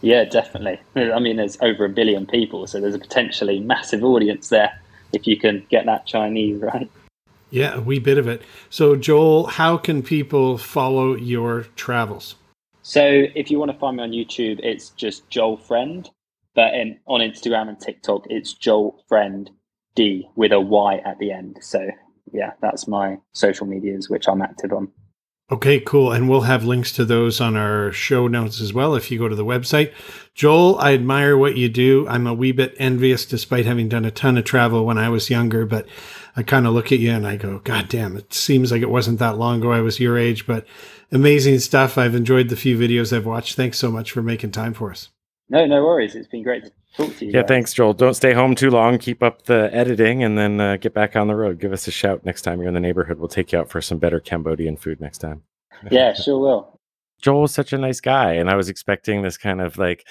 Yeah, 0.00 0.24
definitely. 0.24 0.78
I 0.94 1.18
mean, 1.18 1.36
there's 1.36 1.58
over 1.60 1.84
a 1.84 1.88
billion 1.88 2.26
people, 2.26 2.66
so 2.66 2.80
there's 2.80 2.94
a 2.94 2.98
potentially 2.98 3.60
massive 3.60 4.04
audience 4.04 4.48
there 4.48 4.80
if 5.12 5.26
you 5.26 5.38
can 5.38 5.66
get 5.70 5.86
that 5.86 6.06
Chinese 6.06 6.60
right. 6.60 6.90
Yeah, 7.50 7.76
a 7.76 7.80
wee 7.80 7.98
bit 7.98 8.18
of 8.18 8.28
it. 8.28 8.42
So, 8.68 8.94
Joel, 8.94 9.46
how 9.46 9.78
can 9.78 10.02
people 10.02 10.58
follow 10.58 11.14
your 11.14 11.62
travels? 11.76 12.34
So, 12.82 13.24
if 13.34 13.50
you 13.50 13.58
want 13.58 13.72
to 13.72 13.78
find 13.78 13.96
me 13.96 14.02
on 14.02 14.10
YouTube, 14.10 14.60
it's 14.62 14.90
just 14.90 15.28
Joel 15.30 15.56
Friend. 15.56 16.08
But 16.54 16.74
in, 16.74 16.98
on 17.06 17.20
Instagram 17.20 17.68
and 17.68 17.80
TikTok, 17.80 18.26
it's 18.28 18.52
Joel 18.52 19.02
Friend 19.08 19.50
D 19.94 20.28
with 20.36 20.52
a 20.52 20.60
Y 20.60 20.98
at 21.04 21.18
the 21.18 21.32
end. 21.32 21.58
So 21.60 21.88
yeah, 22.32 22.52
that's 22.60 22.88
my 22.88 23.18
social 23.32 23.66
medias, 23.66 24.08
which 24.08 24.28
I'm 24.28 24.42
active 24.42 24.72
on. 24.72 24.88
Okay, 25.50 25.80
cool. 25.80 26.12
And 26.12 26.28
we'll 26.28 26.42
have 26.42 26.64
links 26.64 26.92
to 26.92 27.06
those 27.06 27.40
on 27.40 27.56
our 27.56 27.90
show 27.90 28.28
notes 28.28 28.60
as 28.60 28.74
well 28.74 28.94
if 28.94 29.10
you 29.10 29.18
go 29.18 29.28
to 29.28 29.34
the 29.34 29.46
website. 29.46 29.94
Joel, 30.34 30.78
I 30.78 30.92
admire 30.92 31.38
what 31.38 31.56
you 31.56 31.70
do. 31.70 32.06
I'm 32.06 32.26
a 32.26 32.34
wee 32.34 32.52
bit 32.52 32.74
envious 32.78 33.24
despite 33.24 33.64
having 33.64 33.88
done 33.88 34.04
a 34.04 34.10
ton 34.10 34.36
of 34.36 34.44
travel 34.44 34.84
when 34.84 34.98
I 34.98 35.08
was 35.08 35.30
younger, 35.30 35.64
but 35.64 35.86
I 36.36 36.42
kind 36.42 36.66
of 36.66 36.74
look 36.74 36.92
at 36.92 36.98
you 36.98 37.12
and 37.12 37.26
I 37.26 37.36
go, 37.36 37.60
God 37.60 37.88
damn, 37.88 38.14
it 38.18 38.34
seems 38.34 38.70
like 38.70 38.82
it 38.82 38.90
wasn't 38.90 39.20
that 39.20 39.38
long 39.38 39.60
ago 39.60 39.72
I 39.72 39.80
was 39.80 39.98
your 39.98 40.18
age, 40.18 40.46
but 40.46 40.66
amazing 41.10 41.60
stuff. 41.60 41.96
I've 41.96 42.14
enjoyed 42.14 42.50
the 42.50 42.56
few 42.56 42.76
videos 42.78 43.16
I've 43.16 43.24
watched. 43.24 43.56
Thanks 43.56 43.78
so 43.78 43.90
much 43.90 44.12
for 44.12 44.22
making 44.22 44.50
time 44.50 44.74
for 44.74 44.90
us. 44.90 45.08
No, 45.48 45.64
no 45.64 45.82
worries. 45.82 46.14
It's 46.14 46.28
been 46.28 46.42
great 46.42 46.70
to 46.98 47.06
talk 47.06 47.16
to 47.18 47.24
you. 47.24 47.32
Yeah, 47.32 47.40
guys. 47.42 47.48
thanks, 47.48 47.72
Joel. 47.72 47.94
Don't 47.94 48.14
stay 48.14 48.32
home 48.32 48.54
too 48.54 48.70
long. 48.70 48.98
Keep 48.98 49.22
up 49.22 49.42
the 49.42 49.70
editing 49.72 50.22
and 50.22 50.36
then 50.36 50.60
uh, 50.60 50.76
get 50.76 50.94
back 50.94 51.16
on 51.16 51.28
the 51.28 51.34
road. 51.34 51.58
Give 51.58 51.72
us 51.72 51.86
a 51.88 51.90
shout 51.90 52.24
next 52.24 52.42
time 52.42 52.58
you're 52.60 52.68
in 52.68 52.74
the 52.74 52.80
neighborhood. 52.80 53.18
We'll 53.18 53.28
take 53.28 53.52
you 53.52 53.58
out 53.58 53.70
for 53.70 53.80
some 53.80 53.98
better 53.98 54.20
Cambodian 54.20 54.76
food 54.76 55.00
next 55.00 55.18
time. 55.18 55.42
Yeah, 55.90 56.14
sure 56.14 56.38
will. 56.38 56.80
Joel 57.22 57.42
was 57.42 57.54
such 57.54 57.72
a 57.72 57.78
nice 57.78 58.00
guy, 58.00 58.34
and 58.34 58.48
I 58.48 58.54
was 58.54 58.68
expecting 58.68 59.22
this 59.22 59.36
kind 59.36 59.60
of 59.60 59.76
like 59.76 60.06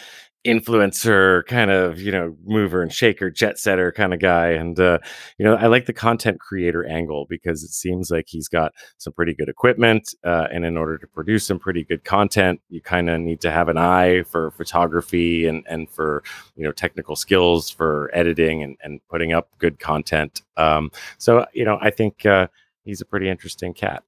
influencer 0.47 1.45
kind 1.47 1.69
of 1.69 1.99
you 1.99 2.11
know 2.11 2.35
mover 2.45 2.81
and 2.81 2.93
shaker 2.93 3.29
jet 3.29 3.59
setter 3.59 3.91
kind 3.91 4.13
of 4.13 4.19
guy 4.21 4.47
and 4.47 4.79
uh 4.79 4.97
you 5.37 5.43
know 5.45 5.55
i 5.55 5.67
like 5.67 5.85
the 5.85 5.93
content 5.93 6.39
creator 6.39 6.85
angle 6.87 7.25
because 7.29 7.63
it 7.63 7.71
seems 7.71 8.09
like 8.09 8.25
he's 8.27 8.47
got 8.47 8.71
some 8.97 9.11
pretty 9.11 9.33
good 9.33 9.49
equipment 9.49 10.15
uh, 10.23 10.47
and 10.51 10.63
in 10.63 10.77
order 10.77 10.97
to 10.97 11.05
produce 11.05 11.45
some 11.45 11.59
pretty 11.59 11.83
good 11.83 12.03
content 12.05 12.61
you 12.69 12.81
kind 12.81 13.09
of 13.09 13.19
need 13.19 13.41
to 13.41 13.51
have 13.51 13.67
an 13.67 13.77
eye 13.77 14.23
for 14.23 14.51
photography 14.51 15.45
and 15.45 15.63
and 15.67 15.89
for 15.89 16.23
you 16.55 16.63
know 16.63 16.71
technical 16.71 17.15
skills 17.15 17.69
for 17.69 18.09
editing 18.13 18.63
and, 18.63 18.77
and 18.81 19.01
putting 19.09 19.33
up 19.33 19.49
good 19.59 19.79
content 19.79 20.41
um 20.55 20.89
so 21.17 21.45
you 21.53 21.65
know 21.65 21.77
i 21.81 21.89
think 21.89 22.25
uh 22.25 22.47
he's 22.83 23.01
a 23.01 23.05
pretty 23.05 23.27
interesting 23.29 23.73
cat 23.73 24.01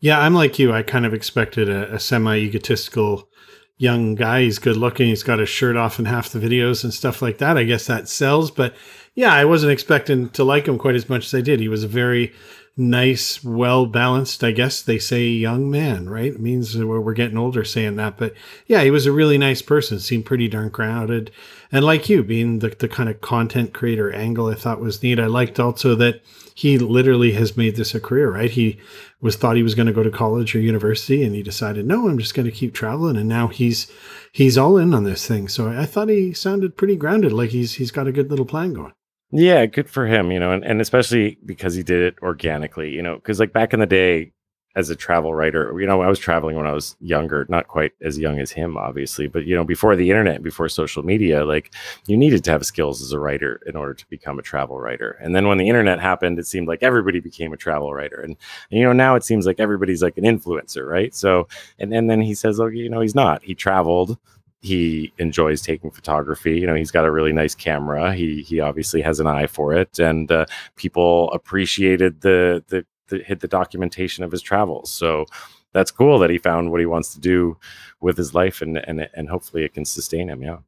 Yeah, 0.00 0.18
I'm 0.20 0.34
like 0.34 0.58
you. 0.58 0.72
I 0.72 0.82
kind 0.82 1.06
of 1.06 1.14
expected 1.14 1.68
a, 1.68 1.94
a 1.94 1.98
semi 1.98 2.36
egotistical 2.36 3.28
young 3.76 4.14
guy. 4.14 4.42
He's 4.42 4.58
good 4.58 4.76
looking. 4.76 5.08
He's 5.08 5.22
got 5.22 5.38
his 5.38 5.48
shirt 5.48 5.76
off 5.76 5.98
in 5.98 6.04
half 6.04 6.30
the 6.30 6.38
videos 6.38 6.84
and 6.84 6.94
stuff 6.94 7.22
like 7.22 7.38
that. 7.38 7.58
I 7.58 7.64
guess 7.64 7.86
that 7.86 8.08
sells. 8.08 8.50
But 8.50 8.74
yeah, 9.14 9.32
I 9.32 9.44
wasn't 9.44 9.72
expecting 9.72 10.30
to 10.30 10.44
like 10.44 10.66
him 10.66 10.78
quite 10.78 10.94
as 10.94 11.08
much 11.08 11.26
as 11.26 11.34
I 11.34 11.40
did. 11.40 11.60
He 11.60 11.68
was 11.68 11.84
a 11.84 11.88
very 11.88 12.32
nice, 12.76 13.44
well 13.44 13.86
balanced, 13.86 14.42
I 14.42 14.50
guess 14.50 14.82
they 14.82 14.98
say 14.98 15.28
young 15.28 15.70
man, 15.70 16.08
right? 16.08 16.32
It 16.32 16.40
means 16.40 16.76
we're, 16.76 17.14
getting 17.14 17.38
older 17.38 17.64
saying 17.64 17.94
that. 17.96 18.16
But 18.16 18.34
yeah, 18.66 18.82
he 18.82 18.90
was 18.90 19.06
a 19.06 19.12
really 19.12 19.38
nice 19.38 19.62
person, 19.62 20.00
seemed 20.00 20.26
pretty 20.26 20.48
darn 20.48 20.70
grounded. 20.70 21.30
And 21.70 21.84
like 21.84 22.08
you, 22.08 22.24
being 22.24 22.58
the, 22.58 22.70
the 22.70 22.88
kind 22.88 23.08
of 23.08 23.20
content 23.20 23.72
creator 23.72 24.12
angle 24.12 24.48
I 24.48 24.54
thought 24.54 24.80
was 24.80 25.02
neat. 25.02 25.20
I 25.20 25.26
liked 25.26 25.60
also 25.60 25.94
that 25.94 26.22
he 26.56 26.76
literally 26.78 27.32
has 27.32 27.56
made 27.56 27.76
this 27.76 27.94
a 27.94 28.00
career, 28.00 28.32
right? 28.32 28.50
He 28.50 28.80
was 29.20 29.36
thought 29.36 29.56
he 29.56 29.62
was 29.62 29.76
going 29.76 29.86
to 29.86 29.92
go 29.92 30.02
to 30.02 30.10
college 30.10 30.56
or 30.56 30.60
university 30.60 31.22
and 31.22 31.34
he 31.34 31.42
decided, 31.42 31.86
no, 31.86 32.08
I'm 32.08 32.18
just 32.18 32.34
going 32.34 32.46
to 32.46 32.52
keep 32.52 32.74
traveling. 32.74 33.16
And 33.16 33.28
now 33.28 33.46
he's, 33.48 33.90
he's 34.32 34.58
all 34.58 34.76
in 34.76 34.94
on 34.94 35.04
this 35.04 35.26
thing. 35.26 35.46
So 35.46 35.68
I 35.68 35.86
thought 35.86 36.08
he 36.08 36.32
sounded 36.32 36.76
pretty 36.76 36.96
grounded. 36.96 37.32
Like 37.32 37.50
he's, 37.50 37.74
he's 37.74 37.92
got 37.92 38.08
a 38.08 38.12
good 38.12 38.30
little 38.30 38.46
plan 38.46 38.72
going. 38.72 38.92
Yeah, 39.30 39.66
good 39.66 39.90
for 39.90 40.06
him, 40.06 40.30
you 40.30 40.38
know, 40.38 40.52
and, 40.52 40.64
and 40.64 40.80
especially 40.80 41.38
because 41.44 41.74
he 41.74 41.82
did 41.82 42.00
it 42.02 42.14
organically, 42.22 42.90
you 42.90 43.02
know, 43.02 43.16
because 43.16 43.40
like 43.40 43.52
back 43.52 43.72
in 43.74 43.80
the 43.80 43.86
day 43.86 44.32
as 44.76 44.90
a 44.90 44.96
travel 44.96 45.34
writer, 45.34 45.74
you 45.80 45.86
know, 45.86 46.02
I 46.02 46.08
was 46.08 46.18
traveling 46.20 46.56
when 46.56 46.66
I 46.66 46.72
was 46.72 46.96
younger, 47.00 47.44
not 47.48 47.66
quite 47.66 47.92
as 48.00 48.18
young 48.18 48.38
as 48.38 48.52
him, 48.52 48.76
obviously, 48.76 49.26
but 49.26 49.44
you 49.44 49.56
know, 49.56 49.64
before 49.64 49.96
the 49.96 50.08
internet, 50.10 50.42
before 50.42 50.68
social 50.68 51.02
media, 51.02 51.44
like 51.44 51.74
you 52.06 52.16
needed 52.16 52.44
to 52.44 52.50
have 52.52 52.64
skills 52.66 53.02
as 53.02 53.12
a 53.12 53.18
writer 53.18 53.60
in 53.66 53.76
order 53.76 53.94
to 53.94 54.06
become 54.08 54.38
a 54.38 54.42
travel 54.42 54.78
writer. 54.78 55.12
And 55.20 55.34
then 55.34 55.48
when 55.48 55.58
the 55.58 55.68
internet 55.68 56.00
happened, 56.00 56.38
it 56.38 56.46
seemed 56.46 56.68
like 56.68 56.82
everybody 56.82 57.18
became 57.20 57.52
a 57.52 57.56
travel 57.56 57.92
writer. 57.92 58.20
And, 58.20 58.36
and 58.70 58.78
you 58.80 58.84
know, 58.84 58.92
now 58.92 59.16
it 59.16 59.24
seems 59.24 59.46
like 59.46 59.58
everybody's 59.58 60.02
like 60.02 60.18
an 60.18 60.24
influencer, 60.24 60.86
right? 60.86 61.14
So, 61.14 61.48
and, 61.78 61.92
and 61.92 62.08
then 62.08 62.20
he 62.20 62.34
says, 62.34 62.60
oh, 62.60 62.66
you 62.66 62.88
know, 62.88 63.00
he's 63.00 63.14
not. 63.16 63.42
He 63.42 63.54
traveled 63.54 64.16
he 64.64 65.12
enjoys 65.18 65.60
taking 65.60 65.90
photography. 65.90 66.58
You 66.58 66.66
know, 66.66 66.74
he's 66.74 66.90
got 66.90 67.04
a 67.04 67.10
really 67.10 67.34
nice 67.34 67.54
camera. 67.54 68.14
He 68.14 68.40
he 68.42 68.60
obviously 68.60 69.02
has 69.02 69.20
an 69.20 69.26
eye 69.26 69.46
for 69.46 69.74
it, 69.74 69.98
and 69.98 70.32
uh, 70.32 70.46
people 70.76 71.30
appreciated 71.32 72.22
the, 72.22 72.64
the 72.68 72.86
the 73.08 73.34
the 73.34 73.48
documentation 73.48 74.24
of 74.24 74.32
his 74.32 74.40
travels. 74.40 74.90
So 74.90 75.26
that's 75.72 75.90
cool 75.90 76.18
that 76.20 76.30
he 76.30 76.38
found 76.38 76.70
what 76.70 76.80
he 76.80 76.86
wants 76.86 77.12
to 77.12 77.20
do 77.20 77.58
with 78.00 78.16
his 78.16 78.32
life, 78.32 78.62
and 78.62 78.78
and 78.78 79.06
and 79.14 79.28
hopefully 79.28 79.64
it 79.64 79.74
can 79.74 79.84
sustain 79.84 80.28
him. 80.30 80.42
Yeah. 80.42 80.58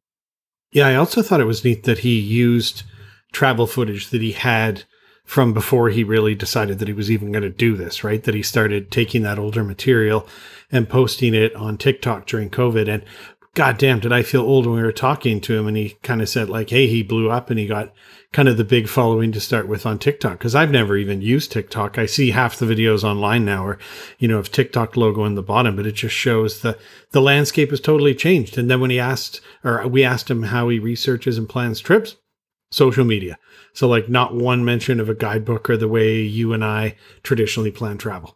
Yeah, 0.73 0.89
I 0.89 0.97
also 0.97 1.23
thought 1.23 1.41
it 1.41 1.45
was 1.45 1.65
neat 1.65 1.85
that 1.85 1.99
he 1.99 2.19
used 2.19 2.83
travel 3.33 3.67
footage 3.67 4.11
that 4.11 4.21
he 4.21 4.33
had 4.33 4.85
from 5.25 5.53
before 5.55 5.89
he 5.89 6.05
really 6.05 6.35
decided 6.35 6.79
that 6.79 6.89
he 6.89 6.95
was 6.95 7.11
even 7.11 7.33
going 7.33 7.43
to 7.43 7.51
do 7.51 7.77
this, 7.77 8.05
right? 8.05 8.23
That 8.23 8.35
he 8.35 8.43
started 8.43 8.91
taking 8.91 9.23
that 9.23 9.39
older 9.39 9.65
material 9.65 10.29
and 10.71 10.89
posting 10.89 11.35
it 11.35 11.55
on 11.55 11.77
TikTok 11.77 12.27
during 12.27 12.51
COVID. 12.51 12.89
And 12.89 13.05
God 13.57 13.79
damn, 13.79 14.01
did 14.01 14.13
I 14.13 14.23
feel 14.23 14.43
old 14.43 14.67
when 14.67 14.77
we 14.77 14.83
were 14.83 14.93
talking 14.93 15.41
to 15.41 15.57
him 15.57 15.67
and 15.67 15.79
he 15.79 15.97
kind 16.03 16.21
of 16.21 16.29
said, 16.29 16.51
like, 16.51 16.69
hey, 16.69 16.89
he 16.89 17.03
blew 17.03 17.31
up 17.31 17.49
and 17.49 17.59
he 17.59 17.67
got 17.67 17.91
kind 18.35 18.49
of 18.49 18.59
the 18.59 18.65
big 18.65 18.87
following 18.87 19.33
to 19.33 19.41
start 19.41 19.67
with 19.67 19.87
on 19.87 19.99
TikTok. 19.99 20.39
Cause 20.39 20.55
I've 20.55 20.71
never 20.71 20.95
even 20.95 21.23
used 21.23 21.51
TikTok. 21.51 21.97
I 21.97 22.05
see 22.05 22.33
half 22.33 22.59
the 22.59 22.67
videos 22.67 23.03
online 23.03 23.47
now 23.47 23.65
or, 23.65 23.79
you 24.19 24.29
know, 24.29 24.37
of 24.37 24.53
TikTok 24.53 24.95
logo 24.95 25.25
in 25.25 25.37
the 25.37 25.43
bottom, 25.43 25.75
but 25.75 25.87
it 25.87 25.93
just 25.93 26.15
shows 26.15 26.61
the, 26.61 26.79
the 27.13 27.23
landscape 27.23 27.71
has 27.71 27.81
totally 27.81 28.15
changed. 28.15 28.59
And 28.59 28.71
then 28.71 28.79
when 28.79 28.91
he 28.91 29.01
asked, 29.01 29.41
or 29.65 29.89
we 29.89 30.05
asked 30.05 30.31
him 30.31 30.43
how 30.43 30.69
he 30.69 30.79
researches 30.79 31.39
and 31.39 31.49
plans 31.49 31.81
trips, 31.81 32.17
social 32.71 33.07
media. 33.07 33.39
So, 33.73 33.89
like, 33.89 34.11
not 34.11 34.35
one 34.35 34.67
mention 34.67 35.01
of 35.01 35.09
a 35.09 35.15
guidebook 35.15 35.71
or 35.71 35.79
the 35.79 35.89
way 35.89 36.21
you 36.21 36.53
and 36.53 36.63
I 36.63 36.97
traditionally 37.23 37.71
plan 37.71 37.97
travel. 37.97 38.36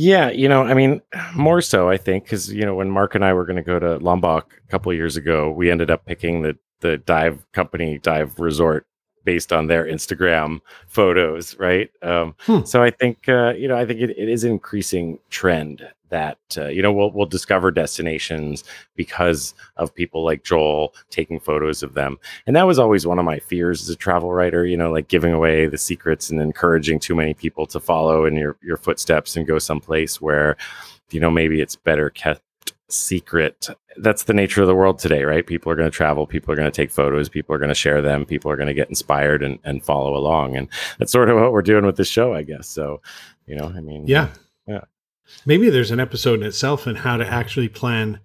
Yeah, 0.00 0.30
you 0.30 0.48
know, 0.48 0.62
I 0.62 0.74
mean, 0.74 1.02
more 1.34 1.60
so, 1.60 1.88
I 1.88 1.96
think, 1.96 2.22
because 2.22 2.52
you 2.52 2.64
know, 2.64 2.76
when 2.76 2.88
Mark 2.88 3.16
and 3.16 3.24
I 3.24 3.32
were 3.32 3.44
going 3.44 3.56
to 3.56 3.62
go 3.62 3.80
to 3.80 3.96
Lombok 3.96 4.54
a 4.64 4.70
couple 4.70 4.92
years 4.92 5.16
ago, 5.16 5.50
we 5.50 5.72
ended 5.72 5.90
up 5.90 6.06
picking 6.06 6.42
the 6.42 6.56
the 6.80 6.98
dive 6.98 7.44
company 7.52 7.98
dive 7.98 8.38
resort 8.38 8.86
based 9.24 9.52
on 9.52 9.66
their 9.66 9.84
Instagram 9.84 10.60
photos, 10.86 11.58
right? 11.58 11.90
Um, 12.02 12.34
Hmm. 12.46 12.64
So 12.64 12.82
I 12.82 12.90
think 12.90 13.28
uh, 13.28 13.54
you 13.56 13.68
know, 13.68 13.76
I 13.76 13.84
think 13.84 14.00
it, 14.00 14.10
it 14.10 14.28
is 14.28 14.44
an 14.44 14.52
increasing 14.52 15.18
trend 15.30 15.86
that 16.10 16.38
uh, 16.56 16.68
you 16.68 16.80
know 16.80 16.92
we'll 16.92 17.10
we'll 17.10 17.26
discover 17.26 17.70
destinations 17.70 18.64
because 18.96 19.54
of 19.76 19.94
people 19.94 20.24
like 20.24 20.42
Joel 20.44 20.94
taking 21.10 21.38
photos 21.40 21.82
of 21.82 21.94
them, 21.94 22.18
and 22.46 22.56
that 22.56 22.66
was 22.66 22.78
always 22.78 23.06
one 23.06 23.18
of 23.18 23.24
my 23.24 23.38
fears 23.38 23.82
as 23.82 23.88
a 23.90 23.96
travel 23.96 24.32
writer. 24.32 24.64
You 24.64 24.76
know, 24.76 24.90
like 24.90 25.08
giving 25.08 25.32
away 25.32 25.66
the 25.66 25.78
secrets 25.78 26.30
and 26.30 26.40
encouraging 26.40 26.98
too 27.00 27.14
many 27.14 27.34
people 27.34 27.66
to 27.66 27.80
follow 27.80 28.24
in 28.24 28.36
your 28.36 28.56
your 28.62 28.76
footsteps 28.78 29.36
and 29.36 29.46
go 29.46 29.58
someplace 29.58 30.20
where 30.20 30.56
you 31.10 31.20
know 31.20 31.30
maybe 31.30 31.60
it's 31.60 31.76
better 31.76 32.10
kept 32.10 32.42
secret 32.88 33.68
that's 33.98 34.24
the 34.24 34.32
nature 34.32 34.62
of 34.62 34.66
the 34.66 34.74
world 34.74 34.98
today 34.98 35.24
right 35.24 35.46
people 35.46 35.70
are 35.70 35.76
going 35.76 35.90
to 35.90 35.94
travel 35.94 36.26
people 36.26 36.52
are 36.52 36.56
going 36.56 36.70
to 36.70 36.74
take 36.74 36.90
photos 36.90 37.28
people 37.28 37.54
are 37.54 37.58
going 37.58 37.68
to 37.68 37.74
share 37.74 38.00
them 38.00 38.24
people 38.24 38.50
are 38.50 38.56
going 38.56 38.68
to 38.68 38.74
get 38.74 38.88
inspired 38.88 39.42
and, 39.42 39.58
and 39.64 39.84
follow 39.84 40.16
along 40.16 40.56
and 40.56 40.68
that's 40.98 41.12
sort 41.12 41.28
of 41.28 41.36
what 41.36 41.52
we're 41.52 41.60
doing 41.60 41.84
with 41.84 41.96
this 41.96 42.08
show 42.08 42.32
i 42.32 42.42
guess 42.42 42.66
so 42.66 43.00
you 43.46 43.54
know 43.54 43.72
i 43.76 43.80
mean 43.80 44.06
Yeah. 44.06 44.28
Yeah. 44.66 44.84
Maybe 45.44 45.68
there's 45.70 45.90
an 45.90 46.00
episode 46.00 46.40
in 46.40 46.46
itself 46.46 46.86
on 46.86 46.94
how 46.94 47.16
to 47.18 47.26
actually 47.26 47.68
plan 47.68 48.20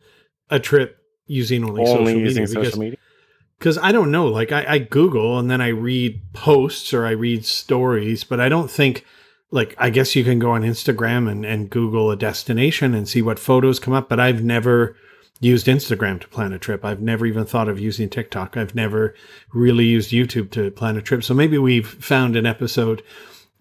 a 0.49 0.59
trip 0.59 0.97
using 1.25 1.63
only, 1.63 1.81
only 1.85 2.13
social 2.13 2.19
using 2.19 2.43
media. 2.43 2.47
Because 2.47 2.65
social 2.67 2.79
media 2.79 2.97
because 3.59 3.77
I 3.77 3.93
don't 3.93 4.11
know, 4.11 4.27
like 4.27 4.51
I, 4.51 4.65
I 4.67 4.77
Google 4.79 5.39
and 5.39 5.49
then 5.49 5.61
I 5.61 5.69
read 5.69 6.21
posts 6.33 6.93
or 6.93 7.05
I 7.05 7.11
read 7.11 7.45
stories, 7.45 8.25
but 8.25 8.41
I 8.41 8.49
don't 8.49 8.69
think 8.69 9.05
like 9.53 9.75
I 9.77 9.89
guess 9.91 10.15
you 10.15 10.23
can 10.23 10.39
go 10.39 10.51
on 10.51 10.63
Instagram 10.63 11.29
and, 11.31 11.45
and 11.45 11.69
Google 11.69 12.11
a 12.11 12.17
destination 12.17 12.93
and 12.93 13.07
see 13.07 13.21
what 13.21 13.39
photos 13.39 13.79
come 13.79 13.93
up, 13.93 14.09
but 14.09 14.19
I've 14.19 14.43
never 14.43 14.95
used 15.39 15.67
Instagram 15.67 16.19
to 16.21 16.27
plan 16.27 16.53
a 16.53 16.59
trip. 16.59 16.83
I've 16.83 17.01
never 17.01 17.25
even 17.25 17.45
thought 17.45 17.69
of 17.69 17.79
using 17.79 18.09
TikTok. 18.09 18.57
I've 18.57 18.75
never 18.75 19.13
really 19.53 19.85
used 19.85 20.11
YouTube 20.11 20.49
to 20.51 20.71
plan 20.71 20.97
a 20.97 21.01
trip. 21.01 21.23
So 21.23 21.33
maybe 21.33 21.57
we've 21.57 21.87
found 21.87 22.35
an 22.35 22.45
episode 22.45 23.03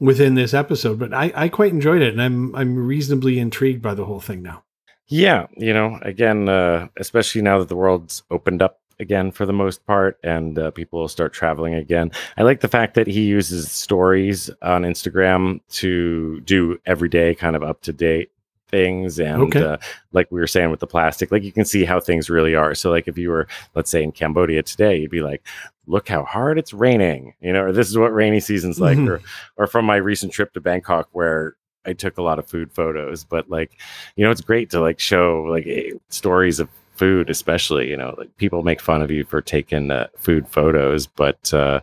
within 0.00 0.34
this 0.34 0.54
episode, 0.54 0.98
but 0.98 1.12
I, 1.12 1.32
I 1.34 1.48
quite 1.48 1.72
enjoyed 1.72 2.02
it 2.02 2.12
and 2.12 2.22
I'm 2.22 2.54
I'm 2.56 2.74
reasonably 2.74 3.38
intrigued 3.38 3.82
by 3.82 3.94
the 3.94 4.04
whole 4.06 4.20
thing 4.20 4.42
now. 4.42 4.64
yeah 5.08 5.46
you 5.56 5.74
know 5.74 5.98
again 6.02 6.48
uh, 6.48 6.88
especially 6.96 7.42
now 7.42 7.58
that 7.58 7.68
the 7.68 7.76
world's 7.76 8.22
opened 8.30 8.62
up 8.62 8.81
again 9.02 9.30
for 9.30 9.44
the 9.44 9.52
most 9.52 9.84
part 9.86 10.18
and 10.24 10.58
uh, 10.58 10.70
people 10.70 11.00
will 11.00 11.08
start 11.08 11.32
traveling 11.34 11.74
again 11.74 12.10
i 12.38 12.42
like 12.42 12.60
the 12.60 12.68
fact 12.68 12.94
that 12.94 13.06
he 13.06 13.22
uses 13.22 13.70
stories 13.70 14.48
on 14.62 14.82
instagram 14.82 15.60
to 15.68 16.40
do 16.42 16.78
everyday 16.86 17.34
kind 17.34 17.54
of 17.56 17.62
up 17.62 17.82
to 17.82 17.92
date 17.92 18.30
things 18.70 19.18
and 19.20 19.42
Okay. 19.42 19.62
uh, 19.62 19.76
like 20.12 20.30
we 20.32 20.40
were 20.40 20.46
saying 20.46 20.70
with 20.70 20.80
the 20.80 20.86
plastic 20.86 21.30
like 21.30 21.42
you 21.42 21.52
can 21.52 21.66
see 21.66 21.84
how 21.84 22.00
things 22.00 22.30
really 22.30 22.54
are 22.54 22.74
so 22.74 22.90
like 22.90 23.06
if 23.06 23.18
you 23.18 23.28
were 23.28 23.46
let's 23.74 23.90
say 23.90 24.02
in 24.02 24.12
cambodia 24.12 24.62
today 24.62 24.96
you'd 24.96 25.10
be 25.10 25.20
like 25.20 25.46
look 25.86 26.08
how 26.08 26.22
hard 26.24 26.58
it's 26.58 26.72
raining 26.72 27.34
you 27.42 27.52
know 27.52 27.64
or 27.64 27.72
this 27.72 27.90
is 27.90 27.98
what 27.98 28.14
rainy 28.14 28.40
season's 28.40 28.80
like 28.80 28.96
Mhm. 28.96 29.08
or 29.10 29.20
or 29.58 29.66
from 29.66 29.84
my 29.84 29.96
recent 29.96 30.32
trip 30.32 30.54
to 30.54 30.60
bangkok 30.60 31.08
where 31.12 31.54
i 31.84 31.92
took 31.92 32.16
a 32.16 32.22
lot 32.22 32.38
of 32.38 32.46
food 32.48 32.72
photos 32.72 33.24
but 33.24 33.50
like 33.50 33.72
you 34.16 34.24
know 34.24 34.30
it's 34.30 34.40
great 34.40 34.70
to 34.70 34.80
like 34.80 34.98
show 34.98 35.42
like 35.50 35.66
eh, 35.66 35.90
stories 36.08 36.58
of 36.58 36.70
food 37.02 37.30
especially 37.36 37.84
you 37.92 37.96
know 37.96 38.14
like 38.18 38.30
people 38.36 38.62
make 38.62 38.80
fun 38.80 39.02
of 39.02 39.10
you 39.10 39.24
for 39.24 39.40
taking 39.40 39.90
uh, 39.90 40.06
food 40.16 40.44
photos 40.56 41.06
but 41.06 41.52
uh 41.52 41.80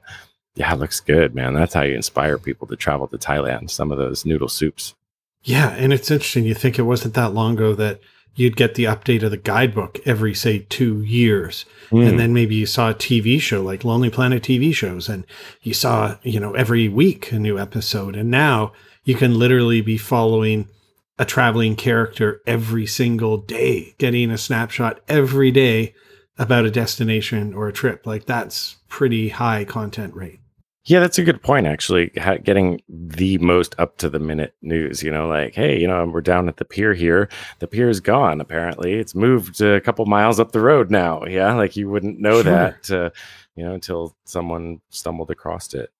yeah 0.55 0.73
it 0.73 0.79
looks 0.79 0.99
good 1.01 1.36
man 1.36 1.53
that's 1.53 1.73
how 1.73 1.82
you 1.82 1.95
inspire 1.95 2.38
people 2.38 2.65
to 2.67 2.75
travel 2.75 3.08
to 3.08 3.17
thailand 3.17 3.69
some 3.69 3.91
of 3.91 3.97
those 3.97 4.25
noodle 4.25 4.53
soups 4.60 4.95
Yeah, 5.43 5.69
and 5.69 5.93
it's 5.93 6.12
interesting. 6.12 6.43
You 6.46 6.54
think 6.54 6.77
it 6.77 6.83
wasn't 6.83 7.13
that 7.13 7.33
long 7.33 7.54
ago 7.54 7.73
that 7.75 8.02
you'd 8.35 8.58
get 8.58 8.75
the 8.75 8.83
update 8.85 9.23
of 9.23 9.31
the 9.31 9.37
guidebook 9.37 10.00
every, 10.06 10.33
say, 10.33 10.65
two 10.69 11.02
years. 11.04 11.65
Hmm. 11.89 12.02
And 12.02 12.19
then 12.19 12.33
maybe 12.33 12.56
you 12.56 12.65
saw 12.65 12.89
a 12.89 12.93
TV 12.93 13.39
show 13.39 13.62
like 13.62 13.85
Lonely 13.85 14.10
Planet 14.10 14.43
TV 14.43 14.73
shows, 14.73 15.10
and 15.10 15.25
you 15.62 15.73
saw, 15.73 16.17
you 16.23 16.39
know, 16.39 16.54
every 16.54 16.87
week 16.89 17.31
a 17.31 17.39
new 17.39 17.58
episode. 17.58 18.15
And 18.15 18.29
now 18.29 18.73
you 19.06 19.15
can 19.15 19.39
literally 19.39 19.81
be 19.81 19.98
following 19.98 20.67
a 21.19 21.25
traveling 21.25 21.75
character 21.75 22.41
every 22.47 22.87
single 22.87 23.37
day, 23.37 23.93
getting 23.99 24.31
a 24.31 24.37
snapshot 24.37 25.01
every 25.07 25.51
day 25.51 25.93
about 26.37 26.65
a 26.65 26.71
destination 26.71 27.53
or 27.53 27.67
a 27.67 27.73
trip. 27.73 28.07
Like 28.07 28.25
that's 28.25 28.77
pretty 28.87 29.29
high 29.29 29.65
content 29.65 30.15
rate. 30.15 30.39
Yeah, 30.85 31.01
that's 31.01 31.19
a 31.19 31.23
good 31.23 31.43
point. 31.43 31.67
Actually, 31.67 32.09
ha- 32.17 32.37
getting 32.37 32.81
the 32.87 33.37
most 33.39 33.75
up 33.77 33.97
to 33.97 34.09
the 34.09 34.17
minute 34.17 34.55
news. 34.63 35.03
You 35.03 35.11
know, 35.11 35.27
like, 35.27 35.53
hey, 35.53 35.77
you 35.79 35.87
know, 35.87 36.03
we're 36.05 36.21
down 36.21 36.47
at 36.47 36.57
the 36.57 36.65
pier 36.65 36.93
here. 36.93 37.29
The 37.59 37.67
pier 37.67 37.89
is 37.89 37.99
gone. 37.99 38.39
Apparently, 38.41 38.93
it's 38.93 39.13
moved 39.13 39.61
a 39.61 39.81
couple 39.81 40.05
miles 40.07 40.39
up 40.39 40.51
the 40.53 40.61
road 40.61 40.89
now. 40.89 41.25
Yeah, 41.25 41.53
like 41.53 41.75
you 41.75 41.89
wouldn't 41.89 42.19
know 42.19 42.41
Sure. 42.41 42.43
that, 42.43 42.89
uh, 42.89 43.09
you 43.55 43.65
know, 43.65 43.73
until 43.73 44.15
someone 44.23 44.79
stumbled 44.89 45.29
across 45.29 45.73
it. 45.75 45.91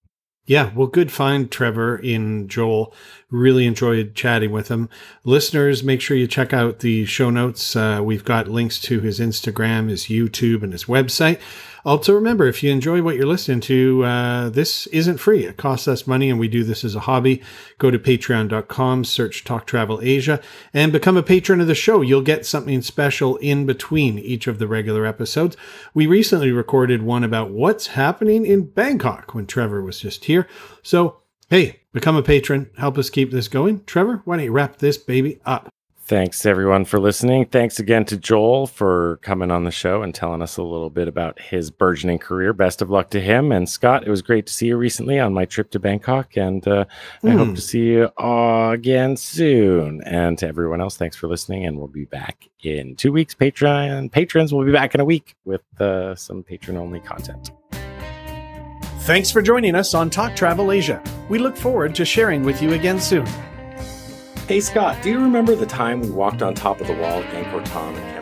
Yeah, 0.46 0.72
well, 0.74 0.88
good 0.88 1.12
find, 1.12 1.52
Trevor, 1.52 1.98
in 1.98 2.48
Joel. 2.48 2.92
Really 3.32 3.68
enjoyed 3.68 4.16
chatting 4.16 4.52
with 4.52 4.70
him. 4.70 4.90
Listeners, 5.24 5.84
make 5.84 6.02
sure 6.02 6.18
you 6.18 6.28
check 6.28 6.52
out 6.52 6.80
the 6.80 7.06
show 7.06 7.30
notes. 7.30 7.76
Uh, 7.76 8.02
we've 8.04 8.26
got 8.26 8.48
links 8.48 8.80
to 8.82 9.02
his 9.02 9.20
Instagram, 9.20 9.90
his 9.90 10.06
YouTube, 10.06 10.64
and 10.64 10.74
his 10.74 10.86
website. 10.86 11.40
Also, 11.86 12.14
remember, 12.14 12.48
if 12.48 12.62
you 12.62 12.72
enjoy 12.72 13.02
what 13.02 13.16
you're 13.16 13.26
listening 13.26 13.62
to, 13.62 14.04
uh, 14.04 14.50
this 14.50 14.88
isn't 14.88 15.20
free. 15.20 15.46
It 15.46 15.58
costs 15.58 15.88
us 15.88 16.08
money, 16.08 16.30
and 16.30 16.40
we 16.40 16.48
do 16.48 16.64
this 16.64 16.84
as 16.84 16.96
a 16.96 17.02
hobby. 17.02 17.42
Go 17.78 17.90
to 17.90 18.00
patreon.com, 18.00 19.06
search 19.06 19.44
Talk 19.44 19.66
Travel 19.66 20.00
Asia, 20.02 20.42
and 20.74 20.92
become 20.92 21.16
a 21.16 21.24
patron 21.24 21.62
of 21.62 21.68
the 21.68 21.76
show. 21.76 22.02
You'll 22.02 22.22
get 22.22 22.46
something 22.46 22.82
special 22.82 23.38
in 23.38 23.66
between 23.66 24.20
each 24.20 24.48
of 24.48 24.60
the 24.60 24.68
regular 24.68 25.06
episodes. 25.06 25.56
We 25.94 26.08
recently 26.08 26.52
recorded 26.52 27.04
one 27.04 27.24
about 27.24 27.52
what's 27.52 27.88
happening 27.88 28.46
in 28.46 28.72
Bangkok 28.72 29.34
when 29.34 29.46
Trevor 29.46 29.82
was 29.82 30.00
just 30.00 30.26
here. 30.26 30.48
So, 30.84 31.22
hey, 31.50 31.80
become 31.94 32.16
a 32.16 32.24
patron. 32.24 32.70
Help 32.78 32.98
us 32.98 33.10
keep 33.10 33.32
this 33.32 33.48
going. 33.48 33.84
Trevor, 33.86 34.22
why 34.26 34.38
don't 34.38 34.46
you 34.46 34.52
wrap 34.52 34.78
this 34.78 34.98
baby 34.98 35.40
up? 35.46 35.70
Thanks 36.04 36.44
everyone 36.44 36.86
for 36.86 37.00
listening. 37.00 37.46
Thanks 37.46 37.78
again 37.78 38.04
to 38.06 38.18
Joel 38.18 38.66
for 38.66 39.18
coming 39.22 39.52
on 39.52 39.64
the 39.64 39.70
show 39.70 40.02
and 40.02 40.14
telling 40.14 40.42
us 40.42 40.58
a 40.58 40.64
little 40.64 40.90
bit 40.90 41.08
about 41.08 41.40
his 41.40 41.70
burgeoning 41.70 42.18
career. 42.18 42.52
Best 42.52 42.82
of 42.82 42.90
luck 42.90 43.12
to 43.12 43.22
him. 43.22 43.52
And 43.52 43.70
Scott, 43.70 44.08
it 44.08 44.10
was 44.10 44.24
great 44.24 44.48
to 44.48 44.54
see 44.54 44.66
you 44.68 44.78
recently 44.78 45.20
on 45.20 45.36
my 45.36 45.46
trip 45.46 45.70
to 45.70 45.80
Bangkok. 45.80 46.36
And 46.36 46.68
uh, 46.68 46.86
I 47.24 47.30
Hmm. 47.30 47.38
hope 47.38 47.56
to 47.56 47.62
see 47.62 47.86
you 47.92 48.10
again 48.18 49.18
soon. 49.18 50.02
And 50.04 50.36
to 50.40 50.48
everyone 50.48 50.82
else, 50.82 50.98
thanks 50.98 51.16
for 51.16 51.28
listening. 51.28 51.68
And 51.68 51.78
we'll 51.78 51.86
be 51.88 52.06
back 52.06 52.50
in 52.64 52.96
two 52.96 53.12
weeks. 53.12 53.36
Patreon 53.36 54.12
patrons 54.12 54.52
will 54.52 54.66
be 54.66 54.72
back 54.72 54.96
in 54.96 55.02
a 55.02 55.06
week 55.06 55.36
with 55.46 55.62
uh, 55.80 56.16
some 56.16 56.42
patron 56.42 56.76
only 56.76 57.02
content. 57.02 57.52
Thanks 59.02 59.30
for 59.30 59.44
joining 59.44 59.76
us 59.76 59.94
on 59.94 60.10
Talk 60.10 60.36
Travel 60.36 60.72
Asia. 60.72 61.04
We 61.30 61.38
look 61.38 61.56
forward 61.56 61.94
to 61.96 62.06
sharing 62.06 62.44
with 62.44 62.60
you 62.60 62.74
again 62.74 63.00
soon. 63.00 63.28
Hey 64.48 64.60
Scott, 64.60 64.98
do 65.04 65.12
you 65.12 65.20
remember 65.20 65.56
the 65.56 65.68
time 65.68 66.02
we 66.02 66.10
walked 66.10 66.42
on 66.42 66.56
top 66.56 66.82
of 66.82 66.88
the 66.88 66.94
wall 66.94 67.22
at 67.22 67.34
Angkor 67.34 67.64
Thom 67.68 67.96
in 67.96 68.19